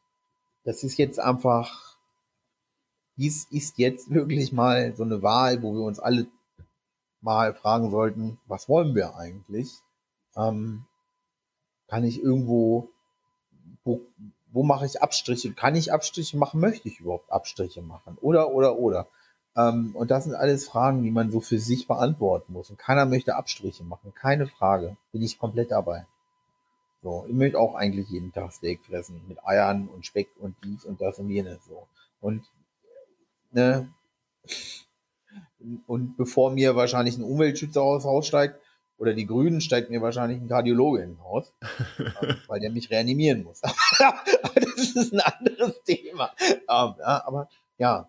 das 0.64 0.84
ist 0.84 0.98
jetzt 0.98 1.20
einfach 1.20 1.92
dies 3.22 3.46
ist 3.52 3.78
jetzt 3.78 4.10
wirklich 4.10 4.52
mal 4.52 4.96
so 4.96 5.04
eine 5.04 5.22
Wahl, 5.22 5.62
wo 5.62 5.74
wir 5.74 5.82
uns 5.82 6.00
alle 6.00 6.26
mal 7.22 7.54
fragen 7.54 7.92
sollten, 7.92 8.40
was 8.48 8.68
wollen 8.68 8.96
wir 8.96 9.16
eigentlich? 9.16 9.72
Ähm, 10.36 10.86
kann 11.88 12.04
ich 12.04 12.20
irgendwo, 12.20 12.90
wo, 13.84 14.02
wo 14.52 14.64
mache 14.64 14.88
ich 14.88 15.04
Abstriche? 15.04 15.54
Kann 15.54 15.76
ich 15.76 15.94
Abstriche 15.94 16.38
machen? 16.38 16.60
Möchte 16.60 16.88
ich 16.88 17.00
überhaupt 17.00 17.32
Abstriche 17.32 17.84
machen? 17.84 18.18
Oder, 18.22 18.50
oder, 18.50 18.78
oder? 18.78 19.08
Ähm, 19.56 19.96
und 19.96 20.10
das 20.10 20.24
sind 20.24 20.34
alles 20.34 20.68
Fragen, 20.68 21.04
die 21.04 21.12
man 21.12 21.30
so 21.30 21.42
für 21.42 21.60
sich 21.60 21.88
beantworten 21.88 22.54
muss. 22.54 22.72
Und 22.72 22.80
keiner 22.80 23.06
möchte 23.06 23.36
Abstriche 23.36 23.84
machen. 23.84 24.14
Keine 24.16 24.48
Frage. 24.48 24.98
Bin 25.12 25.22
ich 25.22 25.38
komplett 25.38 25.70
dabei. 25.70 26.08
So, 27.02 27.26
ich 27.28 27.34
möchte 27.34 27.60
auch 27.60 27.76
eigentlich 27.76 28.10
jeden 28.10 28.32
Tag 28.32 28.52
Steak 28.52 28.86
fressen. 28.86 29.22
Mit 29.28 29.44
Eiern 29.44 29.88
und 29.88 30.06
Speck 30.06 30.30
und 30.40 30.56
dies 30.64 30.86
und 30.86 31.02
das 31.02 31.18
und 31.20 31.30
jenes. 31.30 31.66
So. 31.66 31.88
Und 32.20 32.44
Ne? 33.52 33.94
Und 35.86 36.18
bevor 36.18 36.52
mir 36.52 36.76
wahrscheinlich 36.76 37.18
ein 37.18 37.24
Umweltschützer 37.24 37.82
aus 37.82 38.06
Haus 38.06 38.28
steigt, 38.28 38.60
oder 38.98 39.16
die 39.16 39.26
Grünen, 39.26 39.62
steigt 39.62 39.90
mir 39.90 40.02
wahrscheinlich 40.02 40.40
ein 40.40 40.48
Kardiologe 40.48 41.02
ins 41.02 41.20
Haus, 41.22 41.52
weil 42.48 42.60
der 42.60 42.70
mich 42.70 42.92
reanimieren 42.92 43.44
muss. 43.44 43.62
das 44.56 44.96
ist 44.96 45.14
ein 45.14 45.22
anderes 45.22 45.82
Thema. 45.84 46.32
Aber 46.68 47.50
ja. 47.80 48.08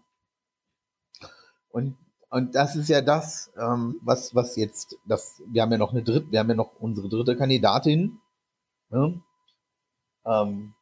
Und, 1.70 1.96
und 2.28 2.54
das 2.54 2.76
ist 2.76 2.90
ja 2.90 3.00
das, 3.00 3.50
ähm, 3.56 4.00
was, 4.02 4.34
was 4.34 4.56
jetzt, 4.56 4.98
das, 5.06 5.42
wir 5.46 5.62
haben 5.62 5.72
ja 5.72 5.78
noch 5.78 5.92
eine 5.92 6.02
dritte, 6.02 6.30
wir 6.30 6.40
haben 6.40 6.50
ja 6.50 6.56
noch 6.56 6.74
unsere 6.78 7.08
dritte 7.08 7.38
Kandidatin. 7.38 8.18
Ne? 8.92 9.20
Ähm, 10.24 10.74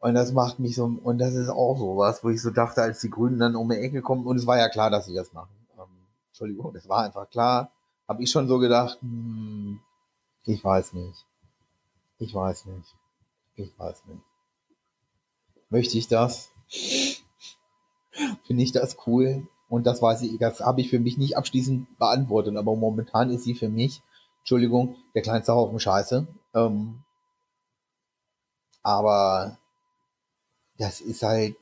und 0.00 0.14
das 0.14 0.32
macht 0.32 0.58
mich 0.58 0.74
so, 0.74 0.84
und 0.84 1.18
das 1.18 1.34
ist 1.34 1.48
auch 1.48 1.78
so 1.78 1.96
was, 1.96 2.24
wo 2.24 2.30
ich 2.30 2.42
so 2.42 2.50
dachte, 2.50 2.82
als 2.82 3.00
die 3.00 3.10
Grünen 3.10 3.38
dann 3.38 3.56
um 3.56 3.68
die 3.68 3.76
Ecke 3.76 4.02
kommen, 4.02 4.26
und 4.26 4.36
es 4.36 4.46
war 4.46 4.58
ja 4.58 4.68
klar, 4.68 4.90
dass 4.90 5.06
sie 5.06 5.14
das 5.14 5.32
machen. 5.32 5.54
Ähm, 5.78 6.06
Entschuldigung, 6.28 6.72
das 6.74 6.88
war 6.88 7.04
einfach 7.04 7.28
klar. 7.30 7.70
Habe 8.08 8.22
ich 8.22 8.30
schon 8.30 8.48
so 8.48 8.58
gedacht, 8.58 8.98
hm, 9.00 9.80
ich 10.44 10.64
weiß 10.64 10.94
nicht. 10.94 11.26
Ich 12.18 12.34
weiß 12.34 12.66
nicht. 12.66 12.94
Ich 13.54 13.78
weiß 13.78 14.04
nicht. 14.06 14.22
Möchte 15.68 15.96
ich 15.96 16.08
das? 16.08 16.50
finde 18.44 18.62
ich 18.62 18.72
das 18.72 18.96
cool. 19.06 19.46
Und 19.68 19.86
das 19.86 20.02
weiß 20.02 20.22
ich, 20.22 20.38
das 20.38 20.60
habe 20.60 20.80
ich 20.80 20.90
für 20.90 20.98
mich 20.98 21.16
nicht 21.16 21.36
abschließend 21.36 21.98
beantwortet, 21.98 22.56
aber 22.56 22.74
momentan 22.74 23.30
ist 23.30 23.44
sie 23.44 23.54
für 23.54 23.68
mich, 23.68 24.02
Entschuldigung, 24.40 24.96
der 25.14 25.22
kleinste 25.22 25.54
Haufen 25.54 25.78
Scheiße. 25.78 26.26
Ähm, 26.54 27.02
aber 28.82 29.58
das 30.78 31.00
ist 31.00 31.22
halt, 31.22 31.56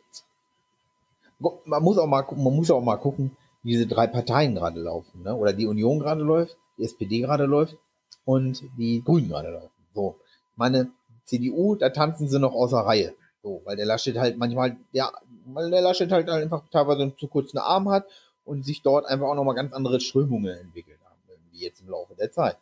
man 1.38 1.82
muss 1.82 1.98
auch 1.98 2.06
mal, 2.06 2.24
man 2.36 2.54
muss 2.54 2.70
auch 2.70 2.80
mal 2.82 2.96
gucken, 2.96 3.36
wie 3.62 3.72
diese 3.72 3.86
drei 3.86 4.06
Parteien 4.06 4.54
gerade 4.54 4.80
laufen, 4.80 5.22
ne? 5.22 5.34
Oder 5.34 5.52
die 5.52 5.66
Union 5.66 5.98
gerade 5.98 6.22
läuft, 6.22 6.56
die 6.78 6.84
SPD 6.84 7.20
gerade 7.20 7.44
läuft 7.44 7.76
und 8.24 8.62
die 8.76 9.02
Grünen 9.04 9.28
gerade 9.28 9.50
laufen. 9.50 9.86
So, 9.94 10.16
meine 10.56 10.90
CDU, 11.24 11.74
da 11.74 11.90
tanzen 11.90 12.28
sie 12.28 12.38
noch 12.38 12.54
außer 12.54 12.78
Reihe. 12.78 13.14
So, 13.42 13.62
weil 13.64 13.76
der 13.76 13.86
Laschet 13.86 14.16
halt 14.16 14.36
manchmal, 14.36 14.76
ja, 14.92 15.12
weil 15.46 15.70
der 15.70 15.80
Laschet 15.80 16.10
halt 16.10 16.28
einfach 16.28 16.68
teilweise 16.70 17.02
einen 17.02 17.18
zu 17.18 17.28
kurzen 17.28 17.58
Arm 17.58 17.88
hat 17.88 18.06
und 18.44 18.64
sich 18.64 18.82
dort 18.82 19.06
einfach 19.06 19.26
auch 19.28 19.34
nochmal 19.34 19.54
ganz 19.54 19.72
andere 19.72 20.00
Strömungen 20.00 20.56
entwickelt 20.58 20.98
haben, 21.04 21.20
wie 21.50 21.60
jetzt 21.60 21.80
im 21.80 21.88
Laufe 21.88 22.14
der 22.14 22.32
Zeit. 22.32 22.58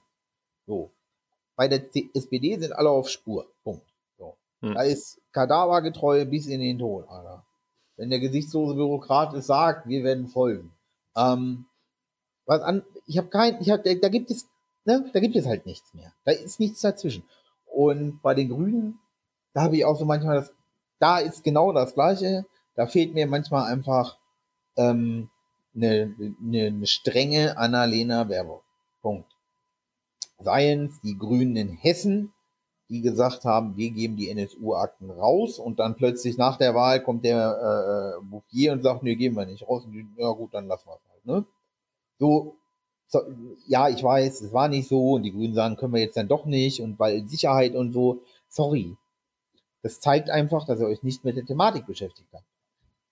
So. 0.67 0.91
Bei 1.57 1.69
der 1.69 1.83
SPD 2.15 2.59
sind 2.59 2.73
alle 2.73 2.91
auf 2.91 3.09
Spur. 3.09 3.47
Punkt. 3.65 3.87
Hm. 4.61 4.75
Da 4.75 4.83
ist 4.83 5.21
Kadavergetreu 5.33 6.25
bis 6.25 6.47
in 6.47 6.61
den 6.61 6.79
Tod, 6.79 7.09
Alter. 7.09 7.45
Wenn 7.97 8.11
der 8.11 8.21
gesichtslose 8.21 8.75
Bürokrat 8.75 9.35
es 9.35 9.47
sagt, 9.47 9.89
wir 9.89 10.05
werden 10.05 10.29
folgen. 10.29 10.73
Ähm, 11.17 11.67
was 12.45 12.61
an, 12.63 12.83
ich 13.07 13.19
habe 13.19 13.29
kein, 13.29 13.61
ich 13.61 13.71
hab, 13.71 13.85
da, 13.85 13.95
da 13.95 14.09
gibt 14.09 14.31
es, 14.31 14.47
ne, 14.85 15.09
da 15.13 15.21
gibt 15.21 15.37
es 15.37 15.47
halt 15.47 15.67
nichts 15.67 15.93
mehr. 15.95 16.13
Da 16.25 16.33
ist 16.33 16.61
nichts 16.61 16.81
dazwischen. 16.81 17.25
Und 17.67 18.21
bei 18.23 18.35
den 18.35 18.49
Grünen, 18.49 18.99
da 19.53 19.63
habe 19.63 19.77
ich 19.77 19.85
auch 19.85 19.99
so 19.99 20.05
manchmal 20.05 20.37
das, 20.37 20.53
da 20.99 21.19
ist 21.19 21.45
genau 21.45 21.73
das 21.73 21.95
Gleiche. 21.95 22.47
Da 22.75 22.87
fehlt 22.87 23.15
mir 23.15 23.27
manchmal 23.27 23.71
einfach 23.73 24.19
ähm, 24.77 25.31
eine, 25.75 26.15
eine, 26.43 26.67
eine 26.67 26.87
strenge 26.87 27.57
Annalena 27.57 28.25
Baerbock. 28.25 28.63
Punkt. 29.01 29.36
Seien 30.39 30.87
es 30.87 31.01
die 31.01 31.17
Grünen 31.17 31.57
in 31.57 31.69
Hessen, 31.69 32.33
die 32.89 33.01
gesagt 33.01 33.45
haben, 33.45 33.77
wir 33.77 33.91
geben 33.91 34.17
die 34.17 34.31
NSU-Akten 34.31 35.11
raus 35.11 35.59
und 35.59 35.81
dann 35.81 35.97
plötzlich 35.97 36.37
nach 36.37 36.57
der 36.57 36.75
Wahl 36.75 37.03
kommt 37.03 37.25
der 37.25 38.19
äh, 38.21 38.25
Bouffier 38.25 38.73
und 38.73 38.83
sagt, 38.83 39.03
nee, 39.03 39.17
geben 39.17 39.37
wir 39.37 39.47
nicht 39.47 39.67
raus. 39.69 39.85
Die, 39.87 40.07
ja 40.17 40.31
gut, 40.31 40.55
dann 40.55 40.69
lassen 40.69 40.89
wir 40.89 40.95
es 40.95 41.11
halt. 41.11 41.27
Ne? 41.27 41.47
So, 42.19 42.57
so, 43.09 43.21
ja, 43.67 43.89
ich 43.89 44.03
weiß, 44.03 44.41
es 44.41 44.53
war 44.53 44.69
nicht 44.69 44.89
so 44.89 45.13
und 45.13 45.23
die 45.23 45.33
Grünen 45.33 45.55
sagen, 45.55 45.77
können 45.77 45.95
wir 45.95 46.01
jetzt 46.01 46.17
dann 46.17 46.29
doch 46.29 46.45
nicht 46.45 46.81
und 46.81 46.99
weil 46.99 47.27
Sicherheit 47.29 47.75
und 47.75 47.93
so, 47.93 48.23
sorry. 48.49 48.97
Das 49.83 50.01
zeigt 50.01 50.31
einfach, 50.31 50.67
dass 50.67 50.81
ihr 50.81 50.87
euch 50.87 51.03
nicht 51.03 51.25
mit 51.25 51.37
der 51.37 51.47
Thematik 51.47 51.87
beschäftigt 51.87 52.29
habt. 52.33 52.45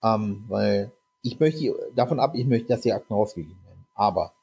Ähm, 0.03 0.43
weil 0.47 0.91
ich 1.21 1.39
möchte 1.39 1.73
davon 1.95 2.19
ab, 2.19 2.35
ich 2.35 2.45
möchte, 2.45 2.67
dass 2.67 2.81
die 2.81 2.93
Akten 2.93 3.13
rausgegeben 3.13 3.63
werden. 3.65 3.85
Aber, 3.93 4.33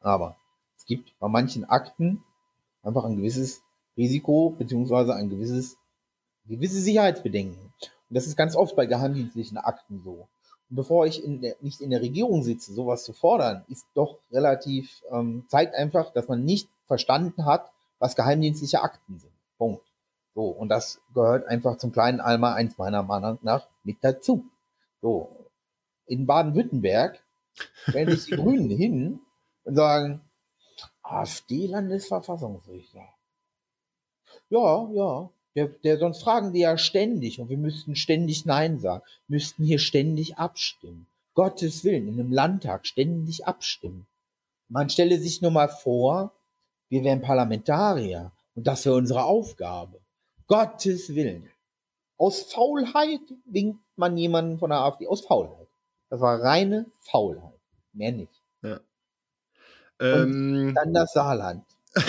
aber, 0.00 0.36
es 0.76 0.84
gibt 0.84 1.18
bei 1.18 1.28
manchen 1.28 1.64
Akten 1.64 2.22
einfach 2.88 3.04
ein 3.04 3.16
gewisses 3.16 3.62
Risiko 3.96 4.50
beziehungsweise 4.50 5.14
ein 5.14 5.28
gewisses, 5.28 5.76
gewisse 6.46 6.80
Sicherheitsbedenken. 6.80 7.60
Und 7.60 8.14
das 8.14 8.26
ist 8.26 8.36
ganz 8.36 8.56
oft 8.56 8.74
bei 8.76 8.86
geheimdienstlichen 8.86 9.58
Akten 9.58 10.00
so. 10.02 10.28
Und 10.70 10.76
bevor 10.76 11.06
ich 11.06 11.22
in 11.22 11.40
der, 11.40 11.56
nicht 11.60 11.80
in 11.80 11.90
der 11.90 12.00
Regierung 12.00 12.42
sitze, 12.42 12.72
sowas 12.72 13.04
zu 13.04 13.12
fordern, 13.12 13.64
ist 13.68 13.86
doch 13.94 14.18
relativ, 14.30 15.02
ähm, 15.10 15.44
zeigt 15.48 15.74
einfach, 15.74 16.12
dass 16.12 16.28
man 16.28 16.44
nicht 16.44 16.68
verstanden 16.86 17.44
hat, 17.44 17.70
was 17.98 18.16
geheimdienstliche 18.16 18.82
Akten 18.82 19.18
sind. 19.18 19.32
Punkt. 19.56 19.82
So, 20.34 20.44
und 20.44 20.68
das 20.68 21.00
gehört 21.14 21.46
einfach 21.46 21.78
zum 21.78 21.90
kleinen 21.90 22.20
Alma 22.20 22.54
1 22.54 22.78
meiner 22.78 23.02
Meinung 23.02 23.38
nach 23.42 23.66
mit 23.82 23.96
dazu. 24.02 24.44
So, 25.02 25.50
in 26.06 26.26
Baden-Württemberg 26.26 27.22
stellen 27.88 28.10
sich 28.10 28.26
die 28.26 28.36
Grünen 28.42 28.70
hin 28.70 29.20
und 29.64 29.74
sagen, 29.74 30.20
AfD-Landesverfassungsrichter. 31.10 33.08
Ja, 34.50 34.90
ja. 34.92 35.30
Der, 35.54 35.68
der, 35.68 35.98
sonst 35.98 36.22
fragen 36.22 36.52
die 36.52 36.60
ja 36.60 36.78
ständig 36.78 37.40
und 37.40 37.48
wir 37.48 37.56
müssten 37.56 37.96
ständig 37.96 38.44
Nein 38.46 38.78
sagen, 38.78 39.02
müssten 39.26 39.64
hier 39.64 39.78
ständig 39.80 40.36
abstimmen. 40.36 41.06
Gottes 41.34 41.84
Willen, 41.84 42.06
in 42.08 42.20
einem 42.20 42.32
Landtag 42.32 42.86
ständig 42.86 43.46
abstimmen. 43.46 44.06
Man 44.68 44.90
stelle 44.90 45.18
sich 45.18 45.40
nur 45.40 45.50
mal 45.50 45.68
vor, 45.68 46.32
wir 46.90 47.02
wären 47.04 47.22
Parlamentarier 47.22 48.32
und 48.54 48.66
das 48.66 48.84
wäre 48.84 48.96
unsere 48.96 49.24
Aufgabe. 49.24 50.00
Gottes 50.46 51.14
Willen. 51.14 51.50
Aus 52.16 52.42
Faulheit 52.42 53.20
winkt 53.44 53.80
man 53.96 54.16
jemanden 54.16 54.58
von 54.58 54.70
der 54.70 54.80
AfD. 54.80 55.06
Aus 55.06 55.24
Faulheit. 55.24 55.68
Das 56.10 56.20
war 56.20 56.40
reine 56.40 56.86
Faulheit. 57.00 57.58
Mehr 57.92 58.12
nicht. 58.12 58.37
Ähm, 60.00 60.74
dann 60.74 60.94
das 60.94 61.12
Saarland. 61.12 61.64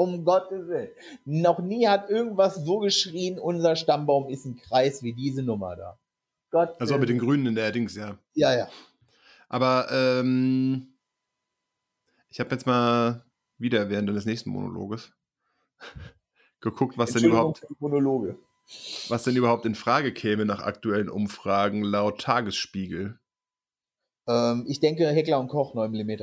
Um 0.00 0.24
Gottes 0.24 0.68
Willen. 0.68 0.90
Noch 1.24 1.58
nie 1.58 1.88
hat 1.88 2.08
irgendwas 2.08 2.54
so 2.54 2.78
geschrien, 2.78 3.36
unser 3.36 3.74
Stammbaum 3.74 4.28
ist 4.28 4.44
ein 4.44 4.56
Kreis 4.56 5.02
wie 5.02 5.12
diese 5.12 5.42
Nummer 5.42 5.74
da. 5.74 5.98
Gott 6.52 6.80
also 6.80 6.98
mit 6.98 7.08
den 7.08 7.18
Grünen 7.18 7.46
in 7.46 7.56
der 7.56 7.72
Dings, 7.72 7.96
ja. 7.96 8.16
Ja, 8.34 8.56
ja. 8.56 8.68
Aber 9.48 9.88
ähm, 9.90 10.94
ich 12.28 12.38
habe 12.38 12.50
jetzt 12.50 12.64
mal 12.64 13.24
wieder 13.58 13.90
während 13.90 14.08
des 14.10 14.24
nächsten 14.24 14.50
Monologes 14.50 15.10
geguckt, 16.60 16.96
was 16.96 17.12
denn 17.12 17.24
überhaupt 17.24 17.66
Monologe. 17.80 18.38
was 19.08 19.24
denn 19.24 19.34
überhaupt 19.34 19.66
in 19.66 19.74
Frage 19.74 20.12
käme 20.12 20.44
nach 20.44 20.60
aktuellen 20.60 21.08
Umfragen 21.08 21.82
laut 21.82 22.20
Tagesspiegel. 22.20 23.18
Ähm, 24.28 24.66
ich 24.68 24.78
denke 24.78 25.08
Heckler 25.08 25.40
und 25.40 25.48
Koch 25.48 25.74
9 25.74 25.90
mm. 25.90 26.16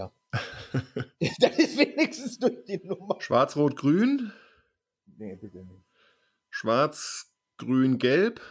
das 1.40 1.58
ist 1.58 1.78
wenigstens 1.78 2.38
durch 2.38 2.64
die 2.66 2.80
Nummer. 2.86 3.20
Schwarz, 3.20 3.56
Rot, 3.56 3.76
Grün? 3.76 4.32
Nee, 5.18 5.36
bitte 5.36 5.58
nicht. 5.58 5.84
Schwarz, 6.52 7.34
Grün, 7.58 7.98
Gelb? 7.98 8.42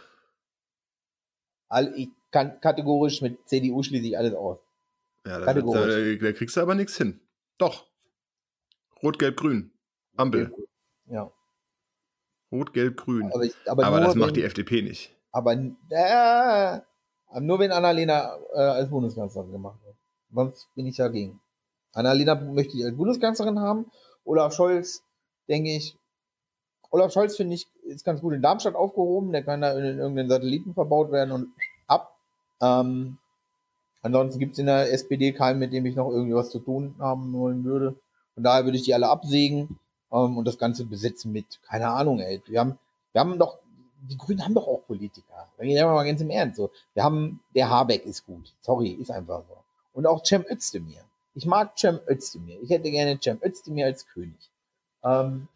All, 1.69 1.93
ich 1.95 2.09
kann 2.31 2.59
kategorisch 2.59 3.21
mit 3.21 3.47
CDU 3.47 3.81
schließe 3.81 4.07
ich 4.07 4.17
alles 4.17 4.33
aus. 4.33 4.59
Ja, 5.25 5.39
da, 5.39 5.53
da, 5.53 5.61
da 5.61 6.31
kriegst 6.33 6.57
du 6.57 6.61
aber 6.61 6.75
nichts 6.75 6.97
hin. 6.97 7.21
Doch. 7.57 7.87
Rot, 9.01 9.17
Gelb, 9.17 9.37
Grün. 9.37 9.71
Ampel. 10.17 10.53
Ja. 11.07 11.31
Rot, 12.51 12.73
Gelb, 12.73 12.97
Grün. 12.97 13.31
Aber, 13.31 13.45
aber, 13.67 13.85
aber 13.85 14.01
das 14.01 14.15
macht 14.15 14.35
die 14.35 14.43
FDP 14.43 14.81
nicht. 14.81 15.15
Aber 15.31 15.53
äh, 15.53 16.79
nur 17.39 17.59
wenn 17.59 17.71
Annalena 17.71 18.37
äh, 18.53 18.59
als 18.59 18.89
Bundeskanzlerin 18.89 19.51
gemacht 19.51 19.79
wird. 19.83 19.95
Sonst 20.33 20.67
bin 20.75 20.85
ich 20.85 20.97
dagegen. 20.97 21.39
Annalena 21.93 22.35
möchte 22.35 22.77
ich 22.77 22.85
als 22.85 22.95
Bundeskanzlerin 22.95 23.59
haben. 23.59 23.85
Olaf 24.25 24.53
Scholz, 24.53 25.01
denke 25.47 25.71
ich, 25.71 25.97
Olaf 26.91 27.11
Scholz 27.11 27.35
finde 27.35 27.55
ich, 27.55 27.67
ist 27.83 28.05
ganz 28.05 28.21
gut 28.21 28.33
in 28.33 28.41
Darmstadt 28.41 28.75
aufgehoben. 28.75 29.31
Der 29.31 29.43
kann 29.43 29.61
da 29.61 29.77
in 29.77 29.97
irgendeinen 29.97 30.29
Satelliten 30.29 30.73
verbaut 30.73 31.11
werden 31.11 31.31
und 31.31 31.47
ab. 31.87 32.15
Ähm, 32.61 33.17
ansonsten 34.01 34.39
gibt 34.39 34.53
es 34.53 34.59
in 34.59 34.67
der 34.67 34.91
SPD 34.91 35.31
keinen, 35.33 35.59
mit 35.59 35.73
dem 35.73 35.85
ich 35.85 35.95
noch 35.95 36.09
irgendwie 36.09 36.35
was 36.35 36.51
zu 36.51 36.59
tun 36.59 36.95
haben 36.99 37.33
wollen 37.33 37.63
würde. 37.63 37.95
Von 38.33 38.43
daher 38.43 38.65
würde 38.65 38.77
ich 38.77 38.83
die 38.83 38.93
alle 38.93 39.09
absägen 39.09 39.79
ähm, 40.11 40.37
und 40.37 40.45
das 40.47 40.57
Ganze 40.57 40.85
besetzen 40.85 41.31
mit, 41.31 41.61
keine 41.63 41.89
Ahnung, 41.89 42.19
ey. 42.19 42.41
Wir 42.47 42.59
haben, 42.59 42.77
wir 43.11 43.21
haben 43.21 43.39
doch, 43.39 43.59
die 44.09 44.17
Grünen 44.17 44.43
haben 44.43 44.53
doch 44.53 44.67
auch 44.67 44.85
Politiker. 44.85 45.49
Wenn 45.57 45.69
ich 45.69 45.81
mal 45.81 46.03
ganz 46.05 46.21
im 46.21 46.29
Ernst 46.29 46.57
so. 46.57 46.71
Wir 46.93 47.03
haben, 47.03 47.41
der 47.53 47.69
Habeck 47.69 48.05
ist 48.05 48.25
gut. 48.25 48.53
Sorry, 48.61 48.91
ist 48.91 49.11
einfach 49.11 49.43
so. 49.47 49.57
Und 49.93 50.05
auch 50.05 50.23
Cem 50.23 50.45
Özdemir. 50.49 51.03
Ich 51.33 51.45
mag 51.45 51.77
Cem 51.77 51.99
Özdemir. 52.07 52.61
Ich 52.61 52.69
hätte 52.69 52.91
gerne 52.91 53.19
Cem 53.21 53.39
Özdemir 53.43 53.85
als 53.85 54.07
König. 54.07 54.49
Ähm, 55.03 55.47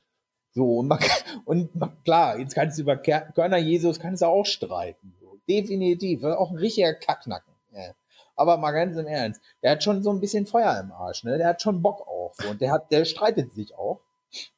so, 0.54 0.80
und, 0.80 0.88
man, 0.88 1.00
und 1.46 1.76
man, 1.76 1.92
klar, 2.04 2.40
jetzt 2.40 2.56
kannst 2.56 2.78
du 2.78 2.84
über 2.84 2.98
Körner 2.98 3.58
Jesus 3.58 4.00
kannst 4.00 4.22
du 4.22 4.28
auch 4.28 4.46
streiten. 4.46 5.14
So. 5.22 5.38
Definitiv. 5.48 6.24
Auch 6.24 6.52
ein 6.52 6.58
richtiger 6.58 6.94
Kacknacken. 6.94 7.54
Ja. 7.74 7.94
Aber 8.36 8.58
mal 8.58 8.72
ganz 8.72 8.98
im 8.98 9.06
Ernst, 9.06 9.42
der 9.62 9.72
hat 9.72 9.84
schon 9.84 10.02
so 10.02 10.12
ein 10.12 10.22
bisschen 10.22 10.46
Feuer 10.46 10.80
im 10.80 10.94
Arsch, 10.94 11.26
ne? 11.26 11.38
Der 11.38 11.48
hat 11.48 11.62
schon 11.62 11.82
Bock 11.82 12.08
auf. 12.08 12.38
Und 12.50 12.62
der 12.62 12.72
hat, 12.72 12.90
der 12.90 13.04
streitet 13.04 13.54
sich 13.54 13.76
auch. 13.76 14.00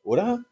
Oder? 0.04 0.44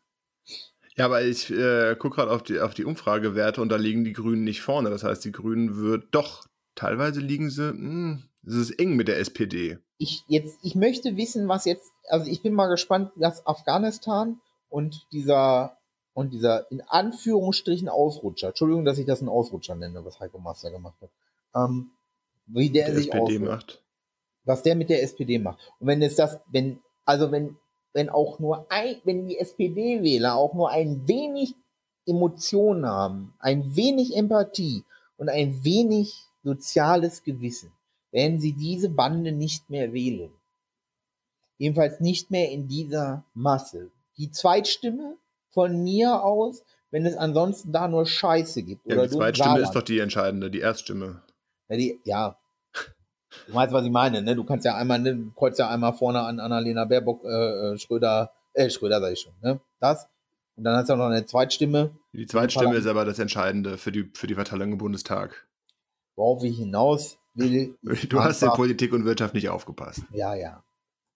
Ja, 0.99 1.05
aber 1.05 1.23
ich 1.23 1.49
äh, 1.49 1.95
gucke 1.97 2.17
gerade 2.17 2.31
auf 2.31 2.43
die, 2.43 2.59
auf 2.59 2.75
die 2.75 2.85
Umfragewerte 2.85 3.61
und 3.61 3.69
da 3.69 3.77
liegen 3.77 4.03
die 4.03 4.13
Grünen 4.13 4.43
nicht 4.43 4.61
vorne. 4.61 4.91
Das 4.91 5.03
heißt, 5.03 5.25
die 5.25 5.31
Grünen 5.31 5.77
wird 5.77 6.09
doch, 6.11 6.45
teilweise 6.75 7.19
liegen 7.21 7.49
sie, 7.49 7.73
mh, 7.73 7.79
hm, 7.79 8.23
es 8.45 8.55
ist 8.55 8.71
eng 8.71 8.95
mit 8.95 9.07
der 9.07 9.17
SPD 9.17 9.79
ich 9.99 10.23
jetzt, 10.27 10.59
ich 10.63 10.75
möchte 10.75 11.17
wissen, 11.17 11.47
was 11.47 11.65
jetzt, 11.65 11.91
also 12.07 12.31
ich 12.31 12.41
bin 12.41 12.53
mal 12.53 12.67
gespannt, 12.67 13.11
dass 13.17 13.45
Afghanistan 13.45 14.39
und 14.69 15.05
dieser 15.11 15.77
und 16.13 16.33
dieser 16.33 16.71
in 16.71 16.81
Anführungsstrichen 16.81 17.89
Ausrutscher, 17.89 18.47
Entschuldigung, 18.47 18.85
dass 18.85 18.97
ich 18.97 19.05
das 19.05 19.19
einen 19.19 19.29
Ausrutscher 19.29 19.75
nenne, 19.75 20.03
was 20.03 20.19
Heiko 20.19 20.39
Master 20.39 20.71
gemacht 20.71 20.95
hat, 21.01 21.09
ähm, 21.53 21.91
wie 22.47 22.69
der, 22.69 22.87
der 22.87 22.95
sich 22.95 23.07
SPD 23.09 23.21
ausrutscht, 23.21 23.41
macht. 23.41 23.83
Was 24.45 24.63
der 24.63 24.75
mit 24.75 24.89
der 24.89 25.03
SPD 25.03 25.37
macht. 25.37 25.59
Und 25.79 25.87
wenn 25.87 26.01
es 26.01 26.15
das, 26.15 26.39
wenn, 26.49 26.79
also 27.05 27.31
wenn, 27.31 27.57
wenn 27.99 28.09
auch 28.09 28.39
nur 28.39 28.65
ein, 28.71 28.95
wenn 29.03 29.27
die 29.27 29.37
SPD-Wähler 29.37 30.35
auch 30.35 30.53
nur 30.53 30.69
ein 30.69 31.05
wenig 31.05 31.53
Emotionen 32.05 32.85
haben, 32.85 33.33
ein 33.39 33.75
wenig 33.75 34.15
Empathie 34.15 34.85
und 35.17 35.27
ein 35.27 35.65
wenig 35.65 36.15
soziales 36.41 37.23
Gewissen 37.23 37.73
werden 38.11 38.39
sie 38.39 38.53
diese 38.53 38.87
Bande 38.87 39.33
nicht 39.33 39.69
mehr 39.69 39.91
wählen. 39.91 40.31
Jedenfalls 41.57 41.99
nicht 41.99 42.31
mehr 42.31 42.49
in 42.49 42.69
dieser 42.69 43.25
Masse. 43.33 43.91
Die 44.17 44.31
Zweitstimme 44.31 45.17
von 45.49 45.83
mir 45.83 46.23
aus, 46.23 46.63
wenn 46.91 47.05
es 47.05 47.17
ansonsten 47.17 47.73
da 47.73 47.89
nur 47.89 48.05
Scheiße 48.05 48.63
gibt. 48.63 48.89
Ja, 48.89 49.03
die 49.03 49.09
Zweitstimme 49.09 49.59
ist 49.59 49.73
doch 49.73 49.83
die 49.83 49.99
entscheidende, 49.99 50.49
die 50.49 50.61
Erststimme. 50.61 51.21
Ja, 51.67 51.75
die, 51.75 51.99
ja. 52.05 52.37
Du 53.47 53.53
weißt, 53.53 53.71
was 53.73 53.85
ich 53.85 53.91
meine, 53.91 54.21
ne? 54.21 54.35
Du 54.35 54.43
kannst 54.43 54.65
ja 54.65 54.75
einmal, 54.75 54.99
ne, 54.99 55.15
du 55.15 55.31
kreuzt 55.31 55.59
ja 55.59 55.69
einmal 55.69 55.93
vorne 55.93 56.21
an 56.21 56.39
Annalena 56.39 56.85
Baerbock, 56.85 57.23
äh, 57.23 57.77
Schröder, 57.77 58.31
äh, 58.53 58.69
Schröder 58.69 58.99
sag 58.99 59.13
ich 59.13 59.19
schon, 59.21 59.33
ne? 59.41 59.59
Das. 59.79 60.07
Und 60.55 60.65
dann 60.65 60.75
hast 60.75 60.89
du 60.89 60.93
auch 60.93 60.97
noch 60.97 61.05
eine 61.05 61.25
Zweitstimme. 61.25 61.91
Die 62.11 62.25
Zweitstimme 62.25 62.75
ist 62.75 62.85
aber 62.85 63.05
das 63.05 63.19
Entscheidende 63.19 63.77
für 63.77 63.91
die, 63.91 64.09
für 64.13 64.27
die 64.27 64.35
Verteilung 64.35 64.73
im 64.73 64.77
Bundestag. 64.77 65.47
Worauf 66.15 66.43
ich 66.43 66.57
hinaus 66.57 67.17
will. 67.33 67.77
Du 68.09 68.19
hast 68.19 68.43
in 68.43 68.49
Politik 68.49 68.91
und 68.93 69.05
Wirtschaft 69.05 69.33
nicht 69.33 69.49
aufgepasst. 69.49 70.03
Ja, 70.11 70.35
ja. 70.35 70.63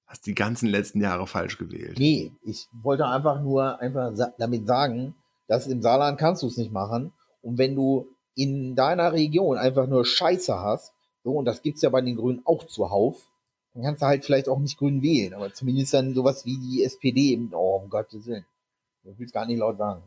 Hast 0.05 0.25
die 0.25 0.35
ganzen 0.35 0.69
letzten 0.69 1.01
Jahre 1.01 1.27
falsch 1.27 1.57
gewählt. 1.57 1.97
Nee, 1.97 2.31
ich 2.43 2.67
wollte 2.71 3.05
einfach 3.07 3.41
nur 3.41 3.79
einfach 3.81 4.13
damit 4.37 4.67
sagen, 4.67 5.15
dass 5.47 5.67
im 5.67 5.81
Saarland 5.81 6.19
kannst 6.19 6.43
du 6.43 6.47
es 6.47 6.57
nicht 6.57 6.71
machen. 6.71 7.11
Und 7.41 7.57
wenn 7.57 7.75
du 7.75 8.07
in 8.35 8.75
deiner 8.75 9.11
Region 9.11 9.57
einfach 9.57 9.87
nur 9.87 10.05
Scheiße 10.05 10.57
hast, 10.57 10.93
so, 11.23 11.31
und 11.31 11.45
das 11.45 11.61
gibt's 11.61 11.81
ja 11.81 11.89
bei 11.89 12.01
den 12.01 12.15
Grünen 12.15 12.41
auch 12.45 12.65
zuhauf, 12.65 13.29
dann 13.73 13.83
kannst 13.83 14.01
du 14.01 14.05
halt 14.05 14.25
vielleicht 14.25 14.49
auch 14.49 14.59
nicht 14.59 14.77
Grün 14.77 15.01
wählen, 15.01 15.33
aber 15.33 15.53
zumindest 15.53 15.93
dann 15.93 16.13
sowas 16.13 16.45
wie 16.45 16.57
die 16.57 16.83
SPD 16.83 17.33
im, 17.33 17.53
oh, 17.53 17.81
um 17.83 17.89
Gottes 17.89 18.25
Willen. 18.25 18.45
Ich 19.03 19.17
will 19.17 19.25
es 19.25 19.31
gar 19.33 19.45
nicht 19.45 19.57
laut 19.57 19.77
sagen. 19.77 20.03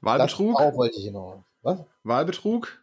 Wahlbetrug? 0.00 0.56
Das 0.56 0.66
auch 0.66 0.76
wollte 0.76 0.98
ich 0.98 1.10
noch. 1.10 1.44
Was? 1.62 1.84
Wahlbetrug? 2.04 2.82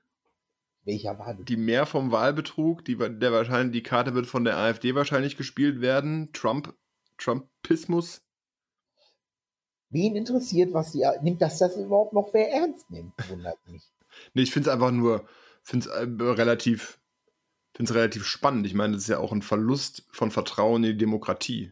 Welcher 0.84 1.17
Wahlbetrug? 1.19 1.45
Die 1.45 1.57
mehr 1.57 1.86
vom 1.86 2.11
Wahlbetrug, 2.11 2.86
die, 2.86 2.97
der 2.97 3.32
wahrscheinlich, 3.32 3.73
die 3.73 3.84
Karte 3.84 4.13
wird 4.13 4.28
von 4.28 4.43
der 4.43 4.57
AfD 4.57 4.95
wahrscheinlich 4.95 5.38
gespielt 5.38 5.82
werden. 5.82 6.32
Trump, 6.34 6.73
Trumpismus. 7.17 8.21
Wen 9.89 10.15
interessiert, 10.15 10.73
was 10.73 10.91
die, 10.91 11.05
nimmt 11.21 11.41
das 11.41 11.59
das 11.59 11.78
überhaupt 11.78 12.13
noch 12.13 12.34
wer 12.34 12.51
ernst 12.51 12.89
nimmt? 12.89 13.13
Wundert 13.30 13.57
mich. 13.67 13.84
nee, 14.34 14.41
ich 14.43 14.51
finde 14.51 14.69
es 14.69 14.73
einfach 14.73 14.91
nur, 14.91 15.25
finde 15.63 15.89
es 15.89 15.91
äh, 15.93 16.23
relativ, 16.23 16.99
finde 17.78 17.91
es 17.91 17.95
relativ 17.95 18.25
spannend. 18.25 18.65
Ich 18.67 18.73
meine, 18.73 18.93
das 18.93 19.03
ist 19.03 19.09
ja 19.09 19.19
auch 19.19 19.32
ein 19.32 19.41
Verlust 19.41 20.03
von 20.11 20.32
Vertrauen 20.32 20.84
in 20.84 20.91
die 20.91 20.97
Demokratie. 20.97 21.71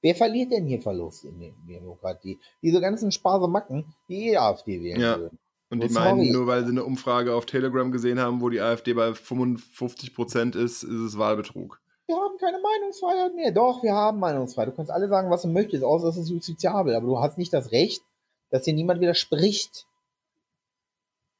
Wer 0.00 0.14
verliert 0.14 0.50
denn 0.50 0.66
hier 0.66 0.80
Verlust 0.80 1.24
in 1.24 1.38
der 1.38 1.52
Demokratie? 1.68 2.40
Diese 2.62 2.80
ganzen 2.80 3.12
Sparsomacken, 3.12 3.84
die 4.08 4.30
eh 4.30 4.36
AfD 4.36 4.80
wählen 4.82 5.00
Ja. 5.00 5.18
würden. 5.18 5.38
Und 5.70 5.82
die 5.82 5.88
Oh, 5.88 5.92
meinen, 5.92 6.18
sorry. 6.18 6.30
nur 6.32 6.46
weil 6.46 6.64
sie 6.64 6.70
eine 6.70 6.84
Umfrage 6.84 7.34
auf 7.34 7.46
Telegram 7.46 7.90
gesehen 7.92 8.18
haben, 8.18 8.40
wo 8.40 8.48
die 8.50 8.60
AfD 8.60 8.92
bei 8.94 9.14
55 9.14 10.14
Prozent 10.14 10.54
ist, 10.56 10.82
ist 10.82 10.90
es 10.90 11.18
Wahlbetrug. 11.18 11.80
Wir 12.06 12.16
haben 12.16 12.36
keine 12.38 12.58
Meinungsfreiheit 12.60 13.34
mehr. 13.34 13.52
Doch, 13.52 13.82
wir 13.82 13.94
haben 13.94 14.18
Meinungsfreiheit. 14.18 14.72
Du 14.72 14.76
kannst 14.76 14.90
alle 14.90 15.08
sagen, 15.08 15.30
was 15.30 15.42
du 15.42 15.48
möchtest, 15.48 15.82
außer 15.84 16.08
es 16.08 16.16
ist 16.18 16.28
justiziabel. 16.28 16.94
Aber 16.94 17.06
du 17.06 17.18
hast 17.20 17.38
nicht 17.38 17.52
das 17.52 17.70
Recht, 17.72 18.02
dass 18.50 18.64
dir 18.64 18.74
niemand 18.74 19.00
widerspricht. 19.00 19.86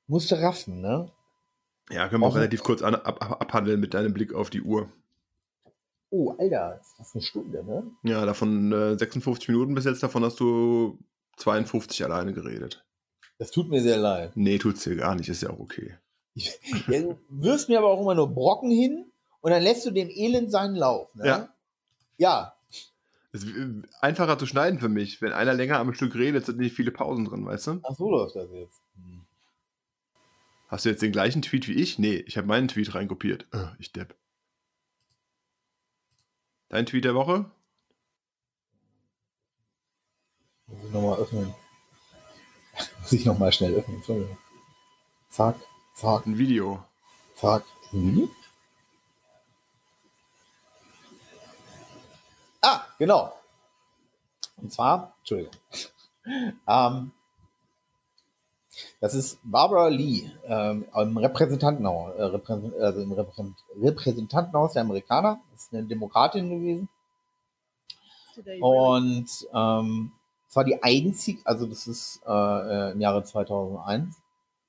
Musst 0.07 0.31
du 0.31 0.37
raffen, 0.37 0.81
ne? 0.81 1.11
Ja, 1.93 2.09
können 2.09 2.23
wir 2.23 2.27
auch 2.27 2.37
relativ 2.37 2.63
kurz 2.63 2.83
an, 2.83 2.95
ab, 2.95 3.23
ab, 3.23 3.41
abhandeln 3.41 3.79
mit 3.81 3.95
deinem 3.95 4.15
Blick 4.15 4.33
auf 4.35 4.51
die 4.51 4.63
Uhr. 4.63 4.89
Oh, 6.11 6.35
Alter, 6.39 6.77
das 6.79 6.87
ist 6.89 6.97
fast 6.97 7.15
eine 7.15 7.23
Stunde, 7.23 7.65
ne? 7.65 7.91
Ja, 8.03 8.27
davon 8.27 8.73
äh, 8.73 8.99
56 8.99 9.49
Minuten 9.49 9.75
bis 9.75 9.85
jetzt, 9.85 10.03
davon 10.03 10.25
hast 10.25 10.41
du 10.41 10.99
52 11.37 12.05
alleine 12.05 12.33
geredet. 12.33 12.85
Das 13.39 13.51
tut 13.51 13.69
mir 13.71 13.83
sehr 13.83 13.97
leid. 13.97 14.33
Nee, 14.35 14.59
tut's 14.59 14.85
dir 14.85 14.97
gar 14.97 15.15
nicht, 15.15 15.29
ist 15.29 15.43
ja 15.43 15.51
auch 15.51 15.59
okay. 15.59 15.97
Ja, 16.35 17.01
du 17.01 17.19
wirfst 17.29 17.69
mir 17.69 17.79
aber 17.79 17.89
auch 17.89 18.01
immer 18.01 18.15
nur 18.15 18.33
Brocken 18.33 18.71
hin 18.71 19.07
und 19.41 19.51
dann 19.51 19.63
lässt 19.63 19.85
du 19.85 19.91
den 19.91 20.11
Elend 20.11 20.51
seinen 20.51 20.77
Lauf, 20.77 21.15
ne? 21.15 21.27
Ja. 21.27 21.49
Ja, 22.19 22.55
Es 23.33 23.43
ist 23.43 23.57
äh, 23.57 23.83
einfacher 24.01 24.39
zu 24.39 24.47
schneiden 24.47 24.79
für 24.79 24.89
mich. 24.89 25.21
Wenn 25.21 25.33
einer 25.33 25.55
länger 25.55 25.79
am 25.79 25.93
Stück 25.95 26.15
redet, 26.15 26.47
sind 26.47 26.59
nicht 26.59 26.77
viele 26.77 26.91
Pausen 26.91 27.25
drin, 27.25 27.45
weißt 27.45 27.67
du? 27.67 27.81
ach 27.83 27.95
so 27.97 28.11
läuft 28.11 28.37
das 28.37 28.51
jetzt. 28.53 28.81
Hm. 30.73 30.75
Hast 30.75 30.87
du 30.87 30.89
jetzt 30.89 31.03
den 31.03 31.13
gleichen 31.13 31.43
Tweet 31.43 31.69
wie 31.69 31.75
ich? 31.75 31.99
Nee, 31.99 32.17
ich 32.27 32.39
habe 32.39 32.47
meinen 32.47 32.67
Tweet 32.67 32.95
reinkopiert. 32.95 33.47
Äh, 33.53 33.67
ich 33.79 33.93
depp. 33.93 34.17
Dein 36.71 36.87
Tweet 36.87 37.05
der 37.05 37.15
Woche? 37.15 37.51
Muss 40.67 40.85
ich 40.85 40.91
nochmal 40.91 41.19
öffnen. 41.19 41.55
Muss 43.03 43.13
ich 43.13 43.27
nochmal 43.27 43.53
schnell 43.53 43.75
öffnen. 43.75 44.03
Zack, 45.29 45.57
zack, 45.95 46.25
Ein 46.25 46.39
Video. 46.39 46.83
zack. 47.37 47.65
Mhm. 47.93 48.31
Ah, 52.63 52.87
genau. 52.99 53.39
Und 54.57 54.73
zwar, 54.73 55.15
Entschuldigung. 55.19 55.53
ähm, 56.67 57.13
das 59.01 59.15
ist 59.15 59.39
Barbara 59.43 59.89
Lee 59.89 60.31
ähm, 60.45 60.87
im 60.95 61.17
Repräsentantenhaus, 61.17 62.15
äh, 62.17 62.23
Repräsent, 62.23 62.75
also 62.77 63.01
im 63.01 63.13
Repräsent, 63.13 63.57
Repräsentantenhaus 63.81 64.73
der 64.75 64.83
Amerikaner. 64.83 65.41
Das 65.53 65.63
ist 65.63 65.75
eine 65.75 65.85
Demokratin 65.85 66.51
gewesen. 66.51 66.89
Und 68.61 69.29
ähm, 69.53 70.13
es 70.49 70.57
war 70.57 70.65
die 70.65 70.83
einzige, 70.83 71.41
also 71.45 71.67
das 71.67 71.87
ist 71.87 72.21
äh, 72.27 72.31
äh, 72.31 72.93
im 72.93 73.01
Jahre 73.01 73.25
2001, 73.25 74.17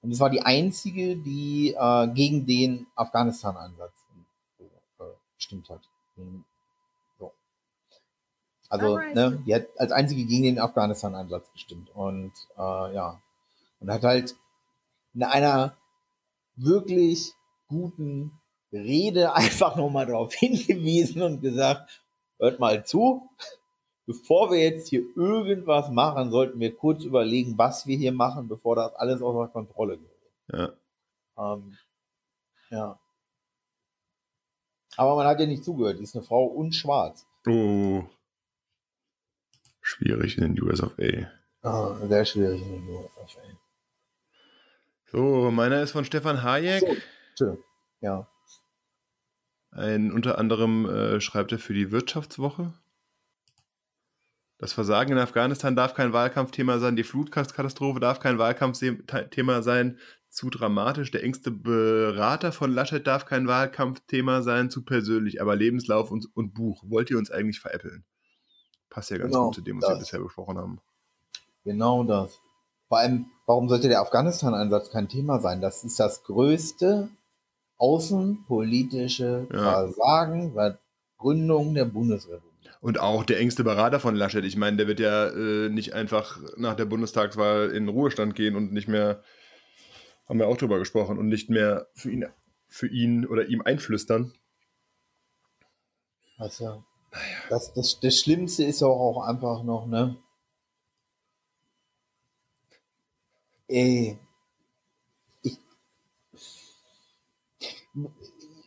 und 0.02 0.12
es 0.12 0.20
war 0.20 0.30
die 0.30 0.42
einzige, 0.42 1.16
die 1.16 1.74
äh, 1.78 2.08
gegen 2.10 2.46
den 2.46 2.88
Afghanistan-Einsatz 2.96 4.04
gestimmt 5.44 5.70
hat. 5.70 5.82
Mhm. 6.16 6.46
So. 7.20 7.34
Also, 8.70 8.96
Alright. 8.96 9.16
ne, 9.16 9.44
die 9.46 9.56
hat 9.56 9.68
als 9.78 9.92
einzige 9.92 10.26
gegen 10.26 10.44
den 10.44 10.60
Afghanistan-Einsatz 10.60 11.52
gestimmt. 11.52 11.90
Und 11.94 12.32
äh, 12.58 12.94
ja, 12.96 13.22
und 13.84 13.92
hat 13.92 14.04
halt 14.04 14.36
in 15.14 15.24
einer 15.24 15.78
wirklich 16.56 17.34
guten 17.68 18.32
Rede 18.72 19.34
einfach 19.36 19.76
nochmal 19.76 20.06
darauf 20.06 20.34
hingewiesen 20.34 21.22
und 21.22 21.42
gesagt, 21.42 22.04
hört 22.40 22.60
mal 22.60 22.86
zu, 22.86 23.30
bevor 24.06 24.52
wir 24.52 24.60
jetzt 24.60 24.88
hier 24.88 25.04
irgendwas 25.16 25.90
machen, 25.90 26.32
sollten 26.32 26.60
wir 26.60 26.76
kurz 26.76 27.04
überlegen, 27.04 27.58
was 27.58 27.86
wir 27.86 27.98
hier 27.98 28.14
machen, 28.14 28.48
bevor 28.48 28.76
das 28.76 28.96
alles 28.96 29.22
außer 29.22 29.52
Kontrolle 29.52 29.98
gerät. 29.98 30.74
Ja. 31.38 31.54
Ähm, 31.54 31.78
ja. 32.70 33.00
Aber 34.96 35.16
man 35.16 35.28
hat 35.28 35.40
ihr 35.40 35.48
nicht 35.48 35.64
zugehört. 35.64 36.00
Die 36.00 36.04
ist 36.04 36.16
eine 36.16 36.24
Frau 36.24 36.46
und 36.46 36.74
schwarz. 36.74 37.26
Oh. 37.48 38.04
Schwierig 39.82 40.38
in 40.38 40.44
den 40.56 40.64
US 40.64 40.82
of 40.82 40.98
A. 41.00 41.68
Ah, 41.68 42.08
sehr 42.08 42.26
schwierig 42.26 42.62
in 42.62 42.86
den 42.86 42.88
USA. 42.90 43.40
So, 45.14 45.52
meiner 45.52 45.82
ist 45.82 45.92
von 45.92 46.06
Stefan 46.06 46.42
Hayek. 46.44 46.84
So. 47.36 47.58
Ja. 48.02 48.28
Ein, 49.72 50.12
unter 50.12 50.38
anderem 50.40 50.90
äh, 50.90 51.22
schreibt 51.22 51.52
er 51.52 51.60
für 51.60 51.74
die 51.74 51.92
Wirtschaftswoche. 51.92 52.74
Das 54.58 54.74
Versagen 54.74 55.12
in 55.12 55.18
Afghanistan 55.20 55.76
darf 55.76 55.94
kein 55.94 56.14
Wahlkampfthema 56.14 56.80
sein. 56.80 56.96
Die 56.96 57.04
Flutkatastrophe 57.04 58.00
darf 58.00 58.20
kein 58.20 58.38
Wahlkampfthema 58.40 59.62
sein. 59.62 60.00
Zu 60.30 60.50
dramatisch. 60.50 61.12
Der 61.12 61.24
engste 61.24 61.52
Berater 61.52 62.52
von 62.52 62.72
Laschet 62.72 63.06
darf 63.06 63.26
kein 63.26 63.48
Wahlkampfthema 63.48 64.42
sein. 64.42 64.72
Zu 64.72 64.84
persönlich. 64.84 65.42
Aber 65.42 65.56
Lebenslauf 65.56 66.10
und, 66.12 66.28
und 66.34 66.54
Buch. 66.54 66.84
Wollt 66.88 67.12
ihr 67.12 67.18
uns 67.20 67.30
eigentlich 67.30 67.60
veräppeln? 67.60 68.04
Passt 68.90 69.12
ja 69.12 69.18
ganz 69.18 69.32
Genau, 69.32 69.46
gut 69.46 69.56
zu 69.56 69.62
dem, 69.62 69.78
was 69.82 69.90
wir 69.90 69.96
das. 69.96 70.00
bisher 70.00 70.20
besprochen 70.22 70.58
haben. 70.58 70.82
Genau 71.64 72.04
das. 72.04 72.40
Vor 72.88 73.00
allem, 73.00 73.26
warum 73.46 73.70
sollte 73.70 73.88
der 73.88 74.02
Afghanistan-Einsatz 74.02 74.92
kein 74.92 75.10
Thema 75.10 75.40
sein? 75.40 75.62
Das 75.62 75.84
ist 75.84 76.00
das 76.00 76.24
größte 76.24 77.10
außenpolitische 77.78 79.48
Ja. 79.52 79.72
Versagen 79.72 80.54
seit 80.54 80.80
Gründung 81.18 81.74
der 81.74 81.86
Bundesrepublik. 81.86 82.52
Und 82.82 83.00
auch 83.00 83.24
der 83.24 83.40
engste 83.40 83.64
Berater 83.64 84.00
von 84.00 84.16
Laschet. 84.16 84.44
Ich 84.44 84.58
meine, 84.58 84.78
der 84.78 84.88
wird 84.88 85.00
ja 85.00 85.30
äh, 85.30 85.70
nicht 85.70 85.94
einfach 85.94 86.40
nach 86.58 86.76
der 86.76 86.86
Bundestagswahl 86.86 87.70
in 87.72 87.88
Ruhestand 87.88 88.36
gehen 88.36 88.56
und 88.56 88.74
nicht 88.74 88.88
mehr, 88.88 89.24
haben 90.28 90.40
wir 90.40 90.48
auch 90.48 90.58
drüber 90.58 90.80
gesprochen, 90.80 91.18
und 91.18 91.30
nicht 91.30 91.50
mehr 91.50 91.88
für 91.94 92.12
ihn, 92.12 92.26
für 92.68 92.88
ihn 92.88 93.26
oder 93.26 93.48
ihm 93.48 93.62
einflüstern. 93.62 94.34
Was 96.38 96.60
ja. 96.60 96.84
Das, 97.50 97.74
das, 97.74 98.00
das 98.02 98.20
Schlimmste 98.20 98.64
ist 98.64 98.84
auch, 98.84 99.00
auch 99.00 99.28
einfach 99.28 99.64
noch, 99.64 99.86
ne? 99.88 100.18
Ich. 103.68 104.18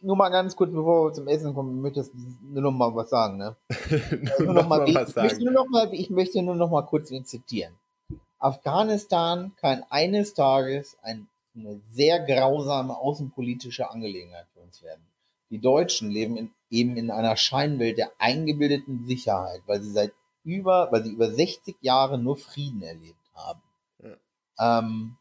Nur 0.03 0.17
mal 0.17 0.29
ganz 0.29 0.55
kurz, 0.55 0.71
bevor 0.73 1.09
wir 1.09 1.13
zum 1.13 1.27
Essen 1.27 1.53
kommen, 1.55 1.77
ich 1.77 1.83
möchte 1.83 2.11
nur 2.43 2.63
noch 2.63 2.71
mal 2.71 2.95
was 2.95 3.11
sagen, 3.11 3.39
ne? 3.39 3.57
nur 4.39 4.55
noch 4.55 4.69
mal, 4.69 4.83
ich, 4.83 4.91
ich, 4.91 4.95
möchte 4.95 5.13
sagen. 5.13 5.45
nur 5.45 5.53
noch 5.53 5.69
mal, 5.69 5.93
ich 5.93 6.11
möchte 6.11 6.43
nur 6.43 6.55
noch 6.55 6.71
mal 6.71 6.83
kurz 6.83 7.09
zitieren. 7.25 7.75
Afghanistan 8.39 9.53
kann 9.57 9.83
eines 9.89 10.35
Tages 10.35 10.97
ein 11.03 11.27
eine 11.57 11.81
sehr 11.91 12.21
grausame 12.21 12.97
außenpolitische 12.97 13.91
Angelegenheit 13.91 14.47
für 14.53 14.61
uns 14.61 14.83
werden. 14.83 15.03
Die 15.51 15.59
Deutschen 15.59 16.11
leben 16.11 16.37
in, 16.37 16.51
eben 16.71 16.97
in 16.97 17.11
einer 17.11 17.37
Scheinwelt 17.37 17.99
der 17.99 18.13
eingebildeten 18.19 19.07
Sicherheit, 19.07 19.63
weil 19.67 19.81
sie 19.81 19.91
seit 19.91 20.13
über, 20.45 20.89
weil 20.91 21.05
sie 21.05 21.13
über 21.13 21.31
60 21.31 21.77
Jahre 21.81 22.19
nur 22.19 22.37
Frieden 22.37 22.83
erlebt 22.83 23.17
haben. 23.35 23.61
Ähm, 24.59 25.17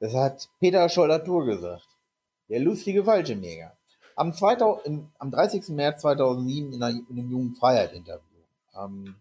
das 0.00 0.14
hat 0.14 0.48
Peter 0.58 0.88
Scholler-Tour 0.88 1.44
gesagt. 1.46 1.86
Der 2.48 2.60
lustige 2.60 3.04
Fallschirmjäger. 3.04 3.76
Am, 4.16 4.32
2000, 4.32 4.86
im, 4.86 5.08
am 5.18 5.30
30. 5.30 5.68
März 5.70 6.02
2007 6.02 6.72
in, 6.72 6.82
einer, 6.82 6.98
in 6.98 7.18
einem 7.18 7.30
jungen 7.30 7.54
Freiheit-Interview. 7.54 8.42
Ähm, 8.74 9.16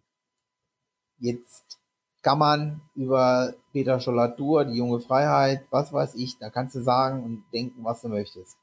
jetzt 1.19 1.77
kann 2.21 2.39
man 2.39 2.81
über 2.95 3.53
Peter 3.71 3.99
Scholler-Tour, 3.99 4.65
die 4.65 4.77
junge 4.77 4.99
Freiheit, 4.99 5.65
was 5.69 5.93
weiß 5.93 6.15
ich, 6.15 6.37
da 6.37 6.49
kannst 6.49 6.75
du 6.75 6.81
sagen 6.81 7.23
und 7.23 7.43
denken, 7.53 7.83
was 7.83 8.01
du 8.01 8.09
möchtest. 8.09 8.57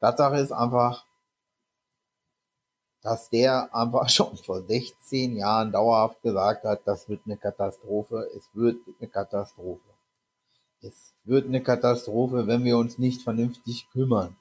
Tatsache 0.00 0.36
ist 0.36 0.52
einfach, 0.52 1.04
dass 3.02 3.30
der 3.30 3.74
einfach 3.74 4.08
schon 4.08 4.36
vor 4.36 4.62
16 4.62 5.36
Jahren 5.36 5.72
dauerhaft 5.72 6.22
gesagt 6.22 6.64
hat, 6.64 6.80
das 6.84 7.08
wird 7.08 7.20
eine 7.26 7.36
Katastrophe, 7.36 8.28
es 8.36 8.48
wird 8.54 8.76
eine 8.98 9.08
Katastrophe. 9.08 9.80
Es 10.80 11.14
wird 11.24 11.46
eine 11.46 11.62
Katastrophe, 11.62 12.48
wenn 12.48 12.64
wir 12.64 12.76
uns 12.76 12.98
nicht 12.98 13.22
vernünftig 13.22 13.88
kümmern. 13.92 14.36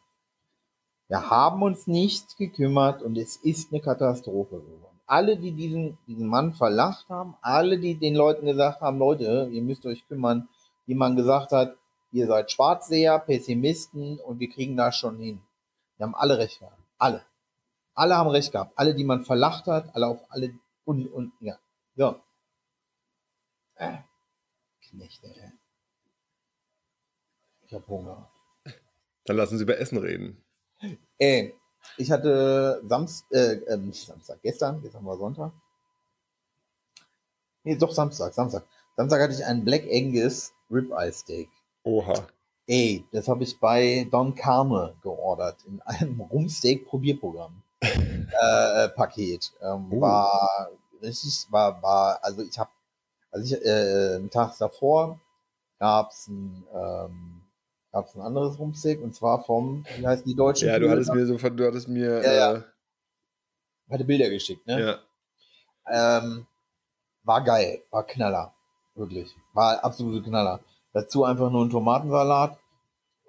Wir 1.07 1.29
haben 1.29 1.61
uns 1.61 1.85
nicht 1.87 2.37
gekümmert 2.37 3.03
und 3.03 3.17
es 3.17 3.35
ist 3.35 3.71
eine 3.71 3.81
Katastrophe 3.81 4.59
geworden. 4.59 4.99
Alle, 5.05 5.37
die 5.37 5.51
diesen, 5.51 5.97
diesen 6.07 6.25
Mann 6.25 6.53
verlacht 6.53 7.09
haben, 7.09 7.35
alle, 7.41 7.77
die 7.77 7.95
den 7.95 8.15
Leuten 8.15 8.45
gesagt 8.45 8.81
haben, 8.81 8.97
Leute, 8.97 9.49
ihr 9.51 9.61
müsst 9.61 9.85
euch 9.85 10.07
kümmern, 10.07 10.47
die 10.87 10.95
man 10.95 11.15
gesagt 11.15 11.51
hat, 11.51 11.75
ihr 12.11 12.27
seid 12.27 12.51
Schwarzseher, 12.51 13.19
Pessimisten 13.19 14.19
und 14.19 14.39
wir 14.39 14.49
kriegen 14.49 14.77
das 14.77 14.95
schon 14.95 15.17
hin. 15.17 15.41
Die 15.99 16.03
haben 16.03 16.15
alle 16.15 16.37
recht 16.37 16.59
gehabt. 16.59 16.79
Alle. 16.97 17.23
Alle 17.93 18.15
haben 18.15 18.29
recht 18.29 18.51
gehabt. 18.51 18.73
Alle, 18.75 18.95
die 18.95 19.03
man 19.03 19.25
verlacht 19.25 19.67
hat, 19.67 19.93
alle 19.95 20.07
auf 20.07 20.19
alle 20.29 20.53
und, 20.85 21.07
und 21.07 21.33
ja. 21.39 21.57
So. 21.95 22.21
Äh. 23.75 23.97
Knechte, 24.81 25.27
ey. 25.27 25.51
Ich 27.61 27.73
hab 27.73 27.87
Hunger. 27.87 28.29
Dann 29.25 29.37
lassen 29.37 29.57
Sie 29.57 29.63
über 29.63 29.77
Essen 29.77 29.97
reden. 29.97 30.43
Ey, 31.17 31.55
ich 31.97 32.11
hatte 32.11 32.81
Samstag, 32.85 33.31
äh, 33.31 33.53
äh, 33.65 33.77
nicht 33.77 34.05
Samstag, 34.05 34.41
gestern, 34.41 34.81
gestern 34.81 35.05
war 35.05 35.17
Sonntag. 35.17 35.51
Nee, 37.63 37.75
doch 37.75 37.91
Samstag, 37.91 38.33
Samstag. 38.33 38.65
Samstag 38.97 39.21
hatte 39.21 39.33
ich 39.33 39.45
einen 39.45 39.63
Black 39.63 39.83
Angus 39.91 40.53
Ribeye 40.69 41.11
Steak. 41.11 41.49
Oha. 41.83 42.27
Ey, 42.67 43.05
das 43.11 43.27
habe 43.27 43.43
ich 43.43 43.59
bei 43.59 44.07
Don 44.11 44.35
Carme 44.35 44.95
geordert 45.01 45.63
in 45.65 45.81
einem 45.81 46.21
Rumsteak-Probierprogramm. 46.21 47.63
Äh, 47.81 48.89
Paket. 48.89 49.51
Ähm, 49.61 49.91
uh. 49.91 50.01
War 50.01 50.69
richtig, 51.01 51.47
war, 51.49 51.81
war, 51.81 52.19
also 52.23 52.41
ich 52.43 52.57
habe, 52.57 52.69
also 53.31 53.45
ich, 53.45 53.65
äh, 53.65 54.15
einen 54.15 54.29
Tag 54.29 54.57
davor 54.57 55.19
gab 55.79 56.11
es 56.11 56.27
ein, 56.27 56.63
ähm, 56.73 57.41
gab 57.91 58.07
es 58.07 58.15
ein 58.15 58.21
anderes 58.21 58.59
Rumsteak 58.59 59.01
und 59.01 59.15
zwar 59.15 59.43
vom, 59.43 59.85
wie 59.97 60.07
heißt 60.07 60.25
die 60.25 60.35
deutsche? 60.35 60.67
Ja, 60.67 60.79
du 60.79 60.89
hattest 60.89 61.13
mir 61.13 61.25
so, 61.25 61.37
du 61.37 61.67
hattest 61.67 61.87
mir, 61.87 62.23
ja, 62.23 62.33
ja. 62.33 62.53
Äh, 62.53 62.61
hatte 63.89 64.05
Bilder 64.05 64.29
geschickt, 64.29 64.65
ne? 64.67 64.99
Ja. 65.89 66.19
Ähm, 66.19 66.45
war 67.23 67.43
geil, 67.43 67.81
war 67.89 68.05
Knaller, 68.05 68.53
wirklich, 68.95 69.35
war 69.53 69.83
absolute 69.83 70.23
Knaller. 70.23 70.61
Dazu 70.93 71.23
einfach 71.23 71.49
nur 71.49 71.65
ein 71.65 71.69
Tomatensalat. 71.69 72.57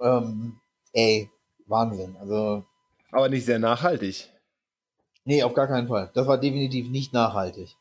Ähm, 0.01 0.61
ey, 0.93 1.31
Wahnsinn. 1.67 2.17
Also. 2.19 2.65
Aber 3.13 3.29
nicht 3.29 3.47
sehr 3.47 3.59
nachhaltig. 3.59 4.29
Nee, 5.25 5.43
auf 5.43 5.55
gar 5.55 5.68
keinen 5.68 5.89
Fall. 5.89 6.11
Das 6.14 6.27
war 6.27 6.39
definitiv 6.39 6.91
nicht 6.91 7.12
nachhaltig. 7.12 7.77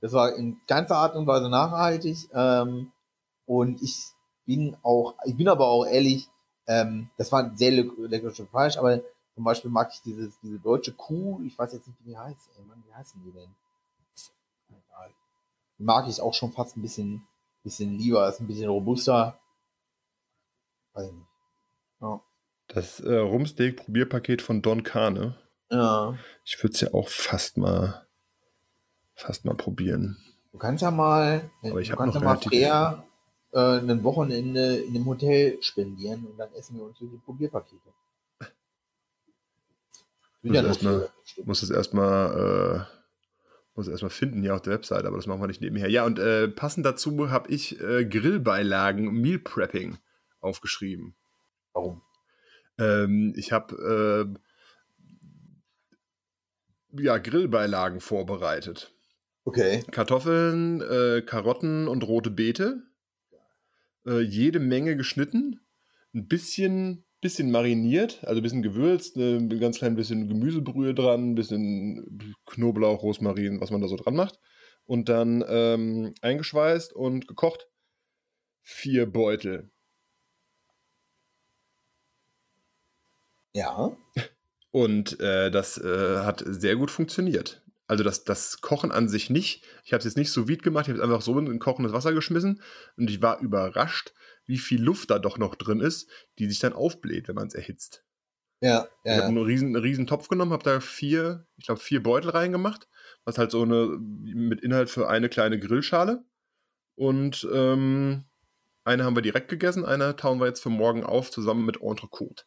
Das 0.00 0.12
war 0.12 0.34
in 0.34 0.60
ganzer 0.66 0.96
Art 0.96 1.14
und 1.14 1.26
Weise 1.26 1.48
nachhaltig. 1.48 2.28
Ähm, 2.32 2.90
und 3.46 3.82
ich 3.82 4.12
bin 4.46 4.76
auch, 4.82 5.14
ich 5.24 5.36
bin 5.36 5.48
aber 5.48 5.68
auch 5.68 5.84
ehrlich, 5.84 6.28
ähm, 6.66 7.10
das 7.16 7.30
war 7.32 7.54
sehr 7.56 7.70
leckeres 7.70 8.42
Fleisch, 8.50 8.76
aber 8.76 9.00
zum 9.34 9.44
Beispiel 9.44 9.70
mag 9.70 9.90
ich 9.92 10.00
dieses, 10.02 10.38
diese 10.40 10.58
deutsche 10.58 10.92
Kuh, 10.92 11.40
ich 11.44 11.58
weiß 11.58 11.72
jetzt 11.72 11.86
nicht, 11.86 11.98
wie 12.00 12.10
die 12.10 12.18
heißt, 12.18 12.50
ey, 12.56 12.64
Mann, 12.64 12.82
wie 12.86 12.94
heißen 12.94 13.20
die 13.24 13.32
denn? 13.32 13.54
Die 15.78 15.84
mag 15.84 16.08
ich 16.08 16.20
auch 16.20 16.34
schon 16.34 16.52
fast 16.52 16.76
ein 16.76 16.82
bisschen 16.82 17.26
bisschen 17.62 17.98
lieber, 17.98 18.28
ist 18.28 18.40
ein 18.40 18.46
bisschen 18.46 18.68
robuster. 18.68 19.38
Weiß 20.92 21.08
ich 21.08 21.14
nicht. 21.14 21.28
Ja. 22.00 22.20
Das 22.68 23.00
äh, 23.00 23.16
Rumsteak-Probierpaket 23.16 24.42
von 24.42 24.62
Don 24.62 24.82
Kane. 24.82 25.36
Ja. 25.70 26.18
Ich 26.44 26.62
würde 26.62 26.74
es 26.74 26.80
ja 26.80 26.92
auch 26.92 27.08
fast 27.08 27.56
mal 27.56 28.06
fast 29.14 29.44
mal 29.44 29.54
probieren. 29.54 30.16
Du 30.52 30.58
kannst 30.58 30.82
ja 30.82 30.90
mal, 30.90 31.50
Aber 31.62 31.80
ich 31.80 31.90
du 31.90 31.96
kannst 31.96 32.14
ja 32.16 32.20
mal 32.20 32.36
Freya 32.36 33.04
äh, 33.52 33.78
ein 33.78 34.02
Wochenende 34.02 34.76
in 34.76 34.94
einem 34.94 35.06
Hotel 35.06 35.62
spendieren 35.62 36.26
und 36.26 36.38
dann 36.38 36.52
essen 36.54 36.76
wir 36.76 36.84
uns 36.84 36.98
diese 36.98 37.18
Probierpakete. 37.18 37.76
Muss, 40.42 40.56
ja 40.56 40.62
erst 40.62 40.82
mal, 40.82 41.10
muss 41.44 41.62
es 41.62 41.70
erstmal 41.70 42.86
äh, 42.88 43.00
muss 43.74 43.88
erstmal 43.88 44.10
finden 44.10 44.42
hier 44.42 44.54
auf 44.54 44.62
der 44.62 44.72
Website, 44.72 45.04
aber 45.04 45.16
das 45.16 45.26
machen 45.26 45.40
wir 45.40 45.46
nicht 45.46 45.60
nebenher. 45.60 45.88
Ja, 45.88 46.04
und 46.04 46.18
äh, 46.18 46.48
passend 46.48 46.84
dazu 46.86 47.30
habe 47.30 47.50
ich 47.50 47.80
äh, 47.80 48.04
Grillbeilagen, 48.06 49.12
Meal 49.20 49.38
Prepping 49.38 49.98
aufgeschrieben. 50.40 51.14
Warum? 51.72 52.02
Ähm, 52.78 53.34
ich 53.36 53.52
habe 53.52 54.34
äh, 54.34 54.40
ja, 56.92 57.18
Grillbeilagen 57.18 58.00
vorbereitet. 58.00 58.92
Okay. 59.44 59.82
Kartoffeln, 59.90 60.80
äh, 60.80 61.22
Karotten 61.22 61.88
und 61.88 62.06
rote 62.06 62.30
Beete. 62.30 62.82
Äh, 64.06 64.20
jede 64.20 64.60
Menge 64.60 64.96
geschnitten. 64.96 65.60
Ein 66.14 66.28
bisschen 66.28 67.04
bisschen 67.20 67.50
mariniert, 67.50 68.24
also 68.24 68.40
ein 68.40 68.42
bisschen 68.42 68.62
gewürzt, 68.62 69.16
ne, 69.16 69.36
ein 69.36 69.60
ganz 69.60 69.78
klein 69.78 69.94
bisschen 69.94 70.28
Gemüsebrühe 70.28 70.94
dran, 70.94 71.32
ein 71.32 71.34
bisschen 71.34 72.34
Knoblauch, 72.46 73.02
Rosmarin, 73.02 73.60
was 73.60 73.70
man 73.70 73.80
da 73.80 73.88
so 73.88 73.96
dran 73.96 74.14
macht. 74.14 74.38
Und 74.86 75.08
dann 75.08 75.44
ähm, 75.46 76.14
eingeschweißt 76.22 76.92
und 76.92 77.28
gekocht. 77.28 77.68
Vier 78.62 79.06
Beutel. 79.06 79.70
Ja. 83.54 83.96
Und 84.70 85.18
äh, 85.20 85.50
das 85.50 85.78
äh, 85.78 86.18
hat 86.18 86.44
sehr 86.46 86.76
gut 86.76 86.90
funktioniert. 86.90 87.62
Also 87.86 88.04
das, 88.04 88.22
das 88.22 88.60
Kochen 88.60 88.92
an 88.92 89.08
sich 89.08 89.30
nicht. 89.30 89.64
Ich 89.84 89.92
habe 89.92 89.98
es 89.98 90.04
jetzt 90.04 90.16
nicht 90.16 90.30
so 90.30 90.48
weit 90.48 90.62
gemacht, 90.62 90.86
ich 90.86 90.90
habe 90.90 90.98
es 90.98 91.04
einfach 91.04 91.22
so 91.22 91.36
in 91.36 91.58
kochendes 91.58 91.92
Wasser 91.92 92.12
geschmissen 92.12 92.62
und 92.96 93.10
ich 93.10 93.20
war 93.20 93.40
überrascht, 93.40 94.12
wie 94.46 94.58
viel 94.58 94.80
Luft 94.80 95.10
da 95.10 95.18
doch 95.18 95.38
noch 95.38 95.56
drin 95.56 95.80
ist, 95.80 96.08
die 96.38 96.46
sich 96.46 96.60
dann 96.60 96.72
aufbläht, 96.72 97.26
wenn 97.26 97.34
man 97.34 97.48
es 97.48 97.54
erhitzt. 97.54 98.04
Ja, 98.60 98.86
ja. 99.04 99.12
Ich 99.12 99.12
habe 99.12 99.28
einen 99.28 99.38
riesen, 99.38 99.74
riesen 99.74 100.06
Topf 100.06 100.28
genommen, 100.28 100.52
habe 100.52 100.62
da 100.62 100.80
vier, 100.80 101.46
ich 101.56 101.66
glaube, 101.66 101.80
vier 101.80 102.02
Beutel 102.02 102.30
reingemacht, 102.30 102.88
was 103.24 103.38
halt 103.38 103.50
so 103.50 103.62
eine, 103.62 103.98
mit 103.98 104.60
Inhalt 104.60 104.90
für 104.90 105.08
eine 105.08 105.28
kleine 105.28 105.58
Grillschale. 105.58 106.22
Und 106.94 107.48
ähm, 107.52 108.24
eine 108.84 109.04
haben 109.04 109.16
wir 109.16 109.22
direkt 109.22 109.48
gegessen, 109.48 109.84
eine 109.84 110.14
tauen 110.16 110.40
wir 110.40 110.46
jetzt 110.46 110.62
für 110.62 110.68
morgen 110.68 111.04
auf, 111.04 111.30
zusammen 111.30 111.64
mit 111.64 111.80
Entrecote. 111.80 112.44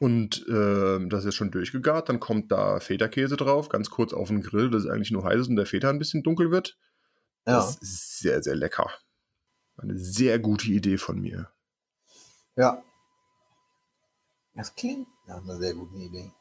Und 0.00 0.44
äh, 0.48 1.06
das 1.08 1.24
ist 1.24 1.36
schon 1.36 1.52
durchgegart, 1.52 2.08
dann 2.08 2.18
kommt 2.18 2.50
da 2.50 2.80
Feta-Käse 2.80 3.36
drauf, 3.36 3.68
ganz 3.68 3.90
kurz 3.90 4.12
auf 4.12 4.26
den 4.26 4.42
Grill, 4.42 4.70
dass 4.70 4.84
es 4.84 4.90
eigentlich 4.90 5.12
nur 5.12 5.24
heiß 5.24 5.42
ist 5.42 5.48
und 5.48 5.56
der 5.56 5.66
Feta 5.66 5.88
ein 5.88 6.00
bisschen 6.00 6.24
dunkel 6.24 6.50
wird. 6.50 6.76
Ja. 7.46 7.56
Das 7.56 7.76
ist 7.76 8.18
sehr, 8.18 8.42
sehr 8.42 8.56
lecker. 8.56 8.90
Eine 9.76 9.96
sehr 9.96 10.40
gute 10.40 10.66
Idee 10.66 10.98
von 10.98 11.20
mir. 11.20 11.48
Ja. 12.56 12.82
Das 14.54 14.74
klingt 14.74 15.06
nach 15.28 15.42
einer 15.42 15.56
sehr 15.58 15.74
guten 15.74 16.00
Idee. 16.00 16.32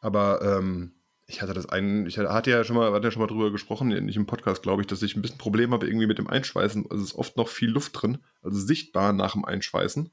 Aber 0.00 0.42
ähm, 0.42 0.92
ich 1.26 1.42
hatte 1.42 1.54
das 1.54 1.68
einen, 1.68 2.06
ich 2.06 2.18
hatte 2.18 2.50
ja 2.50 2.62
schon 2.62 2.76
mal, 2.76 2.92
hatte 2.92 3.08
ja 3.08 3.10
schon 3.10 3.20
mal 3.20 3.26
drüber 3.26 3.50
gesprochen, 3.50 3.88
nicht 3.88 4.16
im 4.16 4.26
Podcast, 4.26 4.62
glaube 4.62 4.82
ich, 4.82 4.86
dass 4.86 5.02
ich 5.02 5.16
ein 5.16 5.22
bisschen 5.22 5.38
Problem 5.38 5.72
habe 5.72 5.86
irgendwie 5.86 6.06
mit 6.06 6.18
dem 6.18 6.28
Einschweißen. 6.28 6.86
Also 6.88 7.02
es 7.02 7.10
ist 7.10 7.18
oft 7.18 7.36
noch 7.36 7.48
viel 7.48 7.70
Luft 7.70 8.00
drin, 8.00 8.18
also 8.42 8.58
sichtbar 8.58 9.12
nach 9.12 9.32
dem 9.32 9.44
Einschweißen. 9.44 10.10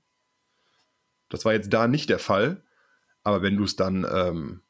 Das 1.29 1.45
war 1.45 1.53
jetzt 1.53 1.71
da 1.73 1.87
nicht 1.87 2.09
der 2.09 2.19
Fall, 2.19 2.63
aber 3.23 3.41
wenn 3.41 3.57
du 3.57 3.63
es 3.63 3.75
dann, 3.75 4.05
ähm, 4.09 4.63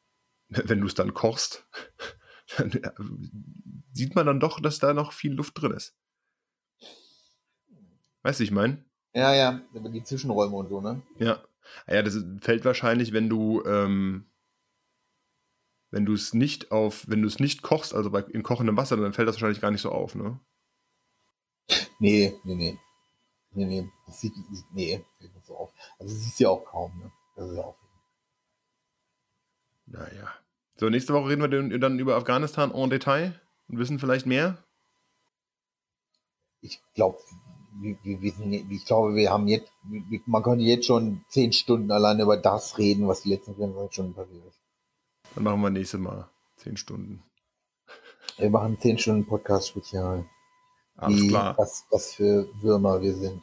wenn 0.48 0.80
du 0.80 0.86
es 0.86 0.94
dann 0.94 1.14
kochst, 1.14 1.66
dann 2.56 2.72
äh, 2.72 2.90
sieht 3.92 4.14
man 4.14 4.26
dann 4.26 4.40
doch, 4.40 4.60
dass 4.60 4.78
da 4.78 4.94
noch 4.94 5.12
viel 5.12 5.32
Luft 5.32 5.60
drin 5.60 5.72
ist. 5.72 5.96
Weißt 8.22 8.40
du, 8.40 8.44
ich 8.44 8.50
meine? 8.50 8.84
Ja, 9.14 9.34
ja, 9.34 9.60
über 9.72 9.88
die 9.88 10.02
Zwischenräume 10.02 10.56
und 10.56 10.68
so, 10.68 10.80
ne? 10.80 11.02
Ja. 11.18 11.42
Ja, 11.86 12.02
das 12.02 12.18
fällt 12.40 12.64
wahrscheinlich, 12.64 13.12
wenn 13.12 13.28
du, 13.28 13.62
ähm, 13.64 14.26
wenn 15.90 16.04
du 16.04 16.12
es 16.12 16.34
nicht 16.34 16.72
auf, 16.72 17.04
wenn 17.08 17.22
du 17.22 17.28
es 17.28 17.38
nicht 17.38 17.62
kochst, 17.62 17.94
also 17.94 18.10
bei, 18.10 18.20
in 18.20 18.42
kochendem 18.42 18.76
Wasser, 18.76 18.96
dann 18.96 19.12
fällt 19.12 19.28
das 19.28 19.36
wahrscheinlich 19.36 19.60
gar 19.60 19.70
nicht 19.70 19.80
so 19.80 19.90
auf, 19.90 20.14
ne? 20.14 20.40
Nee, 21.98 22.34
nee, 22.44 22.54
nee. 22.54 22.78
Nee, 23.54 23.66
nee. 23.66 23.88
Das 24.06 24.20
sieht, 24.20 24.34
nee, 24.72 25.04
fällt 25.18 25.34
nicht 25.34 25.46
so 25.46 25.56
auf. 25.56 25.72
Also 25.98 26.14
siehst 26.14 26.40
du 26.40 26.44
ja 26.44 26.50
auch 26.50 26.64
kaum, 26.64 26.98
ne? 26.98 27.10
Das 27.36 27.50
ist 27.50 27.56
ja 27.56 27.62
auch. 27.64 27.76
Naja. 29.86 30.32
So, 30.76 30.88
nächste 30.88 31.14
Woche 31.14 31.30
reden 31.30 31.42
wir 31.42 31.78
dann 31.78 31.98
über 31.98 32.16
Afghanistan 32.16 32.72
en 32.72 32.90
Detail 32.90 33.40
und 33.68 33.78
wissen 33.78 33.98
vielleicht 33.98 34.26
mehr. 34.26 34.58
Ich 36.60 36.80
glaube, 36.94 37.18
wir, 37.80 37.96
wir 38.02 38.22
wissen, 38.22 38.52
ich 38.52 38.84
glaube, 38.84 39.14
wir 39.14 39.30
haben 39.30 39.46
jetzt, 39.46 39.70
man 40.26 40.42
könnte 40.42 40.64
jetzt 40.64 40.86
schon 40.86 41.24
zehn 41.28 41.52
Stunden 41.52 41.90
allein 41.90 42.20
über 42.20 42.36
das 42.36 42.78
reden, 42.78 43.06
was 43.06 43.22
die 43.22 43.30
letzten 43.30 43.54
24 43.54 43.92
Stunden 43.92 44.14
passiert 44.14 44.44
ist. 44.46 44.60
Dann 45.34 45.44
machen 45.44 45.60
wir 45.60 45.70
nächstes 45.70 46.00
Mal 46.00 46.28
zehn 46.56 46.76
Stunden. 46.76 47.22
Wir 48.38 48.50
machen 48.50 48.78
zehn 48.80 48.98
Stunden 48.98 49.26
Podcast-Spezial. 49.26 50.24
Alles 50.96 51.20
Wie, 51.22 51.28
klar. 51.28 51.58
Was, 51.58 51.84
was 51.90 52.14
für 52.14 52.48
Würmer 52.62 53.00
wir 53.00 53.14
sind. 53.14 53.42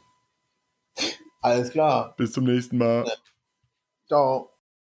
Alles 1.42 1.72
klar. 1.72 2.14
Bis 2.18 2.34
zum 2.34 2.46
nächsten 2.46 2.78
Mal. 2.78 3.06
Ciao. 4.08 4.51